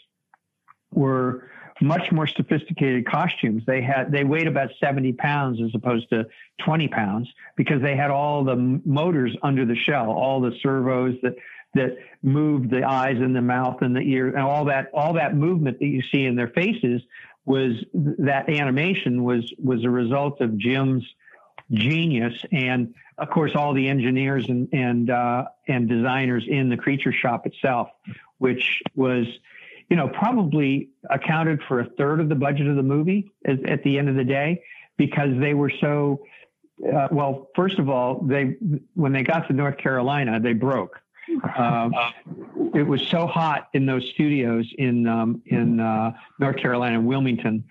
were 0.92 1.50
much 1.80 2.12
more 2.12 2.26
sophisticated 2.26 3.06
costumes. 3.06 3.62
They 3.66 3.82
had 3.82 4.12
they 4.12 4.24
weighed 4.24 4.46
about 4.46 4.70
70 4.80 5.14
pounds 5.14 5.60
as 5.62 5.70
opposed 5.74 6.10
to 6.10 6.26
20 6.64 6.88
pounds 6.88 7.28
because 7.56 7.80
they 7.82 7.96
had 7.96 8.10
all 8.10 8.44
the 8.44 8.56
motors 8.56 9.36
under 9.42 9.64
the 9.64 9.76
shell, 9.76 10.10
all 10.10 10.40
the 10.40 10.52
servos 10.62 11.14
that 11.22 11.36
that 11.74 11.96
moved 12.22 12.70
the 12.70 12.82
eyes 12.82 13.16
and 13.16 13.34
the 13.34 13.40
mouth 13.40 13.80
and 13.82 13.94
the 13.94 14.00
ear 14.00 14.28
and 14.28 14.38
all 14.38 14.64
that 14.66 14.90
all 14.92 15.14
that 15.14 15.36
movement 15.36 15.78
that 15.78 15.86
you 15.86 16.02
see 16.12 16.24
in 16.24 16.34
their 16.34 16.48
faces 16.48 17.00
was 17.44 17.72
that 17.94 18.48
animation 18.48 19.22
was 19.22 19.52
was 19.58 19.84
a 19.84 19.90
result 19.90 20.40
of 20.40 20.58
Jim's 20.58 21.04
genius 21.72 22.34
and 22.50 22.94
of 23.18 23.30
course 23.30 23.52
all 23.54 23.72
the 23.72 23.88
engineers 23.88 24.48
and 24.48 24.68
and 24.72 25.10
uh, 25.10 25.44
and 25.68 25.88
designers 25.88 26.44
in 26.48 26.68
the 26.68 26.76
creature 26.76 27.12
shop 27.12 27.46
itself, 27.46 27.88
which 28.38 28.82
was 28.94 29.26
you 29.90 29.96
know 29.96 30.08
probably 30.08 30.88
accounted 31.10 31.60
for 31.68 31.80
a 31.80 31.84
third 31.98 32.20
of 32.20 32.28
the 32.28 32.34
budget 32.34 32.66
of 32.66 32.76
the 32.76 32.82
movie 32.82 33.30
at, 33.46 33.68
at 33.68 33.82
the 33.82 33.98
end 33.98 34.08
of 34.08 34.14
the 34.14 34.24
day 34.24 34.62
because 34.96 35.30
they 35.38 35.54
were 35.54 35.70
so 35.80 36.24
uh, 36.94 37.08
well. 37.10 37.48
First 37.54 37.78
of 37.78 37.88
all, 37.90 38.20
they 38.22 38.56
when 38.94 39.12
they 39.12 39.22
got 39.22 39.46
to 39.48 39.52
North 39.52 39.76
Carolina, 39.76 40.40
they 40.40 40.54
broke 40.54 41.00
Um, 41.56 41.94
it 42.74 42.86
was 42.86 43.02
so 43.08 43.26
hot 43.26 43.68
in 43.72 43.86
those 43.86 44.08
studios 44.14 44.66
in 44.78 45.06
um, 45.06 45.42
in 45.46 45.80
uh, 45.80 46.12
North 46.38 46.56
Carolina, 46.56 47.00
Wilmington. 47.00 47.64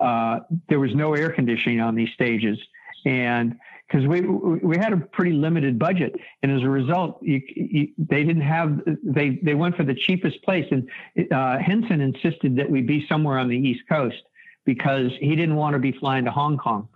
Uh, 0.00 0.40
there 0.68 0.80
was 0.80 0.94
no 0.94 1.14
air 1.14 1.30
conditioning 1.30 1.80
on 1.80 1.94
these 1.94 2.10
stages, 2.12 2.58
and 3.04 3.56
because 3.94 4.08
we 4.08 4.22
we 4.22 4.76
had 4.76 4.92
a 4.92 4.96
pretty 4.96 5.32
limited 5.32 5.78
budget, 5.78 6.16
and 6.42 6.50
as 6.50 6.62
a 6.62 6.68
result, 6.68 7.22
you, 7.22 7.40
you, 7.54 7.88
they 7.96 8.24
didn't 8.24 8.42
have 8.42 8.80
they 9.04 9.38
they 9.42 9.54
went 9.54 9.76
for 9.76 9.84
the 9.84 9.94
cheapest 9.94 10.42
place, 10.42 10.66
and 10.72 10.88
uh, 11.32 11.58
Henson 11.58 12.00
insisted 12.00 12.56
that 12.56 12.68
we 12.68 12.82
be 12.82 13.06
somewhere 13.08 13.38
on 13.38 13.48
the 13.48 13.56
East 13.56 13.82
Coast 13.88 14.20
because 14.64 15.12
he 15.20 15.36
didn't 15.36 15.54
want 15.54 15.74
to 15.74 15.78
be 15.78 15.92
flying 15.92 16.24
to 16.24 16.32
Hong 16.32 16.58
Kong, 16.58 16.88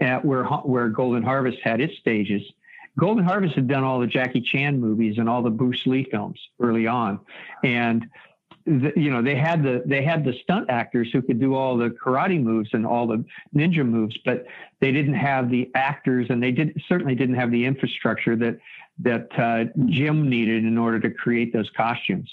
at 0.00 0.24
where 0.24 0.44
where 0.44 0.88
Golden 0.88 1.24
Harvest 1.24 1.58
had 1.64 1.80
its 1.80 1.98
stages. 1.98 2.42
Golden 2.96 3.24
Harvest 3.24 3.56
had 3.56 3.66
done 3.66 3.82
all 3.82 3.98
the 3.98 4.06
Jackie 4.06 4.40
Chan 4.40 4.80
movies 4.80 5.18
and 5.18 5.28
all 5.28 5.42
the 5.42 5.50
Bruce 5.50 5.84
Lee 5.86 6.06
films 6.08 6.38
early 6.60 6.86
on, 6.86 7.18
and 7.64 8.06
the, 8.66 8.92
you 8.96 9.10
know 9.10 9.22
they 9.22 9.34
had 9.34 9.62
the 9.62 9.82
they 9.84 10.02
had 10.02 10.24
the 10.24 10.32
stunt 10.42 10.70
actors 10.70 11.08
who 11.12 11.20
could 11.20 11.38
do 11.38 11.54
all 11.54 11.76
the 11.76 11.90
karate 11.90 12.42
moves 12.42 12.70
and 12.72 12.86
all 12.86 13.06
the 13.06 13.24
ninja 13.54 13.86
moves, 13.86 14.16
but 14.24 14.46
they 14.80 14.90
didn't 14.90 15.14
have 15.14 15.50
the 15.50 15.70
actors 15.74 16.26
and 16.30 16.42
they 16.42 16.50
did 16.50 16.80
certainly 16.88 17.14
didn't 17.14 17.34
have 17.34 17.50
the 17.50 17.64
infrastructure 17.64 18.36
that 18.36 18.58
that 18.98 19.28
uh, 19.38 19.64
Jim 19.86 20.28
needed 20.28 20.64
in 20.64 20.78
order 20.78 20.98
to 21.00 21.10
create 21.10 21.52
those 21.52 21.68
costumes. 21.76 22.32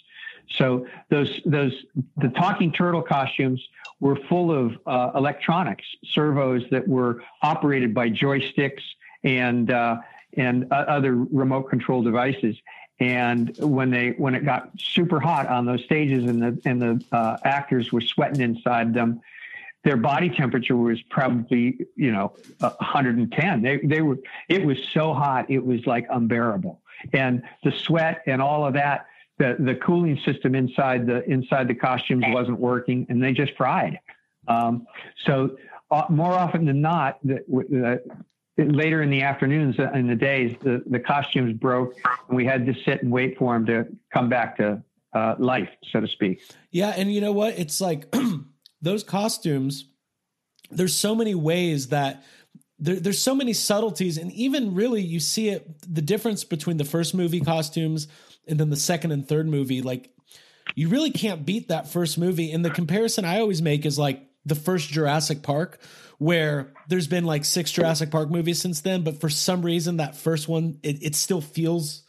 So 0.57 0.85
those 1.09 1.41
those 1.45 1.73
the 2.17 2.29
talking 2.29 2.71
turtle 2.71 3.01
costumes 3.01 3.61
were 3.99 4.17
full 4.29 4.51
of 4.51 4.77
uh, 4.85 5.11
electronics, 5.15 5.85
servos 6.13 6.63
that 6.71 6.87
were 6.87 7.23
operated 7.41 7.93
by 7.93 8.09
joysticks 8.09 8.81
and 9.23 9.71
uh, 9.71 9.97
and 10.37 10.71
uh, 10.71 10.75
other 10.87 11.15
remote 11.15 11.69
control 11.69 12.01
devices. 12.01 12.55
And 13.01 13.57
when 13.57 13.89
they 13.89 14.11
when 14.11 14.35
it 14.35 14.45
got 14.45 14.69
super 14.79 15.19
hot 15.19 15.47
on 15.47 15.65
those 15.65 15.83
stages 15.83 16.23
and 16.25 16.39
the 16.39 16.61
and 16.65 16.79
the 16.79 17.03
uh, 17.11 17.37
actors 17.43 17.91
were 17.91 17.99
sweating 17.99 18.41
inside 18.41 18.93
them, 18.93 19.21
their 19.83 19.97
body 19.97 20.29
temperature 20.29 20.77
was 20.77 21.01
probably 21.09 21.79
you 21.95 22.11
know 22.11 22.33
110. 22.59 23.61
They 23.63 23.77
they 23.77 24.01
were 24.01 24.19
it 24.47 24.63
was 24.63 24.77
so 24.93 25.15
hot 25.15 25.49
it 25.49 25.65
was 25.65 25.87
like 25.87 26.05
unbearable. 26.11 26.79
And 27.11 27.41
the 27.63 27.71
sweat 27.71 28.21
and 28.27 28.39
all 28.39 28.67
of 28.67 28.75
that, 28.75 29.07
the 29.39 29.55
the 29.57 29.73
cooling 29.73 30.19
system 30.23 30.53
inside 30.53 31.07
the 31.07 31.27
inside 31.27 31.67
the 31.67 31.75
costumes 31.75 32.25
wasn't 32.27 32.59
working, 32.59 33.07
and 33.09 33.21
they 33.21 33.33
just 33.33 33.53
fried. 33.57 33.99
Um, 34.47 34.85
so 35.25 35.57
uh, 35.89 36.03
more 36.09 36.33
often 36.33 36.65
than 36.65 36.81
not, 36.81 37.17
the, 37.23 37.43
the, 37.47 38.03
later 38.69 39.01
in 39.01 39.09
the 39.09 39.21
afternoons 39.21 39.75
and 39.77 40.09
the 40.09 40.15
days, 40.15 40.55
the, 40.61 40.83
the 40.85 40.99
costumes 40.99 41.53
broke 41.57 41.95
and 42.27 42.35
we 42.35 42.45
had 42.45 42.65
to 42.65 42.73
sit 42.85 43.03
and 43.03 43.11
wait 43.11 43.37
for 43.37 43.53
them 43.53 43.65
to 43.67 43.85
come 44.13 44.29
back 44.29 44.57
to 44.57 44.81
uh, 45.13 45.35
life, 45.39 45.69
so 45.91 45.99
to 45.99 46.07
speak. 46.07 46.41
Yeah. 46.71 46.93
And 46.95 47.13
you 47.13 47.21
know 47.21 47.33
what? 47.33 47.57
It's 47.57 47.81
like 47.81 48.13
those 48.81 49.03
costumes, 49.03 49.85
there's 50.69 50.95
so 50.95 51.15
many 51.15 51.35
ways 51.35 51.89
that 51.89 52.23
there, 52.79 52.95
there's 52.95 53.21
so 53.21 53.35
many 53.35 53.53
subtleties. 53.53 54.17
And 54.17 54.31
even 54.31 54.73
really, 54.73 55.01
you 55.01 55.19
see 55.19 55.49
it 55.49 55.67
the 55.81 56.01
difference 56.01 56.43
between 56.43 56.77
the 56.77 56.85
first 56.85 57.13
movie 57.13 57.41
costumes 57.41 58.07
and 58.47 58.59
then 58.59 58.69
the 58.69 58.75
second 58.75 59.11
and 59.11 59.27
third 59.27 59.47
movie. 59.47 59.81
Like, 59.81 60.09
you 60.75 60.89
really 60.89 61.11
can't 61.11 61.45
beat 61.45 61.67
that 61.67 61.87
first 61.87 62.17
movie. 62.17 62.51
And 62.51 62.63
the 62.63 62.69
comparison 62.69 63.25
I 63.25 63.39
always 63.39 63.61
make 63.61 63.85
is 63.85 63.99
like 63.99 64.25
the 64.45 64.55
first 64.55 64.89
Jurassic 64.89 65.43
Park 65.43 65.79
where 66.17 66.71
there's 66.87 67.07
been 67.07 67.25
like 67.25 67.43
six 67.45 67.71
Jurassic 67.71 68.11
Park 68.11 68.29
movies 68.29 68.61
since 68.61 68.81
then, 68.81 69.03
but 69.03 69.19
for 69.19 69.29
some 69.29 69.63
reason 69.63 69.97
that 69.97 70.15
first 70.15 70.47
one 70.47 70.77
it, 70.83 71.01
it 71.03 71.15
still 71.15 71.41
feels 71.41 72.03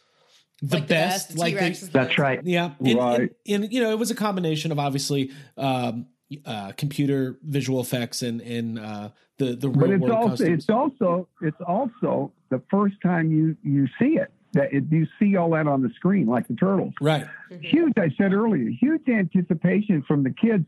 the 0.61 0.77
Like 0.77 0.87
the 0.89 0.95
best. 0.95 1.29
best, 1.29 1.39
like 1.39 1.55
T-Rex 1.55 1.81
the- 1.81 1.91
That's 1.91 2.19
right. 2.19 2.41
yeah, 2.45 2.73
and, 2.85 2.99
Right. 2.99 3.21
and, 3.49 3.65
and, 3.65 3.73
you 3.73 3.83
know 3.83 3.91
it 3.91 3.99
was 3.99 4.11
a 4.11 4.15
combination 4.15 4.71
of 4.71 4.79
obviously 4.79 5.31
um, 5.57 6.07
uh, 6.47 6.73
computer 6.73 7.39
visual 7.43 7.81
effects 7.81 8.23
and 8.23 8.41
and 8.43 8.79
uh, 8.79 9.09
the 9.39 9.57
the 9.57 9.69
real 9.69 9.81
but 9.81 9.91
it's 9.91 10.01
world 10.03 10.13
also 10.15 10.29
costumes. 10.29 10.59
it's 10.59 10.71
also 10.71 11.29
it's 11.43 11.61
also 11.67 12.33
the 12.51 12.63
first 12.71 12.95
time 13.03 13.31
you 13.33 13.57
you 13.63 13.87
see 13.99 14.17
it 14.19 14.31
that 14.53 14.73
it, 14.73 14.85
you 14.91 15.07
see 15.19 15.37
all 15.37 15.51
that 15.51 15.67
on 15.67 15.83
the 15.83 15.91
screen 15.97 16.27
like 16.27 16.47
the 16.49 16.55
turtles 16.55 16.93
right. 17.01 17.27
huge 17.61 17.93
i 17.99 18.09
said 18.19 18.33
earlier 18.33 18.69
huge 18.71 19.07
anticipation 19.09 20.03
from 20.07 20.23
the 20.23 20.31
kids 20.31 20.65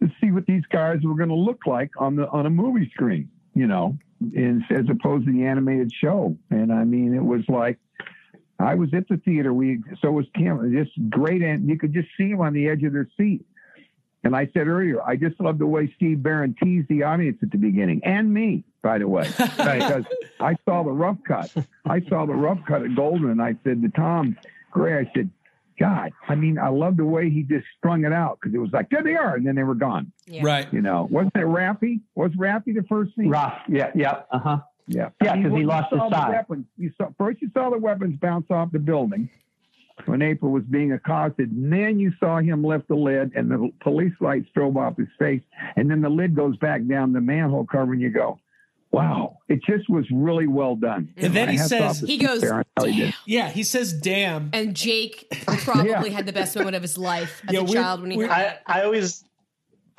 to 0.00 0.10
see 0.20 0.30
what 0.30 0.46
these 0.46 0.64
guys 0.70 0.98
were 1.02 1.14
going 1.14 1.28
to 1.28 1.34
look 1.34 1.66
like 1.66 1.90
on 1.98 2.16
the 2.16 2.28
on 2.28 2.46
a 2.46 2.50
movie 2.50 2.90
screen 2.94 3.28
you 3.54 3.66
know 3.66 3.96
in, 4.34 4.64
as 4.70 4.86
opposed 4.90 5.26
to 5.26 5.32
the 5.32 5.44
animated 5.44 5.92
show. 5.92 6.36
And 6.50 6.72
i 6.72 6.84
mean 6.84 7.14
it 7.14 7.24
was 7.24 7.42
like 7.48 7.78
i 8.58 8.74
was 8.74 8.92
at 8.94 9.08
the 9.08 9.16
theater 9.18 9.52
we 9.52 9.80
so 10.02 10.10
was 10.10 10.26
kim 10.34 10.72
just 10.72 10.90
great 11.10 11.42
and 11.42 11.68
you 11.68 11.78
could 11.78 11.92
just 11.92 12.08
see 12.16 12.30
them 12.30 12.40
on 12.40 12.52
the 12.52 12.68
edge 12.68 12.82
of 12.84 12.92
their 12.92 13.08
seat. 13.16 13.44
And 14.24 14.34
I 14.34 14.48
said 14.52 14.66
earlier, 14.66 15.00
I 15.00 15.14
just 15.14 15.40
love 15.40 15.58
the 15.58 15.66
way 15.66 15.92
Steve 15.94 16.24
Barron 16.24 16.54
teased 16.60 16.88
the 16.88 17.04
audience 17.04 17.38
at 17.40 17.52
the 17.52 17.56
beginning, 17.56 18.00
and 18.04 18.34
me, 18.34 18.64
by 18.82 18.98
the 18.98 19.06
way, 19.06 19.28
because 19.38 20.04
I 20.40 20.56
saw 20.64 20.82
the 20.82 20.90
rough 20.90 21.18
cut. 21.26 21.54
I 21.86 22.00
saw 22.08 22.26
the 22.26 22.34
rough 22.34 22.58
cut 22.66 22.82
at 22.82 22.96
Golden, 22.96 23.30
and 23.30 23.40
I 23.40 23.54
said 23.62 23.80
to 23.80 23.88
Tom 23.90 24.36
Gray, 24.70 24.98
I 24.98 25.10
said, 25.14 25.30
God, 25.78 26.12
I 26.28 26.34
mean, 26.34 26.58
I 26.58 26.68
love 26.68 26.96
the 26.96 27.04
way 27.04 27.30
he 27.30 27.42
just 27.42 27.66
strung 27.78 28.04
it 28.04 28.12
out 28.12 28.38
because 28.40 28.54
it 28.54 28.58
was 28.58 28.70
like, 28.72 28.90
there 28.90 29.02
they 29.02 29.14
are, 29.16 29.36
and 29.36 29.46
then 29.46 29.54
they 29.54 29.62
were 29.62 29.74
gone. 29.74 30.12
Yeah. 30.26 30.42
Right. 30.44 30.72
You 30.72 30.80
know, 30.82 31.06
wasn't 31.10 31.36
it 31.36 31.40
Rappy? 31.46 32.00
Was 32.14 32.32
Rappy 32.32 32.74
the 32.74 32.84
first 32.88 33.14
scene? 33.16 33.28
Rough. 33.28 33.58
Yeah. 33.68 33.90
Yeah. 33.94 34.22
Uh 34.30 34.38
huh. 34.38 34.58
Yeah, 34.90 35.10
Yeah, 35.22 35.32
I 35.32 35.34
mean, 35.34 35.42
'cause 35.44 35.48
he 35.50 35.52
when 35.52 35.60
you 35.62 35.66
lost 35.68 35.90
his 35.90 36.00
the 36.00 36.10
side. 36.10 36.30
Weapons, 36.30 36.66
you 36.78 36.90
saw 36.96 37.08
first 37.18 37.42
you 37.42 37.50
saw 37.52 37.68
the 37.70 37.76
weapons 37.78 38.18
bounce 38.18 38.50
off 38.50 38.72
the 38.72 38.78
building 38.78 39.28
when 40.06 40.22
April 40.22 40.50
was 40.50 40.62
being 40.64 40.92
accosted, 40.92 41.50
and 41.52 41.70
then 41.70 41.98
you 41.98 42.10
saw 42.18 42.38
him 42.38 42.64
lift 42.64 42.88
the 42.88 42.94
lid, 42.94 43.32
and 43.34 43.50
the 43.50 43.70
police 43.80 44.14
lights 44.20 44.48
strobe 44.56 44.76
off 44.76 44.96
his 44.96 45.08
face, 45.18 45.42
and 45.76 45.90
then 45.90 46.00
the 46.00 46.08
lid 46.08 46.34
goes 46.34 46.56
back 46.56 46.86
down 46.86 47.12
the 47.12 47.20
manhole 47.20 47.66
cover, 47.66 47.92
and 47.92 48.00
you 48.00 48.08
go, 48.08 48.38
"Wow!" 48.90 49.38
It 49.48 49.60
just 49.66 49.88
was 49.88 50.04
really 50.10 50.46
well 50.46 50.76
done. 50.76 51.08
And 51.16 51.34
then 51.34 51.46
My 51.46 51.52
he 51.52 51.58
says- 51.58 52.00
He 52.00 52.18
goes, 52.18 52.40
Barron, 52.42 52.64
he. 52.86 53.14
Yeah, 53.26 53.48
he 53.48 53.62
says, 53.62 53.92
"Damn." 53.94 54.50
And 54.52 54.74
Jake 54.76 55.26
probably 55.64 55.90
Yeah. 55.90 56.04
had 56.16 56.26
the 56.26 56.32
best 56.32 56.54
moment 56.56 56.76
of 56.76 56.82
his 56.82 56.98
life 56.98 57.42
as 57.48 57.54
Yeah, 57.54 57.60
a 57.62 57.66
child 57.66 58.02
when 58.02 58.10
he 58.10 58.16
we're- 58.18 58.28
heard 58.28 58.34
I, 58.36 58.42
that. 58.44 58.62
I 58.66 58.82
always 58.82 59.24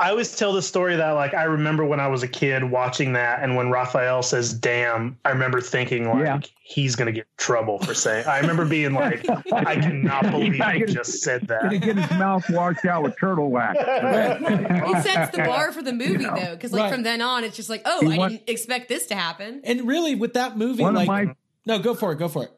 I 0.01 0.11
always 0.11 0.33
tell 0.33 0.53
the 0.53 0.61
story 0.61 0.95
that 0.95 1.11
like 1.11 1.33
I 1.33 1.43
remember 1.43 1.83
when 1.83 1.99
I 1.99 2.07
was 2.07 2.23
a 2.23 2.27
kid 2.27 2.63
watching 2.63 3.11
that 3.13 3.43
and 3.43 3.57
when 3.57 3.69
Raphael 3.69 4.23
says 4.23 4.53
damn, 4.53 5.17
I 5.25 5.31
remember 5.31 5.59
thinking 5.59 6.07
like 6.07 6.23
Yeah. 6.23 6.39
he's 6.63 6.95
gonna 6.95 7.11
get 7.11 7.27
trouble 7.37 7.79
for 7.79 7.93
saying 7.93 8.25
I 8.25 8.39
remember 8.39 8.63
being 8.65 8.93
like, 8.93 9.27
I 9.51 9.75
cannot 9.75 10.23
believe 10.31 10.53
he 10.53 10.85
just 10.85 11.21
said 11.21 11.45
Gonna 11.47 11.69
that. 11.71 11.81
get 11.81 11.97
his 11.97 12.09
mouth 12.17 12.49
washed 12.49 12.85
out 12.85 13.03
with 13.03 13.17
turtle 13.19 13.51
wax. 13.51 13.77
It 13.79 15.03
sets 15.03 15.35
the 15.35 15.43
bar 15.43 15.73
for 15.73 15.81
the 15.81 15.91
movie 15.91 16.23
know, 16.23 16.33
though, 16.35 16.55
because 16.55 16.71
like 16.71 16.83
right. 16.83 16.93
from 16.93 17.03
then 17.03 17.21
on, 17.21 17.43
it's 17.43 17.57
just 17.57 17.69
like, 17.69 17.81
oh, 17.85 17.99
He 18.07 18.13
I 18.13 18.17
wants- 18.17 18.35
didn't 18.37 18.49
expect 18.49 18.87
this 18.87 19.05
to 19.07 19.15
happen. 19.15 19.59
And 19.65 19.85
really, 19.85 20.15
with 20.15 20.33
that 20.35 20.57
movie, 20.57 20.81
One 20.81 20.93
like, 20.93 21.07
my 21.07 21.35
no, 21.65 21.77
go 21.79 21.93
for 21.93 22.13
it, 22.13 22.19
go 22.19 22.29
for 22.29 22.43
it. 22.45 22.51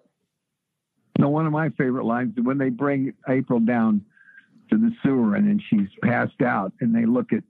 No, 1.17 1.29
one 1.29 1.45
of 1.47 1.51
my 1.51 1.69
favorite 1.69 2.05
lines 2.05 2.37
is 2.37 2.43
when 2.43 2.57
they 2.59 2.69
bring 2.69 3.13
April 3.27 3.59
down 3.59 4.05
to 4.71 4.77
the 4.77 4.91
sewer 5.03 5.35
and 5.35 5.47
then 5.47 5.61
she's 5.69 5.87
passed 6.03 6.41
out, 6.41 6.71
and 6.81 6.95
they 6.95 7.05
look 7.05 7.31
at 7.33 7.43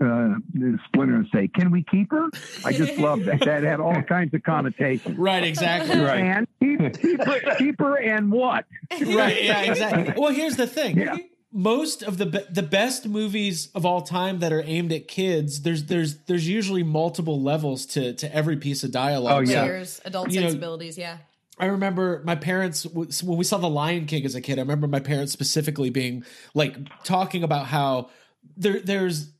uh, 0.00 0.36
the 0.54 0.78
Splinter 0.86 1.16
and 1.16 1.26
say, 1.34 1.48
"Can 1.48 1.70
we 1.70 1.82
keep 1.90 2.10
her?" 2.12 2.28
I 2.64 2.72
just 2.72 2.98
love 2.98 3.24
that. 3.24 3.40
That 3.40 3.62
had 3.64 3.80
all 3.80 4.00
kinds 4.02 4.32
of 4.34 4.42
connotations. 4.42 5.18
Right, 5.18 5.42
exactly. 5.42 5.98
Right. 5.98 6.20
And 6.20 6.46
keep, 6.60 7.00
keep, 7.00 7.24
her, 7.24 7.56
keep 7.56 7.78
her 7.80 7.96
and 7.96 8.30
what? 8.30 8.64
right, 8.92 9.42
yeah, 9.42 9.62
exactly. 9.62 10.14
Well, 10.16 10.32
here's 10.32 10.56
the 10.56 10.66
thing. 10.66 10.98
Yeah. 10.98 11.16
Most 11.52 12.02
of 12.02 12.18
the 12.18 12.26
be- 12.26 12.44
the 12.50 12.62
best 12.62 13.08
movies 13.08 13.70
of 13.74 13.86
all 13.86 14.02
time 14.02 14.40
that 14.40 14.52
are 14.52 14.62
aimed 14.66 14.92
at 14.92 15.08
kids, 15.08 15.62
there's 15.62 15.84
there's 15.84 16.18
there's 16.24 16.46
usually 16.46 16.82
multiple 16.82 17.40
levels 17.40 17.86
to 17.86 18.12
to 18.14 18.34
every 18.34 18.56
piece 18.58 18.84
of 18.84 18.90
dialogue. 18.92 19.46
Oh, 19.48 19.50
yeah. 19.50 19.62
Layers, 19.62 20.00
adult 20.04 20.30
You 20.30 20.40
know- 20.40 20.46
sensibilities, 20.48 20.98
yeah. 20.98 21.18
I 21.58 21.66
remember 21.66 22.22
my 22.24 22.34
parents 22.34 22.84
when 22.86 23.38
we 23.38 23.44
saw 23.44 23.58
The 23.58 23.68
Lion 23.68 24.06
King 24.06 24.26
as 24.26 24.34
a 24.34 24.40
kid. 24.40 24.58
I 24.58 24.62
remember 24.62 24.86
my 24.86 25.00
parents 25.00 25.32
specifically 25.32 25.90
being 25.90 26.24
like 26.54 26.76
talking 27.02 27.42
about 27.42 27.66
how 27.66 28.10
there 28.56 28.80
there's 28.80 29.30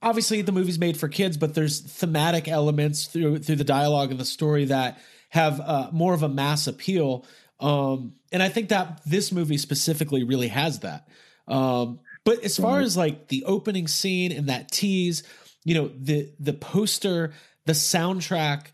obviously 0.00 0.42
the 0.42 0.52
movie's 0.52 0.78
made 0.78 0.96
for 0.96 1.08
kids, 1.08 1.36
but 1.36 1.54
there's 1.54 1.80
thematic 1.80 2.48
elements 2.48 3.06
through 3.06 3.40
through 3.40 3.56
the 3.56 3.64
dialogue 3.64 4.10
and 4.10 4.18
the 4.18 4.24
story 4.24 4.66
that 4.66 5.00
have 5.30 5.60
uh, 5.60 5.90
more 5.92 6.14
of 6.14 6.22
a 6.22 6.28
mass 6.28 6.66
appeal. 6.66 7.26
Um, 7.60 8.14
and 8.32 8.42
I 8.42 8.48
think 8.48 8.70
that 8.70 9.02
this 9.04 9.32
movie 9.32 9.58
specifically 9.58 10.24
really 10.24 10.48
has 10.48 10.80
that. 10.80 11.08
Um, 11.46 12.00
but 12.24 12.44
as 12.44 12.56
far 12.56 12.80
as 12.80 12.96
like 12.96 13.28
the 13.28 13.44
opening 13.44 13.88
scene 13.88 14.32
and 14.32 14.48
that 14.48 14.70
tease, 14.70 15.22
you 15.64 15.74
know, 15.74 15.90
the 15.98 16.32
the 16.38 16.52
poster, 16.52 17.32
the 17.66 17.72
soundtrack, 17.72 18.66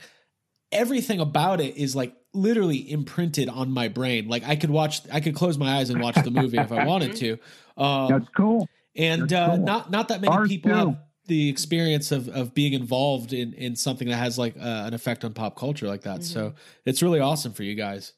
everything 0.70 1.20
about 1.20 1.60
it 1.60 1.76
is 1.76 1.96
like 1.96 2.14
literally 2.34 2.90
imprinted 2.90 3.48
on 3.48 3.70
my 3.70 3.88
brain. 3.88 4.28
Like 4.28 4.44
I 4.44 4.56
could 4.56 4.70
watch, 4.70 5.00
I 5.12 5.20
could 5.20 5.34
close 5.34 5.56
my 5.56 5.78
eyes 5.78 5.90
and 5.90 6.00
watch 6.02 6.16
the 6.16 6.30
movie 6.30 6.58
if 6.58 6.72
I 6.72 6.84
wanted 6.86 7.16
to. 7.16 7.38
Um, 7.76 8.08
That's 8.08 8.28
cool. 8.36 8.68
and 8.96 9.22
that's 9.22 9.32
uh, 9.32 9.56
cool. 9.56 9.64
not 9.64 9.90
not 9.90 10.08
that 10.08 10.20
many 10.20 10.32
Ours 10.32 10.48
people 10.48 10.70
too. 10.70 10.76
have 10.76 10.98
the 11.26 11.48
experience 11.48 12.12
of 12.12 12.28
of 12.28 12.54
being 12.54 12.72
involved 12.74 13.32
in 13.32 13.52
in 13.54 13.76
something 13.76 14.08
that 14.08 14.16
has 14.16 14.38
like 14.38 14.56
uh, 14.56 14.84
an 14.86 14.94
effect 14.94 15.24
on 15.24 15.32
pop 15.32 15.56
culture 15.56 15.88
like 15.88 16.02
that. 16.02 16.22
So 16.22 16.54
it's 16.84 17.02
really 17.02 17.20
awesome 17.20 17.52
for 17.52 17.62
you 17.62 17.74
guys. 17.74 18.12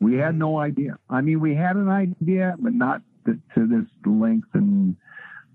We 0.00 0.16
had 0.16 0.36
no 0.38 0.58
idea. 0.58 0.98
I 1.08 1.22
mean, 1.22 1.40
we 1.40 1.54
had 1.54 1.76
an 1.76 1.88
idea, 1.88 2.54
but 2.58 2.74
not 2.74 3.00
to, 3.24 3.38
to 3.54 3.66
this 3.66 3.86
length 4.04 4.48
and 4.52 4.94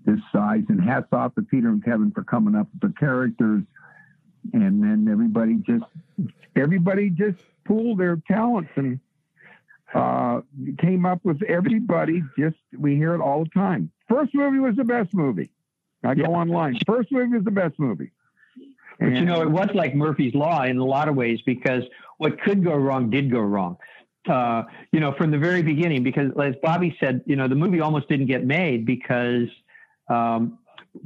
this 0.04 0.18
size. 0.32 0.64
And 0.68 0.82
hats 0.82 1.06
off 1.12 1.34
to 1.36 1.42
Peter 1.42 1.68
and 1.68 1.82
Kevin 1.84 2.10
for 2.10 2.24
coming 2.24 2.56
up 2.56 2.66
with 2.72 2.92
the 2.92 2.98
characters. 2.98 3.62
And 4.52 4.82
then 4.82 5.08
everybody 5.10 5.56
just, 5.66 5.84
everybody 6.56 7.10
just 7.10 7.38
pooled 7.64 7.98
their 7.98 8.16
talents 8.28 8.70
and 8.76 8.98
uh, 9.94 10.40
came 10.78 11.06
up 11.06 11.24
with 11.24 11.42
everybody. 11.42 12.22
Just 12.38 12.56
we 12.76 12.96
hear 12.96 13.14
it 13.14 13.20
all 13.20 13.44
the 13.44 13.50
time. 13.50 13.90
First 14.08 14.34
movie 14.34 14.58
was 14.58 14.76
the 14.76 14.84
best 14.84 15.14
movie. 15.14 15.50
I 16.04 16.14
go 16.14 16.24
online. 16.24 16.78
First 16.86 17.12
movie 17.12 17.36
was 17.36 17.44
the 17.44 17.50
best 17.50 17.78
movie. 17.78 18.10
But 18.98 19.14
you 19.14 19.24
know, 19.24 19.42
it 19.42 19.50
was 19.50 19.68
like 19.74 19.94
Murphy's 19.94 20.34
Law 20.34 20.62
in 20.64 20.78
a 20.78 20.84
lot 20.84 21.08
of 21.08 21.14
ways 21.14 21.40
because 21.44 21.82
what 22.18 22.40
could 22.42 22.64
go 22.64 22.74
wrong 22.74 23.10
did 23.10 23.30
go 23.30 23.40
wrong. 23.40 23.76
Uh, 24.28 24.62
you 24.92 25.00
know, 25.00 25.12
from 25.12 25.30
the 25.30 25.38
very 25.38 25.62
beginning, 25.62 26.02
because 26.02 26.30
as 26.40 26.54
Bobby 26.62 26.96
said, 27.00 27.22
you 27.26 27.34
know, 27.34 27.48
the 27.48 27.54
movie 27.54 27.80
almost 27.80 28.08
didn't 28.08 28.26
get 28.26 28.44
made 28.44 28.86
because 28.86 29.48
um, 30.08 30.58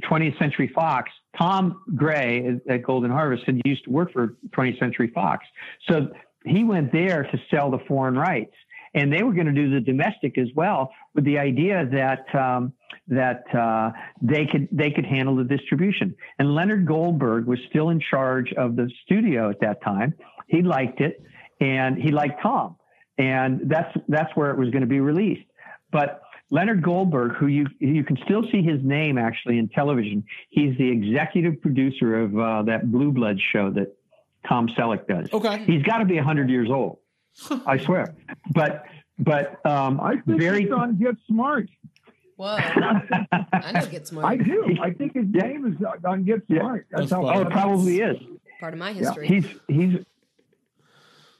20th 0.03 0.37
Century 0.37 0.67
Fox, 0.67 1.09
Tom 1.37 1.83
Gray 1.95 2.59
at, 2.69 2.83
Golden 2.83 3.11
Harvest 3.11 3.43
had 3.45 3.61
used 3.65 3.83
to 3.85 3.91
work 3.91 4.11
for 4.11 4.37
20th 4.55 4.79
Century 4.79 5.11
Fox. 5.13 5.45
So 5.89 6.07
he 6.45 6.63
went 6.63 6.91
there 6.91 7.23
to 7.23 7.37
sell 7.51 7.69
the 7.71 7.79
foreign 7.87 8.15
rights. 8.15 8.53
And 8.93 9.13
they 9.13 9.21
were 9.21 9.33
going 9.33 9.47
to 9.47 9.53
do 9.53 9.69
the 9.69 9.81
domestic 9.81 10.37
as 10.37 10.47
well, 10.55 10.91
with 11.13 11.25
the 11.25 11.37
idea 11.37 11.85
that 11.91 12.33
um, 12.33 12.73
that 13.07 13.43
uh, 13.53 13.91
they 14.21 14.45
could 14.45 14.67
they 14.71 14.89
could 14.91 15.05
handle 15.05 15.35
the 15.35 15.43
distribution. 15.43 16.15
And 16.39 16.55
Leonard 16.55 16.87
Goldberg 16.87 17.45
was 17.45 17.59
still 17.69 17.89
in 17.89 17.99
charge 17.99 18.53
of 18.53 18.75
the 18.75 18.89
studio 19.03 19.49
at 19.49 19.59
that 19.59 19.83
time. 19.83 20.13
He 20.47 20.61
liked 20.61 21.01
it, 21.01 21.21
and 21.59 21.97
he 21.97 22.11
liked 22.11 22.41
Tom, 22.41 22.77
and 23.17 23.61
that's 23.65 23.95
that's 24.07 24.35
where 24.35 24.51
it 24.51 24.57
was 24.57 24.69
going 24.69 24.81
to 24.81 24.87
be 24.87 25.01
released. 25.01 25.45
But 25.91 26.21
Leonard 26.49 26.81
Goldberg, 26.81 27.33
who 27.35 27.47
you 27.47 27.67
you 27.79 28.03
can 28.03 28.17
still 28.23 28.43
see 28.51 28.61
his 28.61 28.81
name 28.83 29.17
actually 29.17 29.57
in 29.57 29.67
television, 29.69 30.23
he's 30.49 30.77
the 30.77 30.89
executive 30.89 31.61
producer 31.61 32.21
of 32.21 32.39
uh, 32.39 32.63
that 32.63 32.91
Blue 32.91 33.11
Bloods 33.11 33.41
show 33.51 33.69
that 33.71 33.95
Tom 34.47 34.67
Selleck 34.69 35.07
does. 35.07 35.31
Okay. 35.33 35.63
He's 35.65 35.83
got 35.83 35.97
to 35.97 36.05
be 36.05 36.17
hundred 36.17 36.49
years 36.49 36.69
old, 36.69 36.99
I 37.65 37.77
swear. 37.77 38.15
But 38.53 38.85
but 39.19 39.65
um, 39.65 39.99
I 39.99 40.17
think 40.25 40.39
very 40.39 40.61
his 40.63 40.71
son 40.71 40.97
Get 40.97 41.15
Smart. 41.27 41.69
Whoa. 42.37 42.55
I 42.55 43.71
know 43.73 43.85
Get 43.87 44.07
Smart. 44.07 44.25
I 44.31 44.37
do. 44.37 44.77
I 44.81 44.91
think 44.91 45.15
his 45.15 45.25
name 45.27 45.65
is 45.65 45.85
on 46.05 46.23
Get 46.23 46.41
Yeah. 46.47 46.59
Smart. 46.61 46.87
That's 46.91 47.11
how. 47.11 47.27
oh, 47.27 47.41
it 47.41 47.49
probably 47.49 47.99
is. 47.99 48.17
Part 48.59 48.73
of 48.73 48.79
my 48.79 48.93
history. 48.93 49.27
He's 49.27 49.45
he's. 49.67 50.05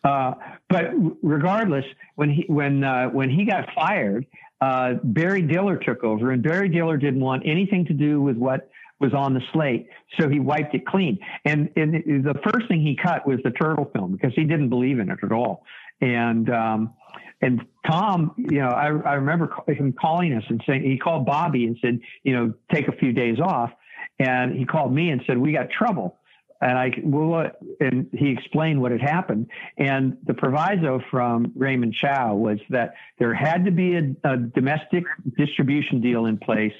Uh, 0.07 0.33
but 0.69 0.85
regardless, 1.21 1.85
when 2.15 2.29
he 2.29 2.43
when 2.47 2.83
uh, 2.83 3.07
when 3.17 3.29
he 3.29 3.41
got 3.45 3.63
fired, 3.75 4.25
uh, 4.67 4.89
Barry 5.03 5.43
Diller 5.53 5.77
took 5.77 6.03
over, 6.03 6.31
and 6.31 6.41
Barry 6.41 6.69
Diller 6.69 6.97
didn't 6.97 7.23
want 7.29 7.43
anything 7.45 7.83
to 7.85 7.93
do 7.93 8.21
with 8.27 8.37
what 8.37 8.69
was 8.99 9.13
on 9.13 9.33
the 9.33 9.41
slate, 9.53 9.83
so 10.17 10.27
he 10.27 10.39
wiped 10.39 10.73
it 10.73 10.85
clean. 10.85 11.19
And, 11.45 11.69
and 11.75 11.93
the 12.25 12.33
first 12.47 12.67
thing 12.67 12.81
he 12.81 12.95
cut 12.95 13.27
was 13.27 13.39
the 13.43 13.51
turtle 13.51 13.89
film 13.93 14.09
because 14.15 14.33
he 14.35 14.43
didn't 14.43 14.69
believe 14.69 14.97
in 14.99 15.11
it 15.11 15.19
at 15.21 15.31
all. 15.31 15.63
And 16.01 16.49
um, 16.49 16.93
and 17.41 17.65
Tom, 17.85 18.33
you 18.37 18.59
know, 18.59 18.69
I, 18.69 18.87
I 18.87 19.13
remember 19.15 19.53
him 19.67 19.93
calling 19.93 20.33
us 20.33 20.43
and 20.49 20.63
saying 20.65 20.83
he 20.83 20.97
called 20.97 21.25
Bobby 21.25 21.65
and 21.65 21.77
said, 21.81 21.99
you 22.23 22.33
know, 22.33 22.53
take 22.73 22.87
a 22.87 22.95
few 23.01 23.11
days 23.13 23.37
off. 23.39 23.71
And 24.19 24.55
he 24.55 24.65
called 24.65 24.91
me 24.93 25.11
and 25.11 25.21
said, 25.27 25.37
we 25.37 25.51
got 25.51 25.69
trouble. 25.69 26.17
And 26.61 26.77
I, 26.77 26.91
well, 27.03 27.51
and 27.79 28.09
he 28.13 28.29
explained 28.29 28.81
what 28.81 28.91
had 28.91 29.01
happened. 29.01 29.47
And 29.77 30.17
the 30.25 30.33
proviso 30.33 31.01
from 31.11 31.51
Raymond 31.55 31.93
Chow 31.93 32.35
was 32.35 32.59
that 32.69 32.93
there 33.19 33.33
had 33.33 33.65
to 33.65 33.71
be 33.71 33.95
a, 33.95 34.15
a 34.23 34.37
domestic 34.37 35.03
distribution 35.37 36.01
deal 36.01 36.25
in 36.25 36.37
place 36.37 36.73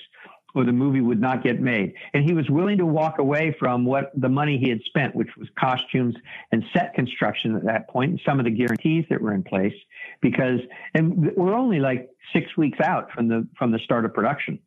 or 0.57 0.63
the 0.63 0.71
movie 0.71 1.01
would 1.01 1.21
not 1.21 1.43
get 1.43 1.61
made. 1.61 1.93
And 2.13 2.23
he 2.23 2.33
was 2.33 2.49
willing 2.49 2.79
to 2.79 2.85
walk 2.85 3.19
away 3.19 3.55
from 3.59 3.85
what 3.85 4.11
the 4.19 4.27
money 4.27 4.57
he 4.57 4.69
had 4.69 4.81
spent, 4.85 5.15
which 5.15 5.29
was 5.37 5.47
costumes 5.57 6.15
and 6.51 6.63
set 6.73 6.95
construction 6.95 7.55
at 7.55 7.63
that 7.65 7.87
point, 7.89 8.11
and 8.11 8.21
some 8.25 8.39
of 8.39 8.45
the 8.45 8.51
guarantees 8.51 9.05
that 9.09 9.21
were 9.21 9.33
in 9.33 9.43
place, 9.43 9.75
because 10.21 10.59
and 10.95 11.31
we're 11.35 11.53
only 11.53 11.79
like 11.79 12.09
six 12.33 12.57
weeks 12.57 12.79
out 12.79 13.11
from 13.11 13.27
the 13.27 13.47
from 13.57 13.71
the 13.71 13.79
start 13.79 14.05
of 14.05 14.13
production. 14.13 14.59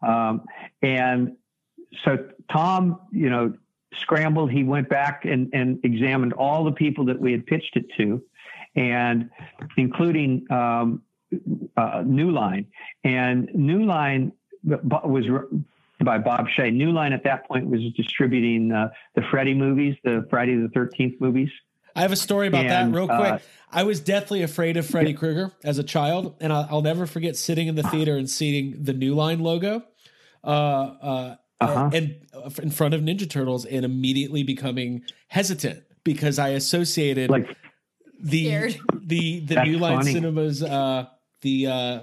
Um, 0.00 0.42
and 0.82 1.36
so 2.04 2.26
Tom, 2.50 3.00
you 3.12 3.28
know, 3.28 3.54
scrambled. 4.00 4.50
He 4.50 4.64
went 4.64 4.88
back 4.88 5.24
and, 5.24 5.50
and 5.52 5.78
examined 5.84 6.32
all 6.34 6.64
the 6.64 6.72
people 6.72 7.04
that 7.06 7.18
we 7.18 7.32
had 7.32 7.46
pitched 7.46 7.76
it 7.76 7.86
to, 7.96 8.22
and 8.76 9.30
including 9.76 10.46
um, 10.50 11.02
uh, 11.76 12.02
New 12.04 12.30
Line. 12.30 12.66
And 13.04 13.48
New 13.54 13.84
Line 13.84 14.32
was 14.64 15.24
by 16.04 16.18
Bob 16.18 16.46
Shaye. 16.48 16.72
New 16.72 16.92
Line 16.92 17.12
at 17.12 17.24
that 17.24 17.46
point 17.46 17.66
was 17.66 17.80
distributing 17.96 18.72
uh, 18.72 18.88
the 19.14 19.22
Freddy 19.30 19.54
movies, 19.54 19.96
the 20.04 20.26
Friday 20.30 20.56
the 20.56 20.68
Thirteenth 20.68 21.20
movies. 21.20 21.50
I 21.96 22.02
have 22.02 22.12
a 22.12 22.16
story 22.16 22.48
about 22.48 22.66
And, 22.66 22.92
that 22.92 22.96
real 22.98 23.06
quick. 23.06 23.34
uh, 23.34 23.38
I 23.70 23.84
was 23.84 24.00
deathly 24.00 24.42
afraid 24.42 24.76
of 24.76 24.84
Freddy 24.84 25.14
Krueger 25.14 25.52
as 25.62 25.78
a 25.78 25.84
child, 25.84 26.34
and 26.40 26.52
I'll, 26.52 26.66
I'll 26.70 26.82
never 26.82 27.06
forget 27.06 27.36
sitting 27.36 27.68
in 27.68 27.76
the 27.76 27.84
theater 27.84 28.16
and 28.16 28.28
seeing 28.28 28.82
the 28.82 28.92
New 28.92 29.14
Line 29.14 29.40
logo, 29.40 29.84
uh, 30.42 30.46
uh, 30.46 31.36
Uh-huh. 31.64 31.90
and 31.92 32.16
uh, 32.32 32.50
in 32.62 32.70
front 32.70 32.94
of 32.94 33.00
Ninja 33.00 33.28
Turtles, 33.28 33.64
and 33.64 33.84
immediately 33.84 34.42
becoming 34.42 35.02
hesitant 35.28 35.82
because 36.04 36.38
I 36.38 36.50
associated 36.50 37.30
Like 37.30 37.56
the 38.20 38.46
Scared. 38.46 38.76
the 39.06 39.40
the 39.40 39.54
That's 39.54 39.68
New 39.68 39.78
Line 39.78 39.98
funny. 39.98 40.12
Cinemas, 40.12 40.62
uh, 40.62 41.06
the 41.42 41.66
uh, 41.66 42.00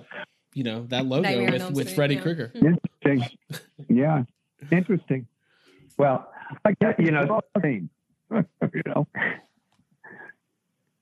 you 0.53 0.63
know 0.63 0.85
that 0.89 1.05
logo 1.05 1.23
Nightmare 1.23 1.51
with 1.51 1.71
with 1.71 1.87
Street, 1.87 1.95
Freddy 1.95 2.15
yeah. 2.15 2.21
Krueger. 2.21 2.51
Interesting. 2.55 3.37
Yeah. 3.89 4.23
Interesting. 4.71 5.27
well, 5.97 6.31
I 6.65 6.75
that, 6.81 6.99
You 6.99 7.11
know- 7.11 7.41
name. 7.63 7.89
you 8.31 8.81
know, 8.85 9.07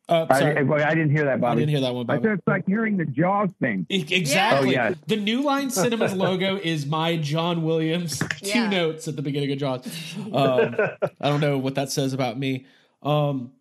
Uh, 0.09 0.25
I, 0.29 0.39
sorry, 0.39 0.57
I, 0.57 0.89
I 0.89 0.95
didn't 0.95 1.11
hear 1.11 1.25
that, 1.25 1.43
I 1.43 1.53
didn't 1.55 1.69
hear 1.69 1.81
that 1.81 1.93
one. 1.93 2.05
I 2.09 2.15
Bobby. 2.15 2.23
said 2.23 2.31
it's 2.39 2.47
like 2.47 2.65
hearing 2.65 2.97
the 2.97 3.05
Jaws 3.05 3.49
thing. 3.61 3.85
E- 3.89 4.05
Exactly. 4.09 4.69
Oh, 4.69 4.71
yeah. 4.71 4.93
The 5.07 5.15
New 5.17 5.43
Line 5.43 5.69
Cinemas 5.69 6.13
logo 6.25 6.57
is 6.57 6.85
my 6.85 7.15
John 7.17 7.63
Williams 7.63 8.19
two 8.41 8.47
Yeah. 8.49 8.69
notes 8.69 9.07
at 9.07 9.15
the 9.15 9.21
beginning 9.21 9.51
of 9.51 9.59
Jaws. 9.59 9.85
Um, 10.33 10.75
I 11.21 11.29
don't 11.29 11.41
know 11.41 11.57
what 11.57 11.75
that 11.75 11.91
says 11.91 12.13
about 12.13 12.37
me. 12.39 12.65
Um, 13.03 13.51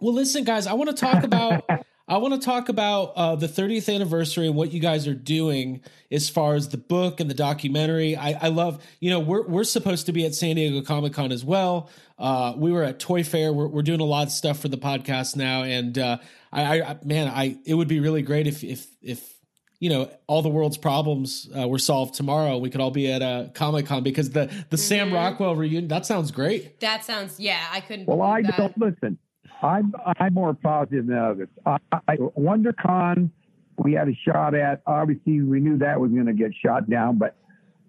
well, 0.00 0.14
listen, 0.14 0.44
guys, 0.44 0.66
I 0.66 0.72
want 0.72 0.90
to 0.90 0.96
talk 0.96 1.22
about. 1.24 1.64
I 2.08 2.16
want 2.16 2.34
to 2.34 2.44
talk 2.44 2.68
about 2.68 3.12
uh, 3.14 3.36
the 3.36 3.46
30th 3.46 3.92
anniversary 3.92 4.46
and 4.46 4.56
what 4.56 4.72
you 4.72 4.80
guys 4.80 5.06
are 5.06 5.14
doing 5.14 5.82
as 6.10 6.28
far 6.28 6.54
as 6.54 6.68
the 6.68 6.76
book 6.76 7.20
and 7.20 7.30
the 7.30 7.34
documentary. 7.34 8.16
I, 8.16 8.32
I 8.32 8.48
love, 8.48 8.84
you 9.00 9.10
know, 9.10 9.20
we're 9.20 9.46
we're 9.46 9.64
supposed 9.64 10.06
to 10.06 10.12
be 10.12 10.26
at 10.26 10.34
San 10.34 10.56
Diego 10.56 10.82
Comic 10.82 11.12
Con 11.12 11.30
as 11.30 11.44
well. 11.44 11.88
Uh, 12.18 12.54
we 12.56 12.72
were 12.72 12.82
at 12.82 12.98
Toy 12.98 13.22
Fair. 13.22 13.52
We're, 13.52 13.68
we're 13.68 13.82
doing 13.82 14.00
a 14.00 14.04
lot 14.04 14.26
of 14.26 14.32
stuff 14.32 14.58
for 14.58 14.68
the 14.68 14.76
podcast 14.76 15.36
now, 15.36 15.62
and 15.62 15.96
uh, 15.96 16.18
I, 16.52 16.82
I, 16.82 16.98
man, 17.04 17.28
I 17.28 17.56
it 17.64 17.74
would 17.74 17.88
be 17.88 18.00
really 18.00 18.22
great 18.22 18.46
if 18.46 18.64
if 18.64 18.86
if 19.00 19.32
you 19.78 19.88
know 19.88 20.10
all 20.26 20.42
the 20.42 20.48
world's 20.48 20.78
problems 20.78 21.48
uh, 21.56 21.66
were 21.66 21.78
solved 21.78 22.14
tomorrow. 22.14 22.58
We 22.58 22.70
could 22.70 22.80
all 22.80 22.90
be 22.90 23.10
at 23.10 23.22
a 23.22 23.50
Comic 23.54 23.86
Con 23.86 24.02
because 24.02 24.30
the 24.30 24.50
the 24.70 24.76
Sam 24.76 25.12
Rockwell 25.12 25.56
reunion 25.56 25.88
that 25.88 26.04
sounds 26.04 26.30
great. 26.30 26.80
That 26.80 27.04
sounds, 27.04 27.40
yeah, 27.40 27.60
I 27.70 27.80
couldn't. 27.80 28.06
Well, 28.06 28.22
I 28.22 28.42
that. 28.42 28.56
don't 28.56 28.78
listen. 28.78 29.18
I'm 29.62 29.94
I'm 30.18 30.34
more 30.34 30.54
positive 30.54 31.06
than 31.06 31.18
others. 31.18 31.48
I, 31.64 31.78
I, 32.08 32.16
WonderCon, 32.16 33.30
we 33.78 33.92
had 33.92 34.08
a 34.08 34.14
shot 34.26 34.54
at. 34.54 34.82
Obviously, 34.86 35.40
we 35.40 35.60
knew 35.60 35.78
that 35.78 36.00
was 36.00 36.10
going 36.10 36.26
to 36.26 36.32
get 36.32 36.52
shot 36.54 36.90
down, 36.90 37.18
but 37.18 37.36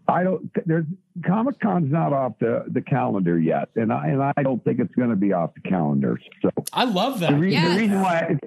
I 0.08 0.24
don't. 0.24 0.52
There's 0.66 0.86
Comic 1.26 1.60
Con's 1.60 1.92
not 1.92 2.14
off 2.14 2.34
the, 2.40 2.66
the 2.68 2.82
calendar 2.82 3.40
yet, 3.40 3.70
and 3.76 3.92
I 3.92 4.08
and 4.10 4.22
I 4.22 4.44
don't 4.44 4.64
think 4.64 4.80
it's 4.80 4.94
going 4.96 5.10
to 5.10 5.16
be 5.16 5.34
off 5.34 5.54
the 5.56 5.68
calendar. 5.68 6.20
So 6.42 6.50
I 6.72 6.84
love 6.86 7.20
that. 7.22 7.32
The, 7.32 7.38
re- 7.38 7.52
Yes. 7.52 7.74
the 7.76 7.82
reason 7.82 8.02
why 8.02 8.38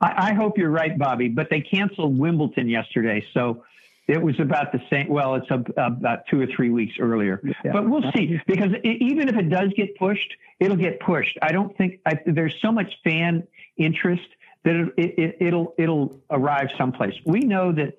I, 0.00 0.30
I 0.30 0.34
hope 0.34 0.58
you're 0.58 0.70
right, 0.70 0.96
Bobby, 0.96 1.28
but 1.28 1.48
they 1.50 1.60
canceled 1.60 2.18
Wimbledon 2.18 2.68
yesterday, 2.68 3.24
so 3.34 3.64
it 4.08 4.22
was 4.22 4.38
about 4.38 4.70
the 4.72 4.80
same. 4.88 5.08
Well, 5.08 5.34
it's 5.34 5.50
a, 5.50 5.64
about 5.80 6.20
two 6.30 6.40
or 6.40 6.46
three 6.46 6.70
weeks 6.70 6.94
earlier, 7.00 7.40
Yeah. 7.64 7.72
but 7.72 7.88
we'll 7.88 8.10
see 8.14 8.40
because 8.46 8.72
i 8.72 8.88
even 8.88 9.28
if 9.28 9.36
it 9.36 9.48
does 9.48 9.70
get 9.76 9.96
pushed, 9.98 10.32
it'll 10.60 10.76
get 10.76 11.00
pushed. 11.00 11.36
I 11.42 11.50
don't 11.52 11.76
think 11.76 12.00
I, 12.06 12.20
there's 12.26 12.54
so 12.62 12.70
much 12.70 12.92
fan 13.02 13.46
interest 13.76 14.28
that 14.64 14.92
it, 14.96 15.18
it, 15.18 15.36
it'll 15.40 15.74
it'll 15.78 16.20
arrive 16.30 16.68
someplace. 16.78 17.14
We 17.24 17.40
know 17.40 17.72
that 17.72 17.96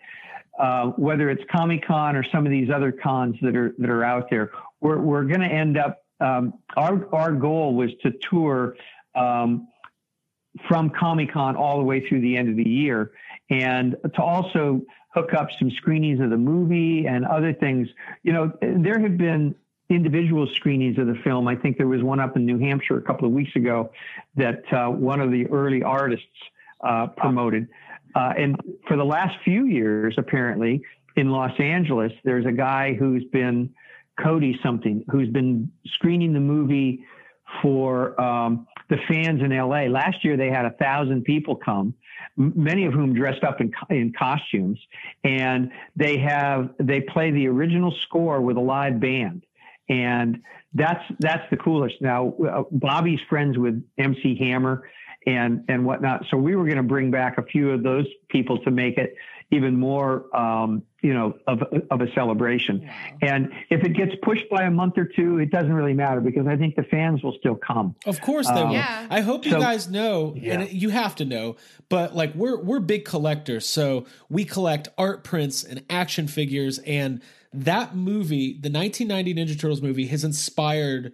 uh, 0.60 0.88
whether 0.92 1.30
it's 1.30 1.44
Comic 1.52 1.86
Con 1.86 2.16
or 2.16 2.24
some 2.32 2.46
of 2.46 2.52
these 2.52 2.70
other 2.70 2.92
cons 2.92 3.36
that 3.42 3.56
are 3.56 3.76
that 3.78 3.90
are 3.90 4.04
out 4.04 4.30
there, 4.30 4.52
we're 4.80 5.00
we're 5.00 5.24
going 5.24 5.42
to 5.42 5.48
end 5.48 5.78
up. 5.78 6.04
Um, 6.20 6.54
our 6.76 7.14
our 7.14 7.32
goal 7.32 7.76
was 7.76 7.92
to 8.04 8.12
tour 8.30 8.76
um, 9.14 9.68
from 10.68 10.90
Comic 10.90 11.32
Con 11.32 11.56
all 11.56 11.78
the 11.78 11.84
way 11.84 12.08
through 12.08 12.22
the 12.22 12.36
end 12.38 12.50
of 12.50 12.56
the 12.56 12.68
year, 12.68 13.12
and 13.50 13.96
to 14.16 14.22
also 14.22 14.82
hook 15.18 15.34
up 15.34 15.50
some 15.58 15.72
screenings 15.72 16.20
of 16.20 16.30
the 16.30 16.38
movie 16.38 17.08
and 17.08 17.26
other 17.26 17.54
things. 17.54 17.88
You 18.24 18.34
know, 18.34 18.52
there 18.62 19.00
have 19.00 19.18
been 19.18 19.56
individual 19.90 20.48
screenings 20.54 21.00
of 21.00 21.08
the 21.08 21.16
film. 21.24 21.48
I 21.48 21.56
think 21.56 21.78
there 21.78 21.88
was 21.88 22.04
one 22.04 22.20
up 22.20 22.36
in 22.36 22.46
New 22.46 22.60
Hampshire 22.60 22.98
a 22.98 23.02
couple 23.02 23.28
of 23.28 23.34
weeks 23.34 23.56
ago 23.56 23.92
that 24.36 24.62
uh, 24.72 24.90
one 24.90 25.20
of 25.20 25.32
the 25.32 25.48
early 25.48 25.82
artists 25.82 26.26
uh, 26.82 27.08
promoted. 27.08 27.68
Uh, 28.16 28.34
and 28.38 28.58
for 28.88 28.96
the 28.96 29.04
last 29.04 29.36
few 29.44 29.66
years, 29.66 30.16
apparently, 30.18 30.82
in 31.16 31.32
Los 31.32 31.58
Angeles, 31.60 32.12
there's 32.24 32.46
a 32.46 32.52
guy 32.52 32.94
who's 32.94 33.24
been 33.26 33.74
Cody 34.24 34.60
something, 34.64 35.04
who's 35.10 35.30
been 35.30 35.72
screening 35.86 36.34
the 36.34 36.40
movie 36.40 37.04
for 37.62 38.20
um, 38.22 38.68
the 38.90 38.98
fans 39.08 39.42
in 39.42 39.56
LA. 39.56 39.84
Last 39.84 40.24
year, 40.24 40.38
they 40.38 40.50
had 40.50 40.66
a 40.66 40.72
thousand 40.72 41.24
people 41.24 41.56
come, 41.56 41.94
many 42.36 42.86
of 42.86 42.94
whom 42.94 43.14
dressed 43.14 43.44
up 43.44 43.62
in, 43.62 43.72
in 43.90 44.14
costumes, 44.14 44.80
and 45.24 45.72
they 45.96 46.18
have 46.18 46.70
they 46.80 47.02
play 47.02 47.32
the 47.32 47.48
original 47.48 47.94
score 48.04 48.42
with 48.42 48.58
a 48.58 48.62
live 48.62 49.00
band, 49.00 49.46
and 49.90 50.42
that's 50.74 51.04
that's 51.20 51.50
the 51.50 51.58
coolest. 51.58 51.96
Now, 52.02 52.34
uh, 52.34 52.64
Bobby's 52.72 53.20
friends 53.30 53.58
with 53.58 53.84
MC 53.98 54.38
Hammer 54.40 54.90
and 55.26 55.64
and 55.68 55.86
whatnot, 55.86 56.26
so 56.30 56.38
we 56.38 56.56
were 56.56 56.66
going 56.66 56.78
to 56.78 56.84
bring 56.84 57.12
back 57.12 57.38
a 57.38 57.44
few 57.44 57.72
of 57.72 57.84
those 57.84 58.06
people 58.30 58.60
to 58.60 58.72
make 58.72 58.98
it 58.98 59.16
even 59.50 59.80
more, 59.80 60.36
um, 60.36 60.84
you 61.02 61.14
know, 61.14 61.34
of, 61.48 61.60
of 61.90 62.02
a 62.02 62.12
celebration. 62.14 62.90
And 63.22 63.50
if 63.70 63.82
it 63.86 63.96
gets 63.96 64.12
pushed 64.22 64.50
by 64.50 64.64
a 64.64 64.72
month 64.72 64.98
or 64.98 65.06
two, 65.06 65.38
it 65.40 65.52
doesn't 65.52 65.72
really 65.72 65.94
matter 65.94 66.20
because 66.20 66.48
I 66.48 66.58
think 66.58 66.76
the 66.76 66.84
fans 66.84 67.24
will 67.24 67.36
still 67.40 67.56
come. 67.56 67.96
Of 68.06 68.20
course 68.20 68.48
they 68.48 68.60
Um, 68.60 68.70
will. 68.70 68.76
Yeah. 68.76 69.08
I 69.10 69.22
hope 69.22 69.46
you 69.46 69.52
so- 69.52 69.60
guys 69.62 69.90
know, 69.90 70.36
Yeah. 70.38 70.60
and 70.62 70.72
you 70.74 70.90
have 70.90 71.16
to 71.16 71.26
know. 71.26 71.56
But 71.88 72.14
like 72.14 72.36
we're 72.36 72.62
we're 72.62 72.82
big 72.82 73.06
collectors, 73.06 73.66
so 73.66 74.06
we 74.30 74.44
collect 74.44 74.90
art 74.98 75.24
prints 75.24 75.64
and 75.64 75.82
action 75.90 76.28
figures. 76.28 76.80
And 76.80 77.22
that 77.54 77.96
movie, 77.96 78.60
the 78.62 78.70
1990 78.70 79.34
Ninja 79.34 79.58
Turtles 79.58 79.82
movie, 79.82 80.08
has 80.08 80.26
inspired. 80.26 81.14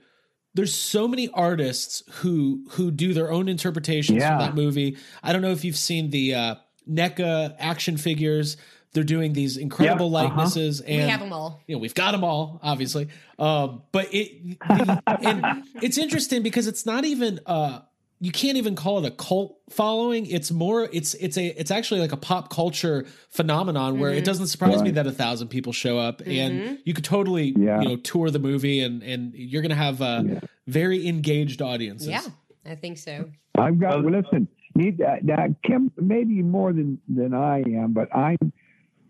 There's 0.56 0.74
so 0.74 1.08
many 1.08 1.30
artists 1.30 2.02
who 2.22 2.66
who 2.72 2.90
do 2.90 3.14
their 3.14 3.32
own 3.32 3.48
interpretations 3.48 4.18
Yeah. 4.20 4.30
from 4.30 4.40
that 4.40 4.56
movie. 4.56 4.98
I 5.22 5.34
don't 5.34 5.44
know 5.44 5.52
if 5.52 5.64
you've 5.64 5.78
seen 5.78 6.10
the 6.10 6.34
uh, 6.34 6.56
NECA 6.90 7.56
action 7.60 7.98
figures. 7.98 8.58
They're 8.94 9.04
doing 9.04 9.34
these 9.34 9.58
incredible 9.58 10.12
Yeah, 10.12 10.20
uh-huh. 10.20 10.28
likenesses, 10.36 10.80
and 10.82 11.04
we 11.04 11.10
have 11.10 11.20
them 11.20 11.34
all. 11.34 11.62
you 11.68 11.76
know 11.76 11.80
we've 11.80 11.96
got 11.96 12.12
them 12.12 12.24
all 12.24 12.60
obviously 12.62 13.08
um 13.40 13.82
but 13.92 14.08
it 14.14 14.60
the, 14.60 15.02
and 15.22 15.64
it's 15.82 15.98
interesting 15.98 16.44
because 16.44 16.68
it's 16.68 16.86
not 16.86 17.04
even 17.04 17.40
uh 17.48 17.80
you 18.20 18.32
can't 18.32 18.56
even 18.58 18.76
call 18.76 19.04
it 19.04 19.08
a 19.08 19.12
cult 19.16 19.58
following 19.72 20.28
it's 20.28 20.52
more 20.52 20.88
it's 20.94 21.16
it's 21.16 21.38
a 21.40 21.48
it's 21.60 21.72
actually 21.72 22.02
like 22.02 22.12
a 22.12 22.18
pop 22.18 22.52
culture 22.52 23.06
phenomenon 23.32 23.98
where 24.00 24.12
it 24.12 24.24
doesn't 24.24 24.46
surprise 24.48 24.84
me 24.84 24.92
that 24.92 25.08
a 25.08 25.12
thousand 25.12 25.48
people 25.48 25.74
show 25.74 25.98
up 25.98 26.22
and 26.28 26.78
you 26.86 26.94
could 26.94 27.04
totally 27.04 27.56
Yeah. 27.58 27.82
you 27.82 27.90
know 27.90 27.96
tour 27.98 28.30
the 28.30 28.38
movie 28.38 28.80
and 28.82 29.02
and 29.02 29.34
you're 29.34 29.64
gonna 29.64 29.74
have 29.74 30.04
uh 30.04 30.22
Yeah. 30.24 30.40
very 30.68 31.08
engaged 31.08 31.64
audiences 31.64 32.10
Yeah, 32.10 32.22
I 32.64 32.76
think 32.76 33.00
so. 33.00 33.32
I've 33.56 33.80
got. 33.80 34.04
Well, 34.04 34.14
listen, 34.22 34.48
need 34.76 34.98
that. 35.00 35.24
Now, 35.24 35.48
Kim, 35.64 35.92
maybe 35.98 36.42
more 36.42 36.74
than 36.74 37.00
than 37.08 37.34
I 37.34 37.60
am, 37.60 37.94
but 37.94 38.16
I'm. 38.16 38.38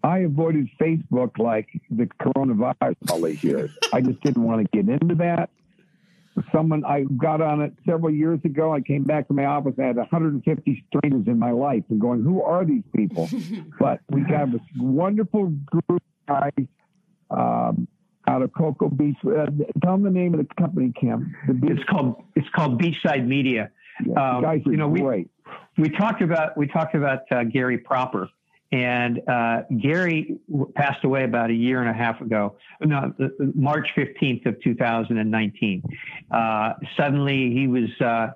I 0.06 0.20
avoided 0.20 0.68
Facebook 0.82 1.40
like 1.40 1.70
the 1.90 2.08
coronavirus 2.22 2.96
all 3.10 3.22
these 3.22 3.42
years. 3.42 3.72
I 3.94 4.02
just 4.02 4.20
didn't 4.20 4.44
want 4.44 4.62
to 4.62 4.84
get 4.84 4.92
into 4.92 5.16
that. 5.16 5.50
Someone 6.52 6.84
I 6.84 7.04
got 7.04 7.42
on 7.42 7.62
it 7.62 7.74
several 7.86 8.14
years 8.14 8.42
ago. 8.44 8.74
I 8.74 8.82
came 8.82 9.04
back 9.04 9.30
to 9.30 9.34
my 9.34 9.46
office. 9.46 9.76
I 9.80 9.84
had 9.84 9.96
150 9.96 10.86
strangers 10.90 11.28
in 11.28 11.40
my 11.40 11.52
life, 11.52 11.84
and 11.90 12.02
going, 12.02 12.22
"Who 12.22 12.42
are 12.42 12.66
these 12.66 12.84
people?" 12.94 13.30
but 13.80 14.02
we 14.10 14.22
got 14.22 14.52
this 14.52 14.62
wonderful 14.78 15.54
group 15.66 15.86
of 15.90 16.02
guys 16.28 16.68
um, 17.30 17.88
out 18.28 18.42
of 18.42 18.52
Cocoa 18.54 18.90
Beach. 18.90 19.16
Uh, 19.26 19.46
tell 19.84 19.94
them 19.94 20.04
the 20.04 20.10
name 20.10 20.34
of 20.34 20.40
the 20.46 20.54
company, 20.56 20.92
Kim. 21.00 21.36
The 21.48 21.68
It's 21.68 21.84
called 21.90 22.24
it's 22.36 22.50
called 22.56 22.82
Beachside 22.82 23.26
Media. 23.26 23.72
yeah, 24.06 24.36
um, 24.36 24.42
guys 24.42 24.62
are 24.66 24.72
you 24.72 24.78
know, 24.78 24.90
great. 24.90 25.28
we 25.28 25.30
talked 25.90 26.22
about 26.22 26.58
we 26.58 26.68
talked 26.68 26.96
about 26.96 27.20
uh, 27.32 27.44
Gary 27.44 27.78
Propper, 27.78 28.28
and 28.72 29.22
uh, 29.28 29.62
Gary 29.82 30.38
passed 30.76 31.04
away 31.04 31.24
about 31.24 31.50
a 31.50 31.54
year 31.54 31.82
and 31.82 31.90
a 31.90 31.94
half 31.94 32.22
ago. 32.22 32.56
No, 32.82 33.14
uh, 33.20 33.28
March 33.56 33.90
fifteenth 33.96 34.46
of 34.46 34.60
two 34.62 34.76
thousand 34.76 35.18
and 35.18 35.30
nineteen. 35.32 35.84
Uh, 36.32 36.74
suddenly, 36.98 37.52
he 37.52 37.68
was 37.68 37.90
uh, 38.02 38.32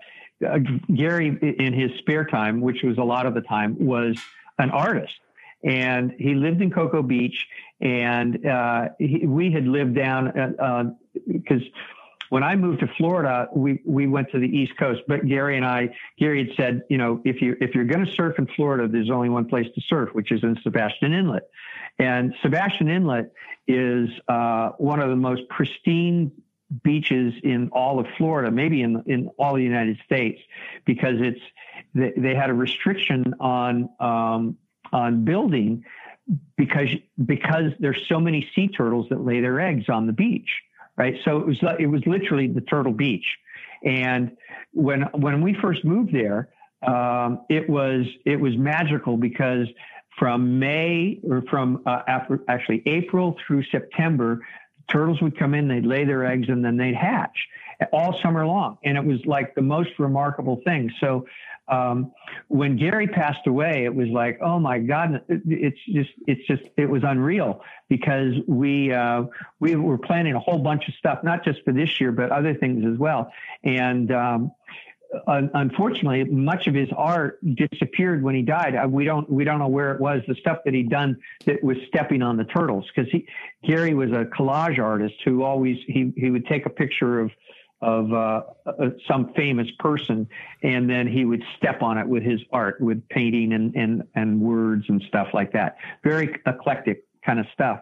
uh, 0.48 0.60
Gary 0.96 1.38
in 1.60 1.74
his 1.74 1.92
spare 2.00 2.26
time, 2.26 2.62
which 2.62 2.84
was 2.84 2.98
a 2.98 3.04
lot 3.04 3.26
of 3.26 3.34
the 3.34 3.42
time, 3.42 3.76
was 3.80 4.18
an 4.60 4.70
artist, 4.72 5.16
and 5.64 6.14
he 6.18 6.36
lived 6.36 6.62
in 6.62 6.72
Cocoa 6.72 7.04
Beach, 7.04 7.48
and 7.82 8.40
he, 9.00 9.26
we 9.26 9.52
had 9.52 9.66
lived 9.68 9.96
down 9.96 10.96
because. 11.28 11.64
When 12.30 12.44
I 12.44 12.56
moved 12.56 12.82
to 12.82 12.88
Florida, 12.98 13.48
we, 13.54 13.82
we 13.86 14.08
went 14.08 14.32
to 14.32 14.40
the 14.40 14.48
East 14.48 14.74
Coast, 14.78 15.02
but 15.08 15.26
Gary 15.26 15.58
and 15.58 15.66
I, 15.66 15.90
Gary 16.20 16.46
had 16.46 16.56
said, 16.56 16.82
you 16.90 16.98
know, 16.98 17.22
if 17.24 17.42
you, 17.42 17.56
if 17.62 17.74
you're 17.74 17.86
going 17.86 18.06
to 18.06 18.12
surf 18.14 18.36
in 18.38 18.48
Florida, 18.48 18.88
there's 18.88 19.10
only 19.10 19.30
one 19.30 19.46
place 19.46 19.68
to 19.76 19.82
surf, 19.82 20.10
which 20.14 20.32
is 20.32 20.44
in 20.44 20.58
Sebastian 20.64 21.14
Inlet. 21.14 21.50
And 22.00 22.34
Sebastian 22.42 22.90
Inlet 22.90 23.32
is, 23.68 24.10
uh, 24.28 24.72
one 24.78 25.00
of 25.00 25.10
the 25.10 25.16
most 25.16 25.48
pristine 25.50 26.32
beaches 26.84 27.34
in 27.44 27.70
all 27.72 28.00
of 28.00 28.08
Florida, 28.18 28.52
maybe 28.52 28.82
in, 28.82 29.02
in 29.06 29.30
all 29.38 29.56
the 29.56 29.64
United 29.64 29.98
States, 30.06 30.42
because 30.86 31.16
it's, 31.20 31.40
they, 31.96 32.14
they 32.18 32.36
had 32.36 32.50
a 32.50 32.54
restriction 32.54 33.34
on, 33.40 33.90
um, 34.00 34.58
on 34.92 35.24
building 35.24 35.86
because, 36.58 36.90
because 37.24 37.72
there's 37.80 38.06
so 38.10 38.20
many 38.20 38.50
sea 38.54 38.68
turtles 38.68 39.08
that 39.10 39.24
lay 39.24 39.40
their 39.40 39.62
eggs 39.62 39.88
on 39.88 40.08
the 40.08 40.14
beach 40.14 40.50
right? 40.98 41.16
So 41.24 41.38
it 41.38 41.46
was 41.46 41.60
it 41.80 41.88
was 41.88 42.02
literally 42.06 42.48
the 42.48 42.62
Turtle 42.62 42.94
Beach, 42.94 43.26
and 43.84 44.36
when 44.74 45.04
when 45.14 45.42
we 45.42 45.56
first 45.62 45.86
moved 45.86 46.14
there, 46.14 46.50
um, 46.86 47.42
it 47.50 47.70
was 47.70 48.06
it 48.26 48.40
was 48.40 48.58
magical 48.58 49.18
because 49.18 49.68
from 50.18 50.60
May 50.60 51.20
or 51.24 51.44
from 51.50 51.84
uh, 51.86 52.02
after, 52.08 52.42
actually 52.48 52.82
April 52.86 53.38
through 53.46 53.64
September, 53.72 54.46
turtles 54.92 55.22
would 55.22 55.38
come 55.38 55.54
in, 55.54 55.68
they'd 55.68 55.86
lay 55.86 56.06
their 56.06 56.26
eggs, 56.26 56.50
and 56.50 56.66
then 56.66 56.78
they'd 56.78 56.96
hatch 56.96 57.38
all 57.92 58.20
summer 58.22 58.46
long, 58.46 58.78
and 58.84 58.98
it 58.98 59.06
was 59.06 59.24
like 59.26 59.54
the 59.56 59.62
most 59.62 59.92
remarkable 60.00 60.62
thing. 60.66 60.92
So 61.00 61.28
um, 61.70 62.12
when 62.48 62.78
Gary 62.78 63.08
passed 63.08 63.46
away, 63.48 63.84
it 63.86 63.94
was 63.94 64.08
like, 64.10 64.40
oh 64.42 64.60
my 64.60 64.80
God, 64.80 65.22
it- 65.28 65.42
it's 65.46 65.80
just, 65.88 66.12
it's 66.28 66.46
just, 66.48 66.64
it 66.78 66.90
was 66.90 67.04
unreal 67.04 67.62
because 67.90 68.34
we, 68.48 68.94
uh, 68.94 69.24
we 69.60 69.76
were 69.76 69.98
planning 69.98 70.34
a 70.34 70.40
whole 70.40 70.60
bunch 70.60 70.88
of 70.88 70.94
stuff, 70.96 71.24
not 71.24 71.44
just 71.44 71.64
for 71.64 71.74
this 71.74 72.00
year, 72.00 72.12
but 72.12 72.32
other 72.32 72.54
things 72.54 72.86
as 72.86 72.98
well. 72.98 73.32
And, 73.64 74.12
um, 74.12 74.52
un- 75.28 75.50
unfortunately, 75.54 76.24
much 76.26 76.68
of 76.68 76.74
his 76.74 76.90
art 76.96 77.40
disappeared 77.56 78.22
when 78.24 78.36
he 78.36 78.42
died. 78.42 78.76
Uh, 78.76 78.88
We 78.88 79.06
don't, 79.06 79.30
we 79.30 79.44
don't 79.44 79.60
know 79.60 79.68
where 79.68 79.94
it 79.94 80.02
was. 80.02 80.22
The 80.28 80.36
stuff 80.36 80.60
that 80.66 80.74
he'd 80.74 80.90
done 80.90 81.18
that 81.46 81.64
was 81.64 81.78
stepping 81.88 82.22
on 82.22 82.38
the 82.38 82.44
turtles, 82.46 82.86
because 82.94 83.12
Gary 83.64 83.94
was 83.94 84.12
a 84.12 84.26
collage 84.26 84.80
artist 84.80 85.16
who 85.24 85.44
always 85.44 85.78
he 85.88 86.14
he 86.18 86.30
would 86.30 86.46
take 86.48 86.66
a 86.66 86.70
picture 86.70 87.20
of 87.20 87.32
of 87.82 88.12
uh, 88.12 88.42
uh, 88.66 88.90
some 89.08 89.34
famous 89.34 89.68
person, 89.80 90.28
and 90.64 90.90
then 90.90 91.08
he 91.08 91.26
would 91.26 91.44
step 91.58 91.82
on 91.82 91.98
it 91.98 92.08
with 92.08 92.24
his 92.24 92.42
art, 92.52 92.82
with 92.82 93.08
painting 93.10 93.54
and 93.54 93.76
and 93.76 94.04
and 94.16 94.42
words 94.42 94.86
and 94.90 95.02
stuff 95.08 95.30
like 95.34 95.52
that. 95.54 95.78
Very 96.04 96.36
eclectic 96.46 97.04
kind 97.24 97.40
of 97.40 97.46
stuff. 97.54 97.82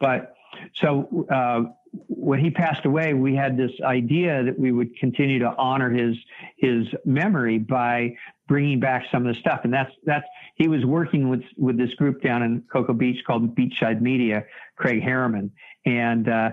But 0.00 0.34
so 0.74 1.26
uh, 1.30 1.72
when 2.08 2.40
he 2.40 2.50
passed 2.50 2.84
away, 2.84 3.14
we 3.14 3.34
had 3.34 3.56
this 3.56 3.72
idea 3.82 4.42
that 4.42 4.58
we 4.58 4.72
would 4.72 4.96
continue 4.96 5.38
to 5.38 5.54
honor 5.56 5.90
his 5.90 6.16
his 6.56 6.86
memory 7.04 7.58
by 7.58 8.16
bringing 8.48 8.80
back 8.80 9.04
some 9.10 9.26
of 9.26 9.34
the 9.34 9.40
stuff, 9.40 9.60
and 9.64 9.72
that's 9.72 9.92
that's 10.04 10.26
he 10.56 10.68
was 10.68 10.84
working 10.84 11.28
with 11.28 11.42
with 11.56 11.76
this 11.76 11.94
group 11.94 12.20
down 12.22 12.42
in 12.42 12.62
Cocoa 12.72 12.94
Beach 12.94 13.22
called 13.24 13.54
Beachside 13.54 14.00
Media, 14.00 14.44
Craig 14.76 15.02
Harriman, 15.02 15.52
and 15.84 16.28
uh, 16.28 16.50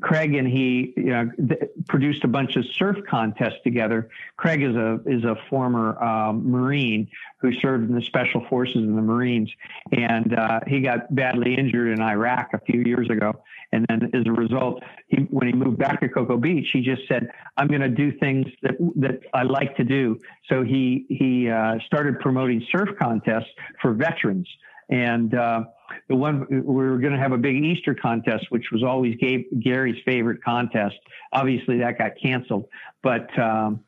Craig 0.00 0.34
and 0.34 0.48
he 0.48 0.92
th- 0.96 1.70
produced 1.88 2.24
a 2.24 2.28
bunch 2.28 2.56
of 2.56 2.64
surf 2.76 2.96
contests 3.08 3.60
together. 3.64 4.08
Craig 4.36 4.62
is 4.62 4.74
a 4.74 5.00
is 5.06 5.24
a 5.24 5.36
former 5.48 6.02
um, 6.02 6.50
Marine 6.50 7.08
who 7.40 7.52
served 7.52 7.88
in 7.88 7.94
the 7.94 8.02
Special 8.02 8.44
Forces 8.48 8.76
in 8.76 8.96
the 8.96 9.02
Marines, 9.02 9.50
and 9.92 10.34
uh, 10.34 10.60
he 10.66 10.80
got 10.80 11.14
badly 11.14 11.56
injured 11.56 11.96
in 11.96 12.00
Iraq 12.00 12.50
a 12.54 12.58
few 12.60 12.82
years 12.82 13.08
ago. 13.10 13.40
And 13.70 13.84
then, 13.88 14.10
as 14.14 14.26
a 14.26 14.32
result, 14.32 14.82
he, 15.08 15.16
when 15.30 15.46
he 15.46 15.52
moved 15.52 15.78
back 15.78 16.00
to 16.00 16.08
Cocoa 16.08 16.38
Beach, 16.38 16.68
he 16.72 16.80
just 16.80 17.02
said, 17.06 17.30
"I'm 17.56 17.68
going 17.68 17.82
to 17.82 17.88
do 17.88 18.10
things 18.18 18.46
that 18.62 18.76
that 18.96 19.20
I 19.34 19.42
like 19.42 19.76
to 19.76 19.84
do." 19.84 20.18
So 20.48 20.62
he 20.62 21.06
he 21.08 21.50
uh, 21.50 21.78
started 21.86 22.18
promoting 22.20 22.66
surf 22.72 22.88
contests 22.98 23.50
for 23.80 23.92
veterans, 23.92 24.48
and 24.88 25.34
uh, 25.34 25.64
the 26.08 26.16
one 26.16 26.46
we 26.50 26.60
were 26.60 26.98
going 26.98 27.12
to 27.12 27.18
have 27.18 27.32
a 27.32 27.38
big 27.38 27.56
Easter 27.56 27.94
contest, 27.94 28.46
which 28.50 28.66
was 28.72 28.82
always 28.82 29.16
Gary's 29.60 30.02
favorite 30.04 30.42
contest. 30.42 30.96
Obviously, 31.32 31.78
that 31.78 31.98
got 31.98 32.12
canceled, 32.22 32.66
but 33.02 33.26
um, 33.38 33.80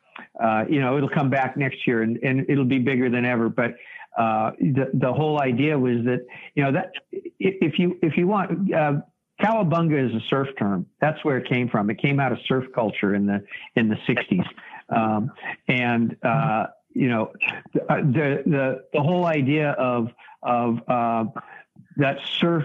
uh, 0.43 0.65
you 0.69 0.81
know 0.81 0.97
it'll 0.97 1.09
come 1.09 1.31
back 1.31 1.57
next 1.57 1.87
year, 1.87 2.03
and, 2.03 2.19
and 2.19 2.49
it'll 2.49 2.65
be 2.65 2.79
bigger 2.79 3.11
than 3.11 3.25
ever. 3.25 3.49
But 3.49 3.75
uh, 4.19 4.53
the 4.61 4.91
the 4.95 5.13
whole 5.13 5.41
idea 5.41 5.79
was 5.79 6.05
that 6.05 6.27
you 6.55 6.65
know 6.65 6.73
that 6.73 6.93
if 7.11 7.79
you 7.79 7.99
if 8.03 8.17
you 8.17 8.27
want. 8.27 8.73
Uh, 8.73 9.01
Cowabunga 9.41 10.07
is 10.07 10.15
a 10.15 10.21
surf 10.29 10.49
term. 10.59 10.85
That's 11.01 11.25
where 11.25 11.39
it 11.39 11.49
came 11.49 11.71
from. 11.71 11.89
It 11.89 11.97
came 11.97 12.21
out 12.21 12.31
of 12.31 12.37
surf 12.47 12.67
culture 12.75 13.15
in 13.15 13.25
the 13.25 13.43
in 13.75 13.89
the 13.89 13.97
'60s, 14.07 14.45
um, 14.95 15.31
and 15.67 16.15
uh, 16.23 16.67
you 16.93 17.09
know, 17.09 17.33
the, 17.73 17.83
uh, 17.93 17.97
the 18.03 18.43
the 18.47 18.85
the 18.93 19.01
whole 19.01 19.27
idea 19.27 19.71
of 19.73 20.11
of 20.43 20.81
uh, 20.89 21.25
that 21.97 22.19
surf 22.39 22.65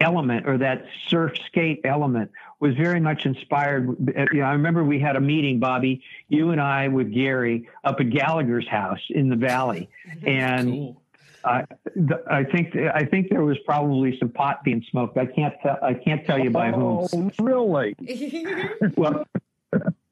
element 0.00 0.48
or 0.48 0.58
that 0.58 0.84
surf 1.06 1.32
skate 1.46 1.80
element 1.84 2.30
was 2.60 2.74
very 2.74 2.98
much 3.00 3.24
inspired. 3.26 3.88
You 4.32 4.40
know, 4.40 4.44
I 4.46 4.52
remember 4.52 4.82
we 4.84 4.98
had 4.98 5.16
a 5.16 5.20
meeting, 5.20 5.58
Bobby, 5.60 6.02
you 6.28 6.50
and 6.50 6.60
I 6.60 6.88
with 6.88 7.12
Gary 7.12 7.68
up 7.84 8.00
at 8.00 8.10
Gallagher's 8.10 8.66
house 8.68 9.00
in 9.10 9.28
the 9.28 9.36
valley, 9.36 9.88
and 10.26 10.68
Cool. 10.70 11.02
I, 11.44 11.64
th- 11.94 12.20
I 12.30 12.44
think 12.44 12.76
I 12.76 13.04
think 13.04 13.28
there 13.28 13.42
was 13.44 13.58
probably 13.66 14.16
some 14.18 14.28
pot 14.28 14.62
being 14.64 14.84
smoked. 14.90 15.18
I 15.18 15.26
can't 15.26 15.54
tell. 15.62 15.76
I 15.82 15.94
can't 15.94 16.24
tell 16.24 16.38
you 16.38 16.50
by 16.50 16.70
whom. 16.70 17.06
Oh, 17.12 17.30
really? 17.40 17.94
Well, 18.96 19.26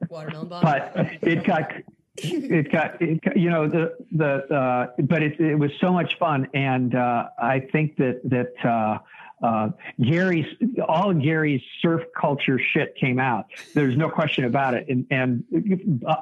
Watermelon 0.08 0.48
bomb. 0.48 0.62
but 0.62 0.92
it 1.22 1.44
got 1.44 1.70
it 2.16 2.70
got 2.72 3.00
it, 3.00 3.20
you 3.36 3.50
know 3.50 3.68
the 3.68 3.96
the 4.12 4.54
uh, 4.54 4.86
but 4.98 5.22
it 5.22 5.40
it 5.40 5.56
was 5.56 5.70
so 5.80 5.92
much 5.92 6.18
fun, 6.18 6.48
and 6.54 6.94
uh, 6.94 7.28
I 7.38 7.60
think 7.60 7.96
that 7.96 8.20
that. 8.24 8.68
Uh, 8.68 8.98
uh, 9.42 9.70
Gary's 10.02 10.44
all 10.86 11.14
Gary's 11.14 11.62
surf 11.80 12.02
culture 12.14 12.58
shit 12.58 12.94
came 12.96 13.18
out. 13.18 13.46
There's 13.72 13.96
no 13.96 14.10
question 14.10 14.44
about 14.44 14.74
it, 14.74 14.86
and 14.90 15.06
and 15.10 15.44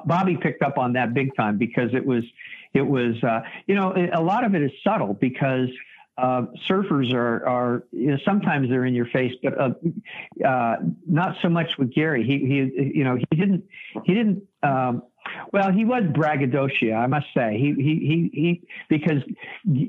Bobby 0.05 0.37
picked 0.37 0.61
up 0.61 0.77
on 0.77 0.93
that 0.93 1.13
big 1.13 1.35
time 1.35 1.57
because 1.57 1.93
it 1.93 2.05
was 2.05 2.23
it 2.73 2.81
was 2.81 3.21
uh, 3.21 3.41
you 3.67 3.75
know 3.75 3.93
a 4.13 4.21
lot 4.21 4.45
of 4.45 4.55
it 4.55 4.61
is 4.61 4.71
subtle 4.85 5.13
because 5.13 5.67
uh, 6.19 6.45
surfers 6.67 7.13
are 7.13 7.45
are 7.47 7.83
you 7.91 8.11
know, 8.11 8.17
sometimes 8.25 8.69
they're 8.69 8.85
in 8.85 8.93
your 8.93 9.07
face, 9.07 9.33
but 9.41 9.59
uh, 9.59 9.71
uh, 10.45 10.77
not 11.07 11.37
so 11.41 11.49
much 11.49 11.77
with 11.77 11.93
Gary. 11.93 12.23
He 12.23 12.39
he 12.39 12.91
you 12.97 13.03
know 13.03 13.15
he 13.15 13.35
didn't 13.35 13.63
he 14.05 14.13
didn't. 14.13 14.43
Um, 14.63 15.03
well, 15.53 15.71
he 15.71 15.85
was 15.85 16.03
braggadocio, 16.13 16.95
I 16.95 17.07
must 17.07 17.27
say. 17.35 17.57
He 17.57 17.73
he 17.73 17.99
he 17.99 18.41
he 18.41 18.67
because 18.89 19.21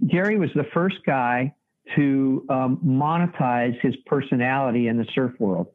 Gary 0.07 0.39
was 0.39 0.51
the 0.55 0.67
first 0.75 0.99
guy 1.07 1.55
to 1.97 2.47
um, 2.49 2.79
monetize 2.85 3.79
his 3.81 3.97
personality 4.07 4.89
in 4.89 4.97
the 4.97 5.07
surf 5.15 5.33
world. 5.39 5.69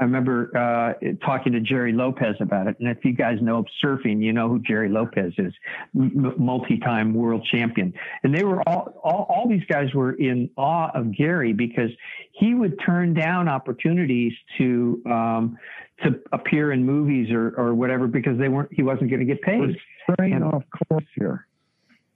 I 0.00 0.04
remember 0.04 0.50
uh, 0.56 0.94
talking 1.24 1.52
to 1.52 1.60
Gerry 1.60 1.92
Lopez 1.92 2.36
about 2.40 2.66
it. 2.66 2.76
And 2.80 2.88
if 2.88 3.04
you 3.04 3.12
guys 3.12 3.38
know 3.42 3.64
surfing, 3.84 4.22
you 4.22 4.32
know 4.32 4.48
who 4.48 4.58
Gerry 4.60 4.88
Lopez 4.88 5.34
is, 5.36 5.52
m- 5.94 6.34
multi-time 6.38 7.12
world 7.12 7.46
champion. 7.50 7.92
And 8.24 8.34
they 8.34 8.42
were 8.42 8.66
all, 8.66 8.94
all, 9.04 9.26
all 9.28 9.48
these 9.48 9.64
guys 9.68 9.92
were 9.92 10.12
in 10.14 10.48
awe 10.56 10.90
of 10.94 11.14
Gary 11.14 11.52
because 11.52 11.90
he 12.32 12.54
would 12.54 12.78
turn 12.84 13.12
down 13.12 13.48
opportunities 13.48 14.32
to, 14.56 15.02
um, 15.04 15.58
to 16.02 16.18
appear 16.32 16.72
in 16.72 16.86
movies 16.86 17.30
or, 17.30 17.50
or 17.58 17.74
whatever 17.74 18.06
because 18.06 18.38
they 18.38 18.48
weren't, 18.48 18.70
he 18.72 18.82
wasn't 18.82 19.10
going 19.10 19.20
to 19.20 19.26
get 19.26 19.42
paid. 19.42 19.76
Straying 20.14 20.32
And- 20.32 20.44
off 20.44 20.64
course 20.88 21.04
here. 21.14 21.46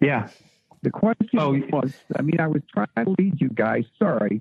Yeah. 0.00 0.28
The 0.82 0.90
question 0.90 1.28
Oh, 1.38 1.60
was, 1.72 1.92
I 2.18 2.22
mean, 2.22 2.40
I 2.40 2.46
was 2.46 2.62
trying 2.72 2.88
to 3.04 3.14
lead 3.18 3.40
you 3.40 3.48
guys, 3.50 3.84
sorry, 3.98 4.40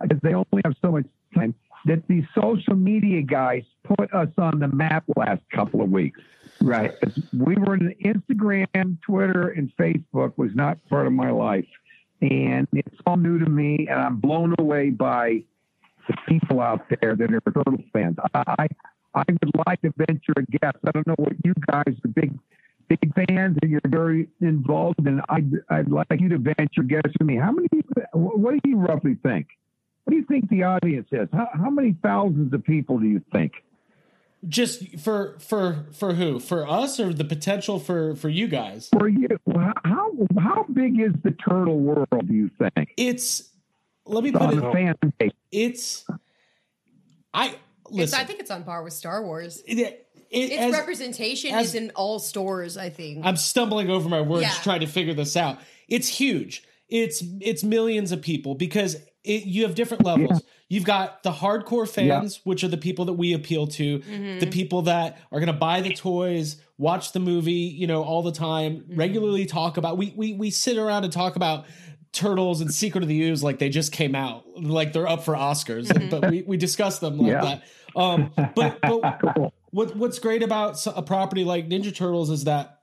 because 0.00 0.18
they 0.22 0.34
only 0.34 0.62
have 0.64 0.74
so 0.82 0.90
much 0.90 1.06
time, 1.34 1.54
that 1.86 2.06
these 2.08 2.24
social 2.34 2.74
media 2.74 3.22
guys 3.22 3.62
put 3.84 4.12
us 4.12 4.28
on 4.38 4.58
the 4.58 4.68
map 4.68 5.04
last 5.16 5.42
couple 5.52 5.80
of 5.82 5.90
weeks. 5.90 6.20
Right. 6.60 6.92
We 7.32 7.56
were 7.56 7.74
in 7.74 7.94
Instagram, 8.04 9.00
Twitter, 9.02 9.48
and 9.50 9.70
Facebook 9.76 10.36
was 10.36 10.50
not 10.54 10.78
part 10.88 11.06
of 11.06 11.12
my 11.12 11.30
life. 11.30 11.66
And 12.22 12.66
it's 12.72 12.96
all 13.06 13.16
new 13.16 13.38
to 13.38 13.48
me, 13.48 13.86
and 13.90 14.00
I'm 14.00 14.16
blown 14.16 14.54
away 14.58 14.90
by 14.90 15.44
the 16.08 16.16
people 16.26 16.60
out 16.60 16.88
there 16.88 17.14
that 17.14 17.32
are 17.32 17.40
Turtles 17.40 17.80
fans. 17.92 18.16
I, 18.34 18.68
I 19.14 19.24
would 19.28 19.66
like 19.66 19.82
to 19.82 19.92
venture 19.96 20.32
a 20.36 20.42
guess. 20.42 20.74
I 20.86 20.90
don't 20.92 21.06
know 21.06 21.14
what 21.18 21.32
you 21.44 21.52
guys 21.70 21.94
are 22.04 22.08
big 22.08 22.32
big 22.88 23.12
fans 23.14 23.58
and 23.60 23.70
you're 23.70 23.80
very 23.86 24.28
involved 24.40 25.04
and 25.04 25.20
I'd, 25.28 25.50
I'd 25.70 25.90
like 25.90 26.20
you 26.20 26.28
to 26.28 26.38
venture 26.38 26.82
a 26.82 26.84
guess 26.84 27.02
with 27.18 27.26
me. 27.26 27.36
How 27.36 27.50
many, 27.50 27.66
what 28.12 28.54
do 28.62 28.70
you 28.70 28.76
roughly 28.76 29.16
think? 29.22 29.48
What 30.06 30.12
do 30.12 30.16
you 30.18 30.24
think 30.24 30.48
the 30.50 30.62
audience 30.62 31.08
is? 31.10 31.28
How, 31.32 31.48
how 31.52 31.68
many 31.68 31.96
thousands 32.00 32.54
of 32.54 32.62
people 32.62 32.98
do 33.00 33.06
you 33.08 33.20
think? 33.32 33.64
Just 34.48 34.98
for 35.00 35.36
for 35.40 35.86
for 35.92 36.14
who? 36.14 36.38
For 36.38 36.64
us 36.68 37.00
or 37.00 37.12
the 37.12 37.24
potential 37.24 37.80
for 37.80 38.14
for 38.14 38.28
you 38.28 38.46
guys? 38.46 38.88
For 38.96 39.08
you, 39.08 39.26
how, 39.84 40.12
how 40.38 40.64
big 40.72 41.00
is 41.00 41.12
the 41.24 41.32
turtle 41.32 41.80
world, 41.80 42.06
do 42.28 42.32
you 42.32 42.50
think? 42.56 42.90
It's 42.96 43.50
let 44.04 44.22
me 44.22 44.30
put 44.30 44.42
On 44.42 44.52
it. 44.52 44.60
the 44.60 44.70
fan 44.70 44.94
base. 45.18 45.32
It's 45.50 46.06
I 47.34 47.46
It's, 47.48 47.56
listen. 47.90 48.20
I 48.20 48.24
think 48.24 48.38
it's 48.38 48.52
on 48.52 48.62
par 48.62 48.84
with 48.84 48.92
Star 48.92 49.24
Wars. 49.24 49.60
it, 49.66 49.78
it, 49.80 50.08
Its 50.30 50.54
as- 50.54 50.72
representation 50.72 51.52
as- 51.52 51.70
is 51.70 51.74
in 51.74 51.90
all 51.96 52.20
stores. 52.20 52.76
I 52.76 52.90
think. 52.90 53.26
I'm 53.26 53.36
stumbling 53.36 53.90
over 53.90 54.08
my 54.08 54.20
words 54.20 54.42
Yeah. 54.42 54.52
trying 54.62 54.80
to 54.80 54.86
figure 54.86 55.14
this 55.14 55.36
out. 55.36 55.58
It's 55.88 56.06
huge. 56.06 56.62
It's 56.88 57.20
it's 57.40 57.64
millions 57.64 58.12
of 58.12 58.22
people 58.22 58.54
because 58.54 58.94
it, 59.26 59.44
you 59.44 59.62
have 59.62 59.74
different 59.74 60.04
levels. 60.04 60.42
You've 60.68 60.84
got 60.84 61.22
the 61.22 61.30
hardcore 61.30 61.88
fans, 61.88 62.40
which 62.44 62.64
are 62.64 62.68
the 62.68 62.76
people 62.76 63.04
that 63.04 63.12
we 63.12 63.32
appeal 63.34 63.66
to, 63.68 64.00
mm-hmm. 64.00 64.40
the 64.40 64.46
people 64.46 64.82
that 64.82 65.18
are 65.30 65.38
going 65.38 65.46
to 65.46 65.52
buy 65.52 65.80
the 65.80 65.94
toys, 65.94 66.56
watch 66.76 67.12
the 67.12 67.20
movie, 67.20 67.52
you 67.52 67.86
know, 67.86 68.02
all 68.02 68.22
the 68.22 68.32
time, 68.32 68.78
mm-hmm. 68.78 68.96
regularly 68.96 69.46
talk 69.46 69.76
about. 69.76 69.96
We 69.96 70.12
we 70.16 70.32
we 70.32 70.50
sit 70.50 70.76
around 70.76 71.04
and 71.04 71.12
talk 71.12 71.36
about 71.36 71.66
Turtles 72.12 72.60
and 72.60 72.72
Secret 72.72 73.02
of 73.02 73.08
the 73.08 73.22
Ooze 73.22 73.42
like 73.42 73.58
they 73.58 73.68
just 73.68 73.92
came 73.92 74.14
out, 74.14 74.44
like 74.60 74.92
they're 74.92 75.08
up 75.08 75.24
for 75.24 75.34
Oscars, 75.34 75.86
mm-hmm. 75.86 76.08
but 76.08 76.30
we 76.30 76.42
we 76.42 76.56
discuss 76.56 76.98
them 76.98 77.18
like 77.18 77.30
Yeah. 77.30 77.40
that. 77.42 77.62
Um, 77.94 78.32
but 78.54 78.80
but 78.82 79.20
Cool. 79.34 79.52
what 79.70 79.94
what's 79.96 80.18
great 80.18 80.42
about 80.42 80.84
a 80.86 81.02
property 81.02 81.44
like 81.44 81.68
Ninja 81.68 81.94
Turtles 81.94 82.30
is 82.30 82.44
that 82.44 82.80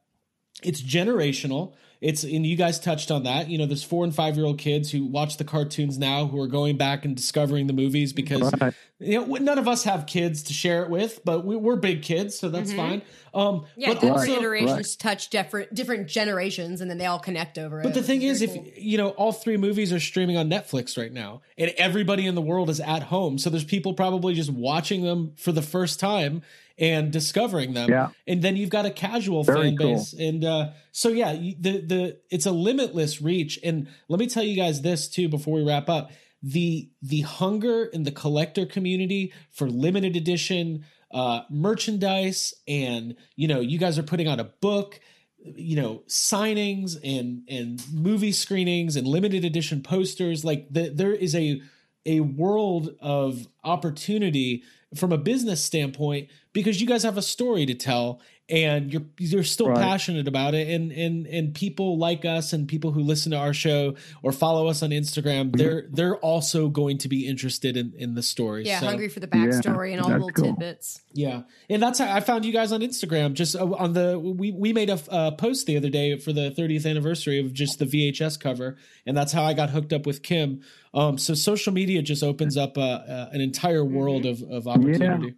it's 0.61 0.81
generational. 0.81 1.73
It's 2.03 2.23
and 2.25 2.45
you 2.45 2.57
guys 2.57 2.79
touched 2.79 3.11
on 3.11 3.23
that. 3.23 3.49
You 3.49 3.57
know, 3.57 3.65
there's 3.65 3.83
four 3.83 4.03
and 4.03 4.13
five 4.13 4.35
year 4.35 4.45
old 4.45 4.59
kids 4.59 4.91
who 4.91 5.05
watch 5.05 5.37
the 5.37 5.45
cartoons 5.45 5.97
now 5.97 6.25
who 6.27 6.39
are 6.41 6.47
going 6.47 6.75
back 6.77 7.05
and 7.05 7.15
discovering 7.15 7.67
the 7.67 7.73
movies 7.73 8.11
because 8.11 8.51
Right. 8.59 8.73
you 8.99 9.19
know 9.21 9.25
none 9.37 9.57
of 9.57 9.67
us 9.69 9.85
have 9.85 10.05
kids 10.05 10.43
to 10.43 10.53
share 10.53 10.83
it 10.83 10.89
with, 10.89 11.21
but 11.23 11.45
we, 11.45 11.55
we're 11.55 11.77
big 11.77 12.01
kids, 12.01 12.37
so 12.37 12.49
that's 12.49 12.73
fine. 12.73 13.01
Um, 13.33 13.61
Mm-hmm. 13.61 13.65
yeah, 13.81 13.87
but 13.87 13.93
different 14.01 14.19
also, 14.19 14.37
iterations 14.37 14.95
touch 14.95 15.29
different 15.29 15.73
different 15.73 16.07
generations, 16.07 16.81
and 16.81 16.91
then 16.91 16.97
they 16.99 17.05
all 17.07 17.19
connect 17.19 17.57
over 17.57 17.79
it. 17.79 17.83
but 17.83 17.93
the 17.93 18.01
which 18.01 18.07
thing 18.07 18.21
is, 18.21 18.41
if 18.43 18.53
cool. 18.53 18.67
you 18.77 18.97
know, 18.97 19.09
all 19.11 19.31
three 19.31 19.57
movies 19.57 19.91
are 19.93 19.99
streaming 19.99 20.37
on 20.37 20.49
Netflix 20.49 20.97
right 20.97 21.11
now, 21.11 21.41
and 21.57 21.73
everybody 21.77 22.27
in 22.27 22.35
the 22.35 22.41
world 22.41 22.69
is 22.69 22.79
at 22.79 23.03
home. 23.03 23.37
So 23.39 23.49
there's 23.49 23.63
people 23.63 23.93
probably 23.93 24.33
just 24.35 24.51
watching 24.51 25.03
them 25.03 25.33
for 25.37 25.51
the 25.51 25.61
first 25.63 25.99
time 25.99 26.41
and 26.77 27.11
discovering 27.11 27.73
them. 27.73 27.89
Yeah. 27.89 28.09
And 28.27 28.41
then 28.41 28.55
you've 28.55 28.69
got 28.69 28.85
a 28.85 28.91
casual 28.91 29.43
Very 29.43 29.69
fan 29.69 29.77
cool. 29.77 29.95
base, 29.95 30.13
and 30.13 30.43
uh, 30.43 30.69
so 30.91 31.09
yeah, 31.09 31.33
the 31.33 31.55
the 31.81 32.19
it's 32.29 32.45
a 32.45 32.51
limitless 32.51 33.21
reach. 33.21 33.59
And 33.63 33.87
let 34.09 34.19
me 34.19 34.27
tell 34.27 34.43
you 34.43 34.55
guys 34.55 34.81
this 34.81 35.07
too 35.07 35.29
before 35.29 35.55
we 35.55 35.63
wrap 35.63 35.89
up: 35.89 36.11
the 36.41 36.89
the 37.01 37.21
hunger 37.21 37.85
in 37.85 38.03
the 38.03 38.11
collector 38.11 38.65
community 38.65 39.33
for 39.51 39.69
limited 39.69 40.15
edition 40.15 40.85
uh, 41.11 41.41
merchandise, 41.49 42.53
and 42.67 43.15
you 43.35 43.47
know, 43.47 43.59
you 43.59 43.77
guys 43.77 43.99
are 43.99 44.03
putting 44.03 44.27
out 44.27 44.39
a 44.39 44.45
book 44.45 44.99
you 45.45 45.75
know 45.75 46.01
signings 46.07 46.95
and 47.03 47.43
and 47.49 47.83
movie 47.93 48.31
screenings 48.31 48.95
and 48.95 49.05
limited 49.05 49.43
edition 49.43 49.83
posters 49.83 50.45
like 50.45 50.67
the, 50.71 50.87
there 50.87 51.11
is 51.11 51.35
a 51.35 51.61
a 52.05 52.19
world 52.19 52.95
of 52.99 53.47
opportunity 53.63 54.63
from 54.95 55.11
a 55.11 55.17
business 55.17 55.63
standpoint 55.63 56.29
because 56.51 56.81
you 56.81 56.87
guys 56.87 57.03
have 57.03 57.17
a 57.17 57.21
story 57.21 57.65
to 57.65 57.73
tell 57.73 58.21
and 58.49 58.91
you're 58.91 59.03
you're 59.17 59.43
still 59.43 59.69
Right. 59.69 59.77
passionate 59.77 60.27
about 60.27 60.53
it 60.53 60.67
and 60.67 60.91
and 60.91 61.25
and 61.27 61.53
people 61.55 61.97
like 61.97 62.25
us 62.25 62.51
and 62.51 62.67
people 62.67 62.91
who 62.91 62.99
listen 63.01 63.31
to 63.31 63.37
our 63.37 63.53
show 63.53 63.95
or 64.21 64.33
follow 64.33 64.67
us 64.67 64.83
on 64.83 64.89
Instagram 64.89 65.55
they're 65.55 65.87
they're 65.93 66.17
also 66.17 66.67
going 66.67 66.97
to 66.97 67.07
be 67.07 67.25
interested 67.25 67.77
in 67.77 67.93
in 67.97 68.15
the 68.15 68.21
story 68.21 68.65
yeah, 68.65 68.81
So- 68.81 68.87
hungry 68.87 69.07
for 69.07 69.21
the 69.21 69.27
backstory 69.29 69.93
and 69.93 70.01
all 70.01 70.09
the 70.09 70.15
little 70.15 70.29
cool. 70.31 70.45
tidbits. 70.47 71.01
yeah, 71.13 71.43
and 71.69 71.81
that's 71.81 71.99
how 71.99 72.13
I 72.13 72.19
found 72.19 72.43
you 72.43 72.51
guys 72.51 72.73
on 72.73 72.81
Instagram. 72.81 73.33
Just 73.33 73.55
uh, 73.55 73.65
on 73.65 73.93
the 73.93 74.19
we 74.19 74.51
we 74.51 74.73
made 74.73 74.89
a 74.89 74.99
uh, 75.09 75.31
post 75.31 75.65
the 75.65 75.77
other 75.77 75.89
day 75.89 76.17
for 76.17 76.33
the 76.33 76.51
30th 76.51 76.85
anniversary 76.85 77.39
of 77.39 77.53
just 77.53 77.79
the 77.79 77.85
VHS 77.85 78.37
cover, 78.39 78.75
and 79.05 79.15
that's 79.15 79.31
how 79.31 79.43
I 79.43 79.53
got 79.53 79.69
hooked 79.69 79.93
up 79.93 80.05
with 80.05 80.21
Kim. 80.21 80.61
Um, 80.93 81.17
so 81.17 81.33
social 81.33 81.71
media 81.71 82.01
just 82.01 82.23
opens 82.23 82.57
up 82.57 82.77
uh, 82.77 82.81
uh, 82.81 83.29
an 83.31 83.39
entire 83.41 83.85
world 83.85 84.25
of 84.25 84.41
of 84.43 84.67
opportunity. 84.67 85.27
Yeah, 85.27 85.31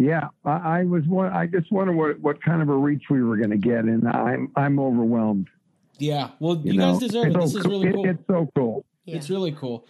I, 0.00 0.50
I 0.50 0.84
was 0.84 1.04
one. 1.06 1.32
I 1.32 1.46
just 1.46 1.70
wonder 1.72 1.92
what, 1.92 2.20
what 2.20 2.42
kind 2.42 2.62
of 2.62 2.68
a 2.68 2.76
reach 2.76 3.04
we 3.10 3.22
were 3.22 3.36
going 3.36 3.50
to 3.50 3.56
get, 3.56 3.84
and 3.84 4.06
I'm 4.08 4.52
I'm 4.56 4.78
overwhelmed. 4.78 5.48
Yeah, 5.98 6.30
well, 6.38 6.56
you, 6.64 6.74
You, 6.74 6.78
guys 6.80 6.94
know? 7.00 7.00
deserve 7.00 7.26
it. 7.26 7.40
This 7.40 7.52
so 7.52 7.58
is 7.58 7.64
cool. 7.64 7.72
really 7.80 7.88
It- 7.88 7.94
cool. 7.94 8.08
it's 8.08 8.26
so 8.28 8.50
cool. 8.54 8.84
Yeah. 9.04 9.16
It's 9.16 9.30
really 9.30 9.52
cool. 9.52 9.86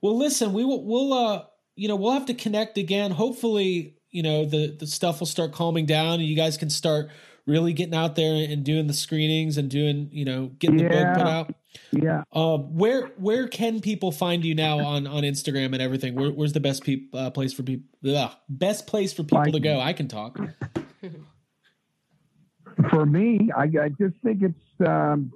Well, 0.00 0.16
listen, 0.18 0.52
we 0.52 0.64
will 0.64 0.84
we'll 0.84 1.12
uh 1.12 1.44
you 1.76 1.88
know 1.88 1.96
we'll 1.96 2.12
have 2.12 2.26
to 2.26 2.34
connect 2.34 2.78
again. 2.78 3.10
Hopefully, 3.12 3.96
you 4.10 4.22
know 4.22 4.44
the 4.44 4.76
the 4.78 4.86
stuff 4.86 5.20
will 5.20 5.26
start 5.26 5.52
calming 5.52 5.86
down, 5.86 6.14
and 6.14 6.24
you 6.24 6.34
guys 6.36 6.56
can 6.56 6.70
start 6.70 7.10
really 7.46 7.72
getting 7.72 7.94
out 7.94 8.14
there 8.16 8.34
and 8.50 8.64
doing 8.64 8.86
the 8.86 8.92
screenings 8.94 9.56
and 9.58 9.70
doing 9.70 10.08
you 10.10 10.24
know 10.24 10.46
getting 10.58 10.76
the 10.78 10.84
book 10.88 11.14
put 11.14 11.26
out. 11.26 11.54
Yeah. 11.90 12.24
Um, 12.32 12.76
where 12.76 13.06
where 13.16 13.48
can 13.48 13.80
people 13.80 14.12
find 14.12 14.44
you 14.44 14.54
now 14.54 14.80
on 14.80 15.06
on 15.06 15.22
Instagram 15.22 15.72
and 15.72 15.80
everything? 15.80 16.14
Where, 16.14 16.30
where's 16.30 16.52
the 16.52 16.60
best 16.60 16.84
peop, 16.84 17.14
uh, 17.14 17.30
place 17.30 17.52
for 17.52 17.62
people? 17.62 17.86
Best 18.48 18.86
place 18.86 19.12
for 19.12 19.22
people 19.22 19.38
Like- 19.38 19.52
to 19.52 19.60
go? 19.60 19.80
I 19.80 19.92
can 19.92 20.08
talk. 20.08 20.38
For 22.90 23.04
me, 23.04 23.50
I, 23.56 23.64
I 23.64 23.88
just 24.00 24.14
think 24.24 24.42
it's. 24.42 24.88
Um, 24.88 25.30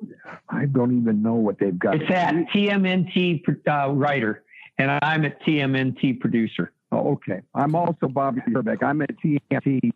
I 0.49 0.64
don't 0.64 0.99
even 0.99 1.22
know 1.22 1.34
what 1.34 1.59
they've 1.59 1.78
got. 1.78 1.97
It's 1.97 2.11
at 2.11 2.34
TMNT 2.55 3.43
uh, 3.68 3.93
writer, 3.93 4.43
and 4.78 4.91
I'm 5.03 5.24
at 5.24 5.43
TMNT 5.43 6.18
producer. 6.18 6.72
Oh, 6.93 7.12
okay. 7.12 7.41
I'm 7.55 7.74
also 7.74 8.09
Bobby 8.09 8.41
Herbeck. 8.53 8.82
I'm 8.82 9.03
at 9.03 9.11
TMT, 9.22 9.91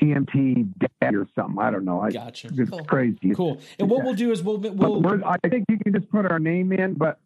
TMT 0.00 0.72
Daddy 1.00 1.16
or 1.16 1.26
something. 1.34 1.60
I 1.60 1.70
don't 1.70 1.84
know. 1.84 2.00
I, 2.00 2.10
Gotcha. 2.10 2.48
It's 2.52 2.70
Cool. 2.70 2.84
crazy. 2.84 3.34
Cool. 3.34 3.60
And 3.78 3.90
what 3.90 4.04
we'll 4.04 4.14
do 4.14 4.30
is 4.30 4.42
we'll, 4.42 4.58
we'll 4.58 5.24
I 5.24 5.36
think 5.48 5.66
you 5.68 5.78
can 5.78 5.92
just 5.92 6.10
put 6.10 6.30
our 6.30 6.38
name 6.38 6.72
in, 6.72 6.94
but 6.94 7.18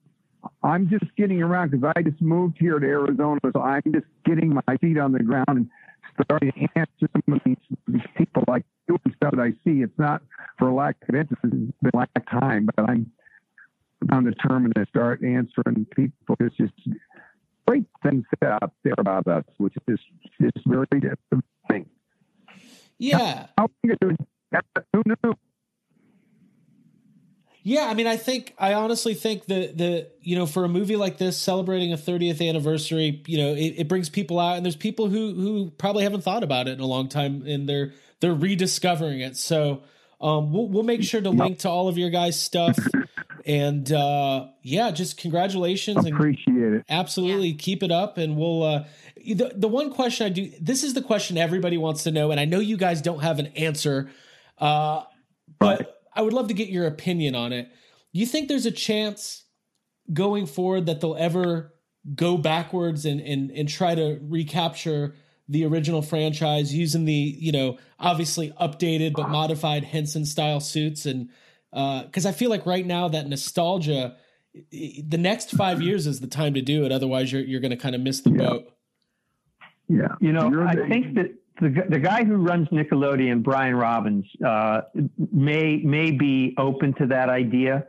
I'm 0.62 0.88
just 0.88 1.04
getting 1.16 1.42
around 1.42 1.70
because 1.70 1.92
I 1.96 2.02
just 2.02 2.20
moved 2.20 2.56
here 2.58 2.78
to 2.78 2.86
Arizona, 2.86 3.40
so 3.52 3.62
I'm 3.62 3.82
just 3.92 4.06
getting 4.24 4.54
my 4.66 4.76
feet 4.78 4.98
on 4.98 5.12
the 5.12 5.20
ground 5.20 5.46
and 5.48 5.70
starting 6.22 6.52
to 6.52 6.78
answer 6.78 7.08
some 7.26 7.34
of 7.34 7.40
these, 7.44 7.56
these 7.88 8.02
people 8.16 8.44
like 8.46 8.64
doing 8.86 9.00
stuff 9.16 9.32
that 9.32 9.40
I 9.40 9.50
see. 9.64 9.82
It's 9.82 9.98
not 9.98 10.22
for 10.58 10.70
lack 10.70 10.96
of 11.08 11.14
interest, 11.14 11.40
it's 11.44 11.52
been 11.52 11.90
lack 11.94 12.10
of 12.16 12.26
time, 12.26 12.66
but 12.74 12.88
I'm 12.88 13.10
I'm 14.10 14.24
determined 14.24 14.74
to 14.74 14.86
start 14.90 15.22
answering 15.24 15.86
people. 15.96 16.36
It's 16.40 16.54
just 16.56 16.72
great 17.66 17.86
things 18.02 18.24
out 18.42 18.72
there 18.82 18.94
about 18.98 19.26
us, 19.26 19.44
which 19.56 19.74
is 19.88 19.98
just 20.40 20.58
very 20.66 20.86
different 20.92 21.44
thing. 21.70 21.86
Yeah. 23.04 23.46
How 23.56 23.64
are 23.64 23.70
you 23.82 23.96
doing? 24.00 24.16
Who 24.92 25.02
knew? 25.06 25.34
Yeah, 27.66 27.86
I 27.86 27.94
mean, 27.94 28.06
I 28.06 28.18
think 28.18 28.54
I 28.58 28.74
honestly 28.74 29.14
think 29.14 29.46
that 29.46 29.78
the 29.78 30.08
you 30.20 30.36
know 30.36 30.44
for 30.44 30.64
a 30.64 30.68
movie 30.68 30.96
like 30.96 31.16
this 31.16 31.38
celebrating 31.38 31.94
a 31.94 31.96
30th 31.96 32.46
anniversary, 32.46 33.22
you 33.26 33.38
know, 33.38 33.54
it, 33.54 33.74
it 33.78 33.88
brings 33.88 34.10
people 34.10 34.38
out, 34.38 34.56
and 34.56 34.66
there's 34.66 34.76
people 34.76 35.08
who 35.08 35.32
who 35.34 35.70
probably 35.70 36.04
haven't 36.04 36.20
thought 36.20 36.42
about 36.42 36.68
it 36.68 36.72
in 36.72 36.80
a 36.80 36.86
long 36.86 37.08
time, 37.08 37.42
and 37.46 37.66
they're 37.66 37.92
they're 38.20 38.34
rediscovering 38.34 39.20
it. 39.20 39.38
So 39.38 39.82
um, 40.20 40.52
we'll 40.52 40.68
we'll 40.68 40.82
make 40.82 41.02
sure 41.02 41.22
to 41.22 41.30
link 41.30 41.60
to 41.60 41.70
all 41.70 41.88
of 41.88 41.96
your 41.96 42.10
guys' 42.10 42.38
stuff, 42.38 42.78
and 43.46 43.90
uh, 43.90 44.48
yeah, 44.62 44.90
just 44.90 45.16
congratulations 45.16 46.04
and 46.04 46.14
Appreciate 46.14 46.74
it. 46.74 46.84
Absolutely, 46.90 47.54
keep 47.54 47.82
it 47.82 47.90
up, 47.90 48.18
and 48.18 48.36
we'll. 48.36 48.62
Uh, 48.62 48.84
the 49.24 49.52
the 49.54 49.68
one 49.68 49.90
question 49.90 50.26
I 50.26 50.30
do. 50.30 50.50
This 50.60 50.84
is 50.84 50.94
the 50.94 51.02
question 51.02 51.38
everybody 51.38 51.76
wants 51.76 52.04
to 52.04 52.10
know, 52.10 52.30
and 52.30 52.40
I 52.40 52.44
know 52.44 52.60
you 52.60 52.76
guys 52.76 53.00
don't 53.00 53.20
have 53.20 53.38
an 53.38 53.46
answer, 53.48 54.10
uh, 54.58 55.04
but 55.58 56.02
I 56.12 56.22
would 56.22 56.32
love 56.32 56.48
to 56.48 56.54
get 56.54 56.68
your 56.68 56.86
opinion 56.86 57.34
on 57.34 57.52
it. 57.52 57.68
Do 58.12 58.20
you 58.20 58.26
think 58.26 58.48
there's 58.48 58.66
a 58.66 58.70
chance 58.70 59.44
going 60.12 60.46
forward 60.46 60.86
that 60.86 61.00
they'll 61.00 61.16
ever 61.16 61.74
go 62.14 62.36
backwards 62.36 63.06
and 63.06 63.20
and 63.20 63.50
and 63.50 63.68
try 63.68 63.94
to 63.94 64.18
recapture 64.22 65.14
the 65.48 65.64
original 65.64 66.02
franchise 66.02 66.74
using 66.74 67.04
the 67.04 67.12
you 67.12 67.52
know 67.52 67.78
obviously 67.98 68.50
updated 68.60 69.14
but 69.14 69.28
modified 69.30 69.84
Henson 69.84 70.24
style 70.24 70.60
suits 70.60 71.06
and 71.06 71.28
because 71.70 72.26
I 72.26 72.32
feel 72.32 72.50
like 72.50 72.66
right 72.66 72.86
now 72.86 73.08
that 73.08 73.26
nostalgia 73.26 74.16
the 74.70 75.18
next 75.18 75.50
five 75.50 75.82
years 75.82 76.06
is 76.06 76.20
the 76.20 76.26
time 76.26 76.54
to 76.54 76.62
do 76.62 76.84
it. 76.84 76.92
Otherwise, 76.92 77.32
you're 77.32 77.42
you're 77.42 77.60
going 77.60 77.70
to 77.70 77.76
kind 77.76 77.94
of 77.94 78.00
miss 78.00 78.20
the 78.20 78.30
boat. 78.30 78.70
Yeah. 79.88 80.08
You 80.20 80.32
know, 80.32 80.50
You're 80.50 80.66
I 80.66 80.74
the- 80.74 80.86
think 80.88 81.14
that 81.14 81.30
the 81.60 81.84
the 81.88 81.98
guy 82.00 82.24
who 82.24 82.36
runs 82.36 82.68
Nickelodeon, 82.68 83.42
Brian 83.42 83.76
Robbins, 83.76 84.26
uh, 84.44 84.82
may 85.32 85.76
may 85.84 86.10
be 86.10 86.54
open 86.58 86.94
to 86.94 87.06
that 87.06 87.28
idea. 87.28 87.86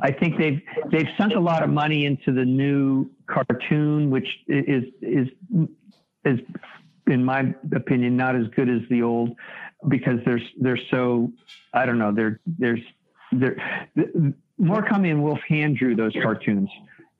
I 0.00 0.10
think 0.10 0.38
they've 0.38 0.60
they've 0.90 1.08
sunk 1.16 1.34
a 1.34 1.40
lot 1.40 1.62
of 1.62 1.70
money 1.70 2.06
into 2.06 2.32
the 2.32 2.44
new 2.44 3.08
cartoon, 3.26 4.10
which 4.10 4.26
is 4.48 4.84
is 5.00 5.28
is 6.24 6.40
in 7.06 7.24
my 7.24 7.54
opinion 7.74 8.16
not 8.16 8.34
as 8.34 8.46
good 8.56 8.68
as 8.68 8.80
the 8.90 9.02
old 9.02 9.36
because 9.88 10.18
there's 10.24 10.42
they're 10.60 10.78
so 10.90 11.30
I 11.72 11.86
don't 11.86 11.98
know 11.98 12.10
they're 12.12 12.40
there's 12.46 12.80
they're, 13.30 13.56
Murakami 14.60 15.10
and 15.10 15.22
Wolf 15.22 15.40
hand 15.48 15.76
drew 15.76 15.94
those 15.94 16.12
cartoons 16.22 16.70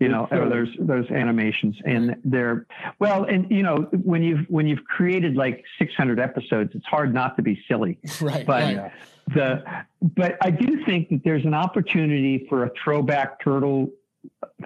you 0.01 0.09
know 0.09 0.27
or 0.31 0.49
those 0.49 0.69
those 0.81 1.09
animations 1.11 1.77
and 1.85 2.17
they're 2.25 2.67
well 2.99 3.25
and 3.25 3.51
you 3.51 3.63
know 3.63 3.89
when 4.03 4.23
you've 4.23 4.45
when 4.49 4.67
you've 4.67 4.85
created 4.85 5.37
like 5.37 5.65
600 5.79 6.19
episodes 6.19 6.73
it's 6.75 6.87
hard 6.87 7.15
not 7.15 7.37
to 7.37 7.43
be 7.43 7.63
silly 7.69 7.99
Right. 8.21 8.45
but 8.45 8.77
right. 8.77 8.93
the 9.35 9.65
but 10.03 10.37
I 10.43 10.51
do 10.51 10.85
think 10.85 11.09
that 11.11 11.23
there's 11.25 11.45
an 11.45 11.55
opportunity 11.55 12.47
for 12.49 12.65
a 12.65 12.71
throwback 12.83 13.41
turtle 13.41 13.91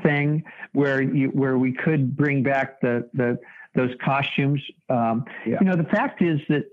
thing 0.02 0.44
where 0.72 1.02
you 1.02 1.28
where 1.28 1.58
we 1.58 1.72
could 1.72 2.16
bring 2.16 2.42
back 2.42 2.80
the 2.80 3.08
the 3.14 3.38
those 3.74 3.90
costumes. 4.04 4.60
Um, 4.88 5.24
Yeah. 5.46 5.58
You 5.60 5.66
know, 5.66 5.76
the 5.76 5.84
fact 5.84 6.22
is 6.22 6.40
that 6.48 6.64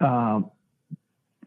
um, 0.00 0.50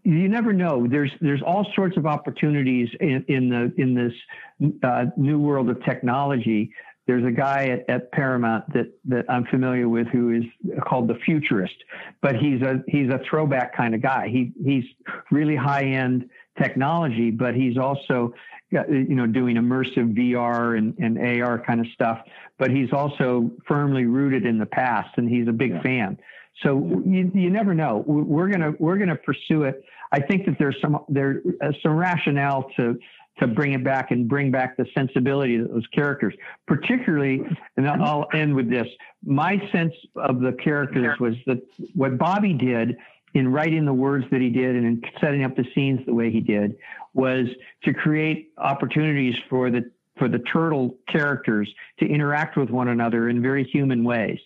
you 0.04 0.30
never 0.30 0.54
know. 0.54 0.88
There's 0.88 1.12
there's 1.22 1.42
all 1.42 1.66
sorts 1.76 1.98
of 1.98 2.06
opportunities 2.06 2.90
in, 3.00 3.24
in 3.28 3.50
the 3.50 3.74
in 3.78 3.94
this 3.94 4.72
uh, 4.84 5.06
new 5.18 5.40
world 5.40 5.70
of 5.70 5.84
technology. 5.84 6.72
There's 7.08 7.26
a 7.26 7.32
guy 7.32 7.70
at, 7.70 7.90
at 7.90 8.12
Paramount 8.12 8.72
that 8.74 8.92
that 9.06 9.26
I'm 9.30 9.46
familiar 9.46 9.90
with 9.90 10.08
who 10.08 10.32
is 10.32 10.44
called 10.88 11.08
the 11.08 11.16
Futurist, 11.26 11.76
but 12.22 12.36
he's 12.36 12.62
a 12.62 12.84
he's 12.88 13.10
a 13.10 13.20
throwback 13.30 13.76
kind 13.76 13.96
of 13.96 14.02
guy. 14.02 14.28
He 14.28 14.52
he's 14.64 14.86
really 15.32 15.56
high 15.56 15.84
end 15.84 16.30
technology, 16.62 17.32
but 17.32 17.56
he's 17.56 17.78
also 17.78 18.34
you 18.72 19.16
know 19.16 19.26
doing 19.26 19.56
immersive 19.56 20.14
VR 20.14 20.78
and, 20.78 20.96
and 21.00 21.42
AR 21.42 21.60
kind 21.60 21.80
of 21.80 21.88
stuff. 21.94 22.20
But 22.58 22.72
he's 22.72 22.94
also 22.94 23.52
firmly 23.68 24.06
rooted 24.06 24.46
in 24.46 24.58
the 24.58 24.66
past, 24.66 25.10
and 25.18 25.30
he's 25.30 25.48
a 25.48 25.54
big 25.54 25.82
fan. 25.82 26.20
So 26.64 27.02
you, 27.06 27.32
you 27.34 27.50
never 27.50 27.74
know. 27.74 28.04
We- 28.06 28.24
We're 28.24 28.50
gonna 28.50 28.74
we're 28.80 28.98
gonna 28.98 29.16
pursue 29.16 29.64
it. 29.64 29.84
I 30.12 30.20
think 30.20 30.46
that 30.46 30.58
there's 30.60 30.76
some 30.82 31.00
there 31.08 31.42
uh, 31.62 31.72
some 31.84 31.94
rationale 31.94 32.70
to 32.78 32.98
to 33.40 33.48
bring 33.48 33.72
it 33.74 33.84
back 33.86 34.12
and 34.12 34.28
bring 34.28 34.52
back 34.52 34.76
the 34.76 34.86
sensibility 34.94 35.56
of 35.56 35.70
those 35.70 35.88
characters, 35.88 36.34
particularly. 36.68 37.42
And 37.78 37.88
I'll 37.88 38.28
end 38.34 38.54
with 38.54 38.70
this. 38.70 38.88
My 39.26 39.62
sense 39.72 39.94
of 40.16 40.42
the 40.42 40.52
characters 40.54 41.18
was 41.20 41.36
that 41.46 41.62
what 41.96 42.18
Bobby 42.18 42.54
did 42.54 42.98
in 43.34 43.48
writing 43.50 43.86
the 43.86 43.94
words 43.94 44.26
that 44.32 44.42
he 44.42 44.50
did 44.50 44.76
and 44.76 44.86
in 44.86 45.02
setting 45.22 45.44
up 45.46 45.56
the 45.56 45.64
scenes 45.74 46.06
the 46.06 46.14
way 46.14 46.30
he 46.32 46.42
did 46.42 46.76
was 47.14 47.46
to 47.86 47.94
create 47.94 48.52
opportunities 48.58 49.36
for 49.50 49.70
the 49.72 49.90
for 50.18 50.28
the 50.28 50.40
turtle 50.40 50.98
characters 51.08 51.70
to 52.00 52.06
interact 52.06 52.58
with 52.58 52.70
one 52.70 52.90
another 52.90 53.30
in 53.30 53.42
very 53.42 53.64
human 53.64 54.04
ways. 54.04 54.38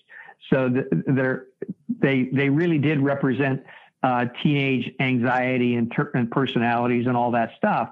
So 0.52 0.70
th- 0.70 0.86
they're 1.08 1.48
they 1.88 2.30
they 2.34 2.50
really 2.50 2.78
did 2.78 3.00
represent 3.00 3.64
uh, 4.04 4.26
teenage 4.42 4.92
anxiety 5.00 5.76
and, 5.76 5.92
ter- 5.96 6.12
and 6.14 6.30
personalities 6.30 7.08
and 7.08 7.16
all 7.16 7.32
that 7.32 7.52
stuff. 7.58 7.90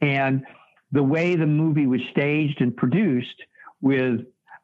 And 0.00 0.44
the 0.92 1.02
way 1.02 1.36
the 1.36 1.46
movie 1.46 1.86
was 1.86 2.00
staged 2.10 2.60
and 2.60 2.76
produced 2.76 3.42
with 3.80 4.20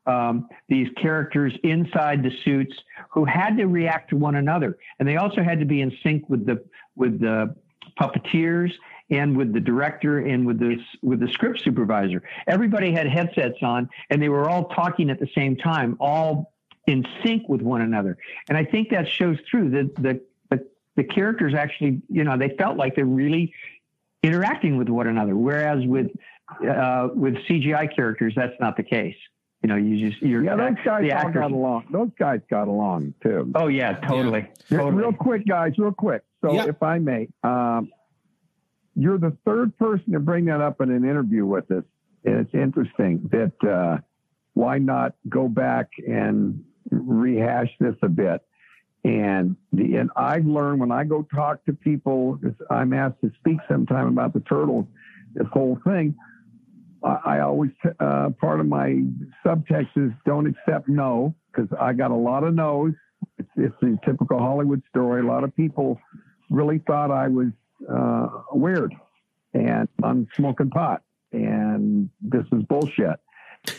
um, 0.07 0.49
these 0.69 0.89
characters 1.01 1.53
inside 1.63 2.23
the 2.23 2.31
suits 2.45 2.75
who 3.11 3.25
had 3.25 3.57
to 3.57 3.67
react 3.67 4.11
to 4.11 4.17
one 4.17 4.37
another, 4.37 4.79
and 4.99 5.09
they 5.09 5.17
also 5.17 5.43
had 5.43 5.59
to 5.61 5.67
be 5.67 5.81
in 5.81 5.93
sync 6.03 6.29
with 6.29 6.47
the 6.47 6.63
with 6.97 7.21
the 7.21 7.55
puppeteers 7.99 8.71
and 9.11 9.37
with 9.37 9.53
the 9.53 9.61
director 9.61 10.19
and 10.21 10.47
with 10.47 10.59
the 10.59 10.77
with 11.03 11.21
the 11.21 11.29
script 11.33 11.61
supervisor. 11.63 12.23
Everybody 12.47 12.93
had 12.93 13.07
headsets 13.09 13.59
on, 13.63 13.89
and 14.09 14.23
they 14.23 14.29
were 14.29 14.49
all 14.49 14.69
talking 14.69 15.11
at 15.11 15.21
the 15.21 15.29
same 15.35 15.57
time, 15.57 15.97
all 16.01 16.50
in 16.91 17.07
sync 17.23 17.49
with 17.49 17.63
one 17.63 17.81
another. 17.81 18.19
And 18.49 18.59
I 18.59 18.65
think 18.65 18.91
that 18.91 19.09
shows 19.09 19.39
through 19.51 19.71
the 19.71 19.91
the 20.01 20.21
the, 20.51 20.67
the 20.97 21.05
characters 21.05 21.55
actually, 21.55 22.03
you 22.09 22.25
know, 22.25 22.37
they 22.37 22.51
felt 22.59 22.77
like 22.77 22.97
they're 22.97 23.05
really 23.05 23.55
interacting 24.23 24.77
with 24.77 24.89
one 24.89 25.07
another. 25.07 25.37
Whereas 25.37 25.87
with 25.87 26.09
uh, 26.69 27.09
with 27.15 27.35
CGI 27.49 27.95
characters, 27.95 28.35
that's 28.37 28.59
not 28.61 28.77
the 28.77 28.83
case. 28.83 29.17
You 29.63 29.69
know, 29.69 29.77
you 29.77 30.09
just 30.11 30.21
you're 30.23 30.43
Yeah, 30.43 30.57
those 30.57 30.75
guys 30.85 31.03
the 31.03 31.13
all 31.13 31.19
actors- 31.19 31.35
got 31.35 31.53
along. 31.53 31.85
Those 31.93 32.11
guys 32.19 32.41
got 32.51 32.67
along 32.69 33.15
too. 33.23 33.51
Oh 33.55 33.69
yeah, 33.69 33.93
totally. 34.01 34.49
Yeah, 34.69 34.79
totally. 34.79 35.03
Real 35.03 35.13
quick, 35.13 35.47
guys, 35.47 35.73
real 35.79 35.93
quick. 35.93 36.23
So, 36.43 36.53
Yeah. 36.55 36.65
if 36.69 36.83
I 36.83 36.99
may, 36.99 37.29
um, 37.45 37.91
you're 38.97 39.19
the 39.19 39.37
third 39.45 39.77
person 39.79 40.13
to 40.15 40.21
bring 40.21 40.47
that 40.47 40.61
up 40.63 40.81
in 40.81 40.91
an 40.91 41.05
interview 41.05 41.45
with 41.47 41.71
us. 41.71 41.85
And 42.25 42.37
it's 42.37 42.55
interesting 42.55 43.29
that 43.31 43.53
uh, 43.71 43.99
why 44.55 44.79
not 44.79 45.15
go 45.29 45.49
back 45.49 45.89
and 46.07 46.65
rehash 46.91 47.71
this 47.79 47.95
a 48.03 48.09
bit? 48.09 48.43
And 49.05 49.57
the 49.73 49.97
and 49.97 50.11
I've 50.15 50.45
learned 50.45 50.81
when 50.81 50.93
I 50.93 51.05
go 51.05 51.27
talk 51.35 51.65
to 51.65 51.73
people, 51.73 52.39
I'm 52.71 52.93
asked 52.93 53.21
to 53.23 53.31
speak 53.39 53.59
sometime 53.69 54.09
about 54.09 54.35
the 54.35 54.41
turtles, 54.41 54.87
this 55.35 55.47
whole 55.53 55.79
thing. 55.87 56.15
I, 57.03 57.19
I 57.25 57.41
always 57.41 57.71
uh, 57.99 58.31
part 58.39 58.61
of 58.61 58.67
my 58.67 59.03
subtext 59.45 59.97
is 59.97 60.13
don't 60.27 60.47
accept 60.47 60.89
no 60.89 61.35
because 61.51 61.69
I 61.81 61.95
got 61.95 62.11
a 62.11 62.17
lot 62.17 62.45
of 62.45 62.55
no's. 62.55 62.93
It's, 63.39 63.49
it's 63.57 63.75
the 63.81 63.99
typical 64.05 64.39
Hollywood 64.39 64.83
story. 64.91 65.23
A 65.23 65.25
lot 65.25 65.45
of 65.45 65.57
people 65.57 65.99
really 66.51 66.79
thought 66.87 67.11
I 67.11 67.29
was 67.29 67.49
uh, 67.91 68.29
weird 68.53 68.95
and 69.55 69.89
I'm 70.03 70.29
smoking 70.37 70.71
pot, 70.71 71.03
and 71.33 72.11
this 72.21 72.45
is 72.53 72.63
bullshit. 72.65 73.19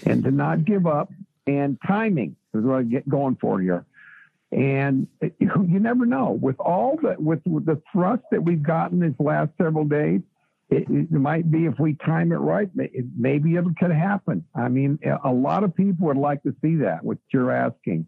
And 0.06 0.24
to 0.24 0.32
not 0.32 0.66
give 0.66 0.86
up, 0.86 1.10
and 1.48 1.78
timing 1.88 2.36
is 2.54 2.64
what 2.64 2.78
I 2.80 2.84
get 2.84 3.08
going 3.08 3.38
for 3.40 3.60
here. 3.60 3.86
And 4.52 5.08
it- 5.22 5.36
you 5.40 5.80
never 5.80 6.06
know. 6.06 6.32
With 6.32 6.60
all 6.60 6.98
the 7.02 7.16
with, 7.20 7.42
with 7.46 7.66
the 7.66 7.82
thrust 7.92 8.24
that 8.32 8.44
we've 8.44 8.64
gotten 8.64 9.00
these 9.00 9.14
last 9.20 9.52
several 9.58 9.86
days, 9.86 10.22
it, 10.70 10.86
it 10.90 11.12
might 11.12 11.50
be 11.52 11.66
if 11.66 11.80
we 11.80 11.96
time 11.96 12.32
it 12.32 12.38
right, 12.38 12.70
it- 12.78 13.06
maybe 13.18 13.56
it 13.56 13.66
could 13.80 13.92
happen. 13.92 14.46
I 14.56 14.68
mean, 14.70 15.00
a- 15.06 15.30
a 15.30 15.34
lot 15.34 15.64
of 15.64 15.76
people 15.76 16.08
would 16.08 16.18
like 16.18 16.44
to 16.44 16.56
see 16.62 16.76
that. 16.78 17.04
What 17.04 17.18
you're 17.34 17.52
asking, 17.52 18.06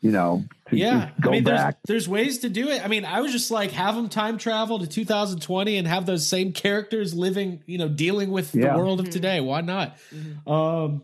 you 0.00 0.10
know, 0.12 0.44
to 0.70 0.76
Yeah, 0.76 1.06
just 1.10 1.20
go 1.20 1.28
I 1.28 1.32
mean, 1.32 1.44
there's 1.44 1.60
back. 1.60 1.76
there's 1.86 2.08
ways 2.08 2.38
to 2.38 2.48
do 2.48 2.68
it. 2.70 2.82
I 2.82 2.88
mean, 2.88 3.04
I 3.04 3.20
was 3.20 3.32
just 3.32 3.50
like 3.50 3.72
have 3.72 3.94
them 3.96 4.08
time 4.08 4.38
travel 4.38 4.78
to 4.78 4.86
2020 4.86 5.76
and 5.76 5.86
have 5.86 6.06
those 6.06 6.26
same 6.26 6.52
characters 6.54 7.12
living, 7.14 7.62
you 7.66 7.76
know, 7.76 7.88
dealing 7.88 8.30
with 8.30 8.54
Yeah. 8.54 8.72
the 8.72 8.78
world 8.78 9.00
of 9.00 9.10
today. 9.10 9.40
Why 9.40 9.60
not? 9.60 9.98
Um, 10.46 11.02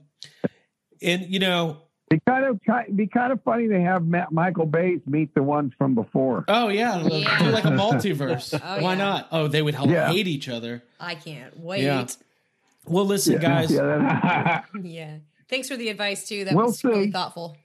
and 1.02 1.26
you 1.28 1.38
know, 1.40 1.82
Be 2.08 2.20
kind 2.28 2.44
of 2.44 2.60
be 2.96 3.06
kind 3.08 3.32
of 3.32 3.42
funny 3.42 3.66
to 3.66 3.80
have 3.80 4.06
Ma- 4.06 4.26
Michael 4.30 4.66
Bays 4.66 5.00
meet 5.06 5.34
the 5.34 5.42
ones 5.42 5.72
from 5.76 5.94
before. 5.96 6.44
oh 6.46 6.68
yeah, 6.68 7.02
Yeah. 7.04 7.38
do 7.40 7.50
like 7.50 7.64
a 7.64 7.68
multiverse. 7.70 8.58
Oh, 8.64 8.80
Why 8.82 8.92
yeah. 8.92 8.98
not? 8.98 9.28
Oh, 9.32 9.48
they 9.48 9.60
would 9.60 9.74
hell 9.74 9.88
Yeah. 9.90 10.12
hate 10.12 10.28
each 10.28 10.48
other. 10.48 10.82
I 11.00 11.16
can't 11.16 11.58
wait. 11.58 11.82
Yeah. 11.82 12.06
Well, 12.86 13.04
listen, 13.06 13.38
guys, 13.40 13.72
Yeah, 13.72 14.62
Yeah. 14.82 15.16
Thanks 15.48 15.66
for 15.68 15.76
the 15.76 15.88
advice 15.88 16.28
too. 16.28 16.44
That 16.44 16.54
We'll 16.54 16.66
was 16.66 16.84
really 16.84 17.10
thoughtful. 17.10 17.56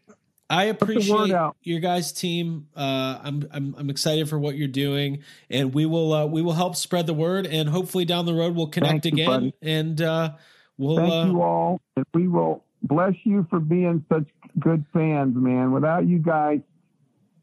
I 0.50 0.66
appreciate 0.66 1.32
out. 1.32 1.56
your 1.62 1.80
guys' 1.80 2.12
team. 2.12 2.68
Uh, 2.76 3.20
I'm 3.24 3.48
I'm 3.52 3.76
I'm 3.78 3.90
excited 3.92 4.28
for 4.28 4.38
what 4.40 4.56
you're 4.58 4.68
doing, 4.68 5.20
and 5.50 5.74
we 5.74 5.86
will 5.86 6.14
uh, 6.14 6.26
we 6.26 6.42
will 6.42 6.54
help 6.54 6.76
spread 6.76 7.06
the 7.08 7.14
word, 7.14 7.46
and 7.48 7.70
hopefully 7.70 8.04
down 8.06 8.26
the 8.26 8.34
road 8.34 8.54
we'll 8.56 8.68
connect 8.68 9.04
Thank 9.04 9.14
again, 9.14 9.28
buddy. 9.30 9.54
and 9.62 10.02
uh, 10.02 10.32
we'll. 10.78 10.98
Thank 10.98 11.14
uh, 11.14 11.26
you 11.32 11.42
all, 11.42 11.82
and 11.96 12.06
we 12.14 12.28
will 12.28 12.64
bless 12.84 13.14
you 13.24 13.46
for 13.50 13.60
being 13.60 14.04
such 14.12 14.28
good 14.60 14.86
fans, 14.94 15.36
man. 15.36 15.72
Without 15.72 16.08
you 16.08 16.20
guys, 16.20 16.62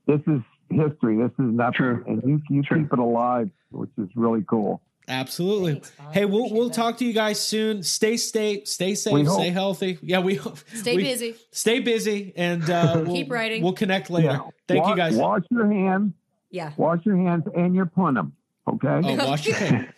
this 0.06 0.20
is 0.26 0.40
history. 0.70 1.16
This 1.16 1.30
is 1.38 1.52
nothing, 1.52 1.72
True. 1.74 2.04
and 2.06 2.22
you 2.24 2.40
you 2.50 2.62
True. 2.62 2.82
keep 2.82 2.92
it 2.92 2.98
alive, 2.98 3.50
which 3.70 3.90
is 3.98 4.08
really 4.14 4.44
cool. 4.48 4.80
Absolutely. 5.10 5.72
Thanks, 5.74 5.92
hey, 6.12 6.24
we'll 6.26 6.50
we'll 6.50 6.68
that. 6.68 6.74
talk 6.74 6.98
to 6.98 7.04
you 7.06 7.14
guys 7.14 7.40
soon. 7.40 7.82
Stay 7.82 8.16
stay 8.18 8.64
stay 8.64 8.94
safe, 8.94 9.28
stay 9.28 9.48
healthy. 9.50 9.98
Yeah, 10.02 10.20
we 10.20 10.38
Stay 10.74 10.96
we- 10.96 11.02
busy. 11.04 11.34
Stay 11.50 11.80
busy, 11.80 12.32
and 12.36 12.68
uh, 12.68 13.02
we'll, 13.06 13.14
Keep 13.14 13.30
writing. 13.30 13.62
We'll 13.62 13.72
connect 13.72 14.10
later. 14.10 14.28
Yeah. 14.32 14.40
Thank 14.66 14.84
Wa- 14.84 14.90
you 14.90 14.96
guys. 14.96 15.16
Wash 15.16 15.44
your 15.50 15.70
hands. 15.72 16.12
Yeah. 16.50 16.72
Wash 16.76 17.04
your 17.06 17.16
hands 17.16 17.44
and 17.56 17.74
your 17.74 17.86
punum. 17.86 18.32
Okay. 18.68 19.00
Oh, 19.02 19.28
wash 19.28 19.46
your 19.46 19.56
hands. 19.56 19.88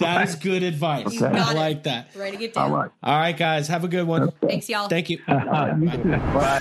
That 0.00 0.28
is 0.28 0.34
good 0.36 0.62
advice. 0.62 1.12
You 1.14 1.24
Okay. 1.26 1.36
got 1.38 1.48
I 1.48 1.52
it. 1.52 1.56
like 1.56 1.82
that. 1.84 2.08
Writing 2.16 2.40
it 2.42 2.56
All 2.56 2.68
down. 2.68 2.78
right. 2.78 2.90
All 3.02 3.18
right, 3.18 3.36
guys. 3.36 3.68
Have 3.68 3.84
a 3.84 3.88
good 3.88 4.06
one. 4.06 4.30
Thanks, 4.46 4.68
y'all. 4.68 4.88
Thank 4.88 5.10
you. 5.10 5.18
You. 5.28 5.34
Bye. 5.36 6.60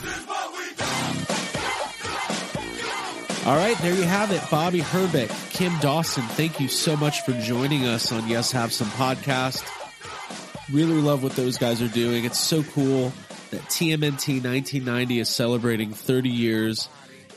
All 3.46 3.56
right, 3.56 3.76
there 3.80 3.96
you 3.96 4.04
have 4.04 4.32
it. 4.32 4.42
Bobby 4.52 4.80
Herbeck, 4.80 5.30
Kim 5.50 5.76
Dawson, 5.80 6.22
thank 6.24 6.60
you 6.60 6.68
so 6.68 6.96
much 6.96 7.22
for 7.22 7.32
joining 7.42 7.86
us 7.86 8.12
on 8.12 8.28
Yes 8.28 8.52
Have 8.52 8.72
Some 8.72 8.90
podcast. 8.90 9.64
Really 10.72 11.02
love 11.02 11.24
what 11.24 11.32
those 11.36 11.58
guys 11.58 11.82
are 11.82 11.88
doing. 11.88 12.26
It's 12.26 12.40
so 12.40 12.62
cool 12.62 13.12
that 13.50 13.62
TMNT 13.62 14.44
1990 14.44 15.20
is 15.20 15.30
celebrating 15.30 15.94
30 15.94 16.30
years. 16.30 16.90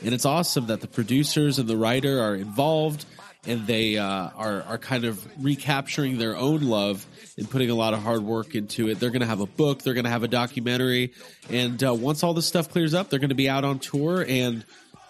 And 0.03 0.13
it's 0.13 0.25
awesome 0.25 0.67
that 0.67 0.81
the 0.81 0.87
producers 0.87 1.57
and 1.57 1.67
the 1.67 1.77
writer 1.77 2.21
are 2.21 2.35
involved 2.35 3.05
and 3.45 3.67
they 3.67 3.97
uh, 3.97 4.29
are, 4.35 4.61
are 4.63 4.77
kind 4.77 5.05
of 5.05 5.25
recapturing 5.43 6.17
their 6.17 6.37
own 6.37 6.61
love 6.61 7.05
and 7.37 7.49
putting 7.49 7.69
a 7.69 7.75
lot 7.75 7.93
of 7.93 8.01
hard 8.01 8.21
work 8.21 8.55
into 8.55 8.89
it. 8.89 8.99
They're 8.99 9.09
going 9.09 9.21
to 9.21 9.27
have 9.27 9.41
a 9.41 9.45
book, 9.45 9.81
they're 9.81 9.93
going 9.93 10.05
to 10.05 10.09
have 10.09 10.23
a 10.23 10.27
documentary. 10.27 11.13
And 11.49 11.83
uh, 11.83 11.93
once 11.93 12.23
all 12.23 12.33
this 12.33 12.45
stuff 12.45 12.69
clears 12.69 12.93
up, 12.93 13.09
they're 13.09 13.19
going 13.19 13.29
to 13.29 13.35
be 13.35 13.49
out 13.49 13.63
on 13.63 13.79
tour 13.79 14.25
and 14.27 14.65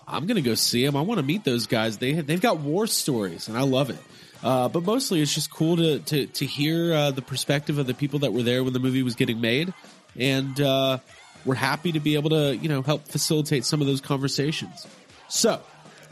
I'm 0.07 0.27
gonna 0.27 0.41
go 0.41 0.55
see 0.55 0.85
them. 0.85 0.95
I 0.95 1.01
want 1.01 1.19
to 1.19 1.25
meet 1.25 1.43
those 1.43 1.67
guys. 1.67 1.97
They 1.97 2.13
they've 2.13 2.41
got 2.41 2.59
war 2.59 2.87
stories, 2.87 3.47
and 3.47 3.57
I 3.57 3.61
love 3.61 3.89
it. 3.89 3.99
Uh, 4.43 4.67
but 4.67 4.83
mostly, 4.83 5.21
it's 5.21 5.33
just 5.33 5.49
cool 5.49 5.77
to 5.77 5.99
to 5.99 6.27
to 6.27 6.45
hear 6.45 6.93
uh, 6.93 7.11
the 7.11 7.21
perspective 7.21 7.77
of 7.77 7.87
the 7.87 7.93
people 7.93 8.19
that 8.19 8.33
were 8.33 8.43
there 8.43 8.63
when 8.63 8.73
the 8.73 8.79
movie 8.79 9.03
was 9.03 9.15
getting 9.15 9.39
made, 9.39 9.73
and 10.17 10.59
uh, 10.59 10.97
we're 11.45 11.55
happy 11.55 11.93
to 11.93 11.99
be 11.99 12.15
able 12.15 12.31
to 12.31 12.55
you 12.55 12.69
know 12.69 12.81
help 12.81 13.07
facilitate 13.07 13.65
some 13.65 13.81
of 13.81 13.87
those 13.87 14.01
conversations. 14.01 14.85
So, 15.29 15.61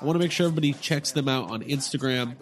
I 0.01 0.05
want 0.05 0.15
to 0.15 0.19
make 0.19 0.31
sure 0.31 0.47
everybody 0.47 0.73
checks 0.73 1.11
them 1.11 1.29
out 1.29 1.51
on 1.51 1.61
Instagram. 1.61 2.35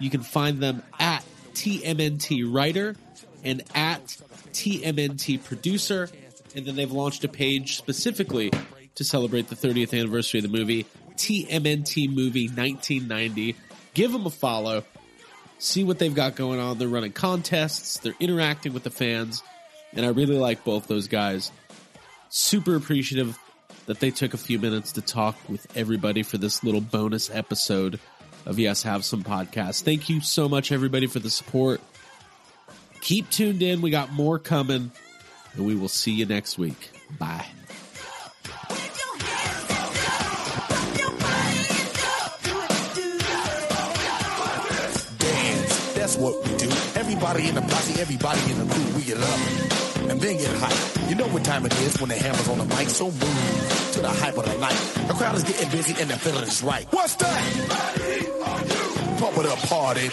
You 0.00 0.10
can 0.10 0.22
find 0.22 0.60
them 0.60 0.82
at 0.98 1.24
TMNT 1.54 2.52
Writer 2.52 2.96
and 3.44 3.62
at 3.72 4.04
TMNT 4.52 5.44
Producer. 5.44 6.08
And 6.56 6.66
then 6.66 6.74
they've 6.74 6.90
launched 6.90 7.22
a 7.22 7.28
page 7.28 7.76
specifically 7.76 8.50
to 8.96 9.04
celebrate 9.04 9.48
the 9.48 9.54
30th 9.54 9.96
anniversary 9.96 10.40
of 10.40 10.50
the 10.50 10.58
movie, 10.58 10.86
TMNT 11.14 12.12
Movie 12.12 12.48
1990. 12.48 13.54
Give 13.94 14.10
them 14.10 14.26
a 14.26 14.30
follow. 14.30 14.82
See 15.60 15.84
what 15.84 16.00
they've 16.00 16.14
got 16.14 16.34
going 16.34 16.58
on. 16.58 16.78
They're 16.78 16.88
running 16.88 17.12
contests, 17.12 17.98
they're 17.98 18.14
interacting 18.18 18.72
with 18.72 18.82
the 18.82 18.90
fans. 18.90 19.42
And 19.92 20.04
I 20.04 20.08
really 20.08 20.36
like 20.36 20.64
both 20.64 20.88
those 20.88 21.06
guys. 21.06 21.52
Super 22.28 22.74
appreciative 22.74 23.38
that 23.88 24.00
they 24.00 24.10
took 24.10 24.34
a 24.34 24.36
few 24.38 24.58
minutes 24.58 24.92
to 24.92 25.00
talk 25.00 25.34
with 25.48 25.66
everybody 25.74 26.22
for 26.22 26.36
this 26.36 26.62
little 26.62 26.82
bonus 26.82 27.30
episode 27.30 27.98
of 28.44 28.58
Yes 28.58 28.82
Have 28.82 29.02
Some 29.02 29.24
Podcast. 29.24 29.82
Thank 29.82 30.10
you 30.10 30.20
so 30.20 30.46
much, 30.46 30.70
everybody, 30.70 31.06
for 31.06 31.20
the 31.20 31.30
support. 31.30 31.80
Keep 33.00 33.30
tuned 33.30 33.62
in. 33.62 33.80
We 33.80 33.90
got 33.90 34.12
more 34.12 34.38
coming, 34.38 34.92
and 35.54 35.66
we 35.66 35.74
will 35.74 35.88
see 35.88 36.12
you 36.12 36.26
next 36.26 36.58
week. 36.58 36.90
Bye. 37.18 37.46
dance. 45.18 45.94
That's 45.94 46.16
what 46.16 46.46
we 46.46 46.56
do. 46.58 46.87
Everybody 47.08 47.48
in 47.48 47.54
the 47.54 47.62
posse, 47.62 48.02
everybody 48.02 48.52
in 48.52 48.58
the 48.58 48.74
crew, 48.74 48.96
we 48.96 49.02
get 49.02 49.16
up 49.16 50.10
and 50.10 50.20
then 50.20 50.36
get 50.36 50.54
hype. 50.58 51.08
You 51.08 51.14
know 51.14 51.26
what 51.28 51.42
time 51.42 51.64
it 51.64 51.72
is 51.80 51.98
when 51.98 52.10
the 52.10 52.16
hammer's 52.16 52.46
on 52.50 52.58
the 52.58 52.66
mic, 52.66 52.90
so 52.90 53.06
move 53.06 53.90
to 53.94 54.02
the 54.02 54.10
hype 54.10 54.36
of 54.36 54.44
the 54.44 54.58
night. 54.58 54.76
The 55.08 55.14
crowd 55.14 55.34
is 55.36 55.42
getting 55.42 55.70
busy 55.70 55.98
and 56.02 56.10
the 56.10 56.18
feeling 56.18 56.42
is 56.42 56.62
right. 56.62 56.86
What's 56.90 57.14
that? 57.14 57.40
Pump 59.18 59.38
it 59.38 59.46
up, 59.46 59.58
party. 59.60 60.10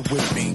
The 0.00 0.14
with 0.14 0.34
me. 0.34 0.54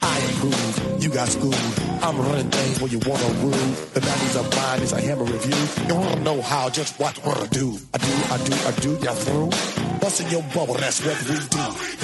I 0.00 0.18
improve, 0.20 1.02
you 1.02 1.10
got 1.10 1.28
schooled. 1.28 1.54
I'm 2.02 2.16
running 2.18 2.50
things 2.50 2.80
where 2.80 2.90
you 2.90 3.00
wanna 3.04 3.28
rule. 3.44 3.68
The 3.92 4.00
90s 4.00 4.36
are 4.40 4.48
mine, 4.56 4.82
it's 4.82 4.92
a 4.92 5.00
hammer 5.00 5.24
review. 5.24 5.60
You 5.88 5.94
wanna 5.94 6.20
know 6.20 6.40
how, 6.40 6.70
just 6.70 6.98
watch 6.98 7.18
what 7.24 7.36
I 7.36 7.46
do. 7.48 7.78
I 7.92 7.98
do, 7.98 8.12
I 8.34 8.38
do, 8.48 8.54
I 8.68 8.72
do, 8.80 8.90
y'all 9.04 9.14
through. 9.14 9.50
Busting 10.00 10.28
your 10.30 10.42
bubble, 10.54 10.74
that's 10.74 11.04
what 11.04 11.18
we 11.28 11.36
do. 11.36 11.97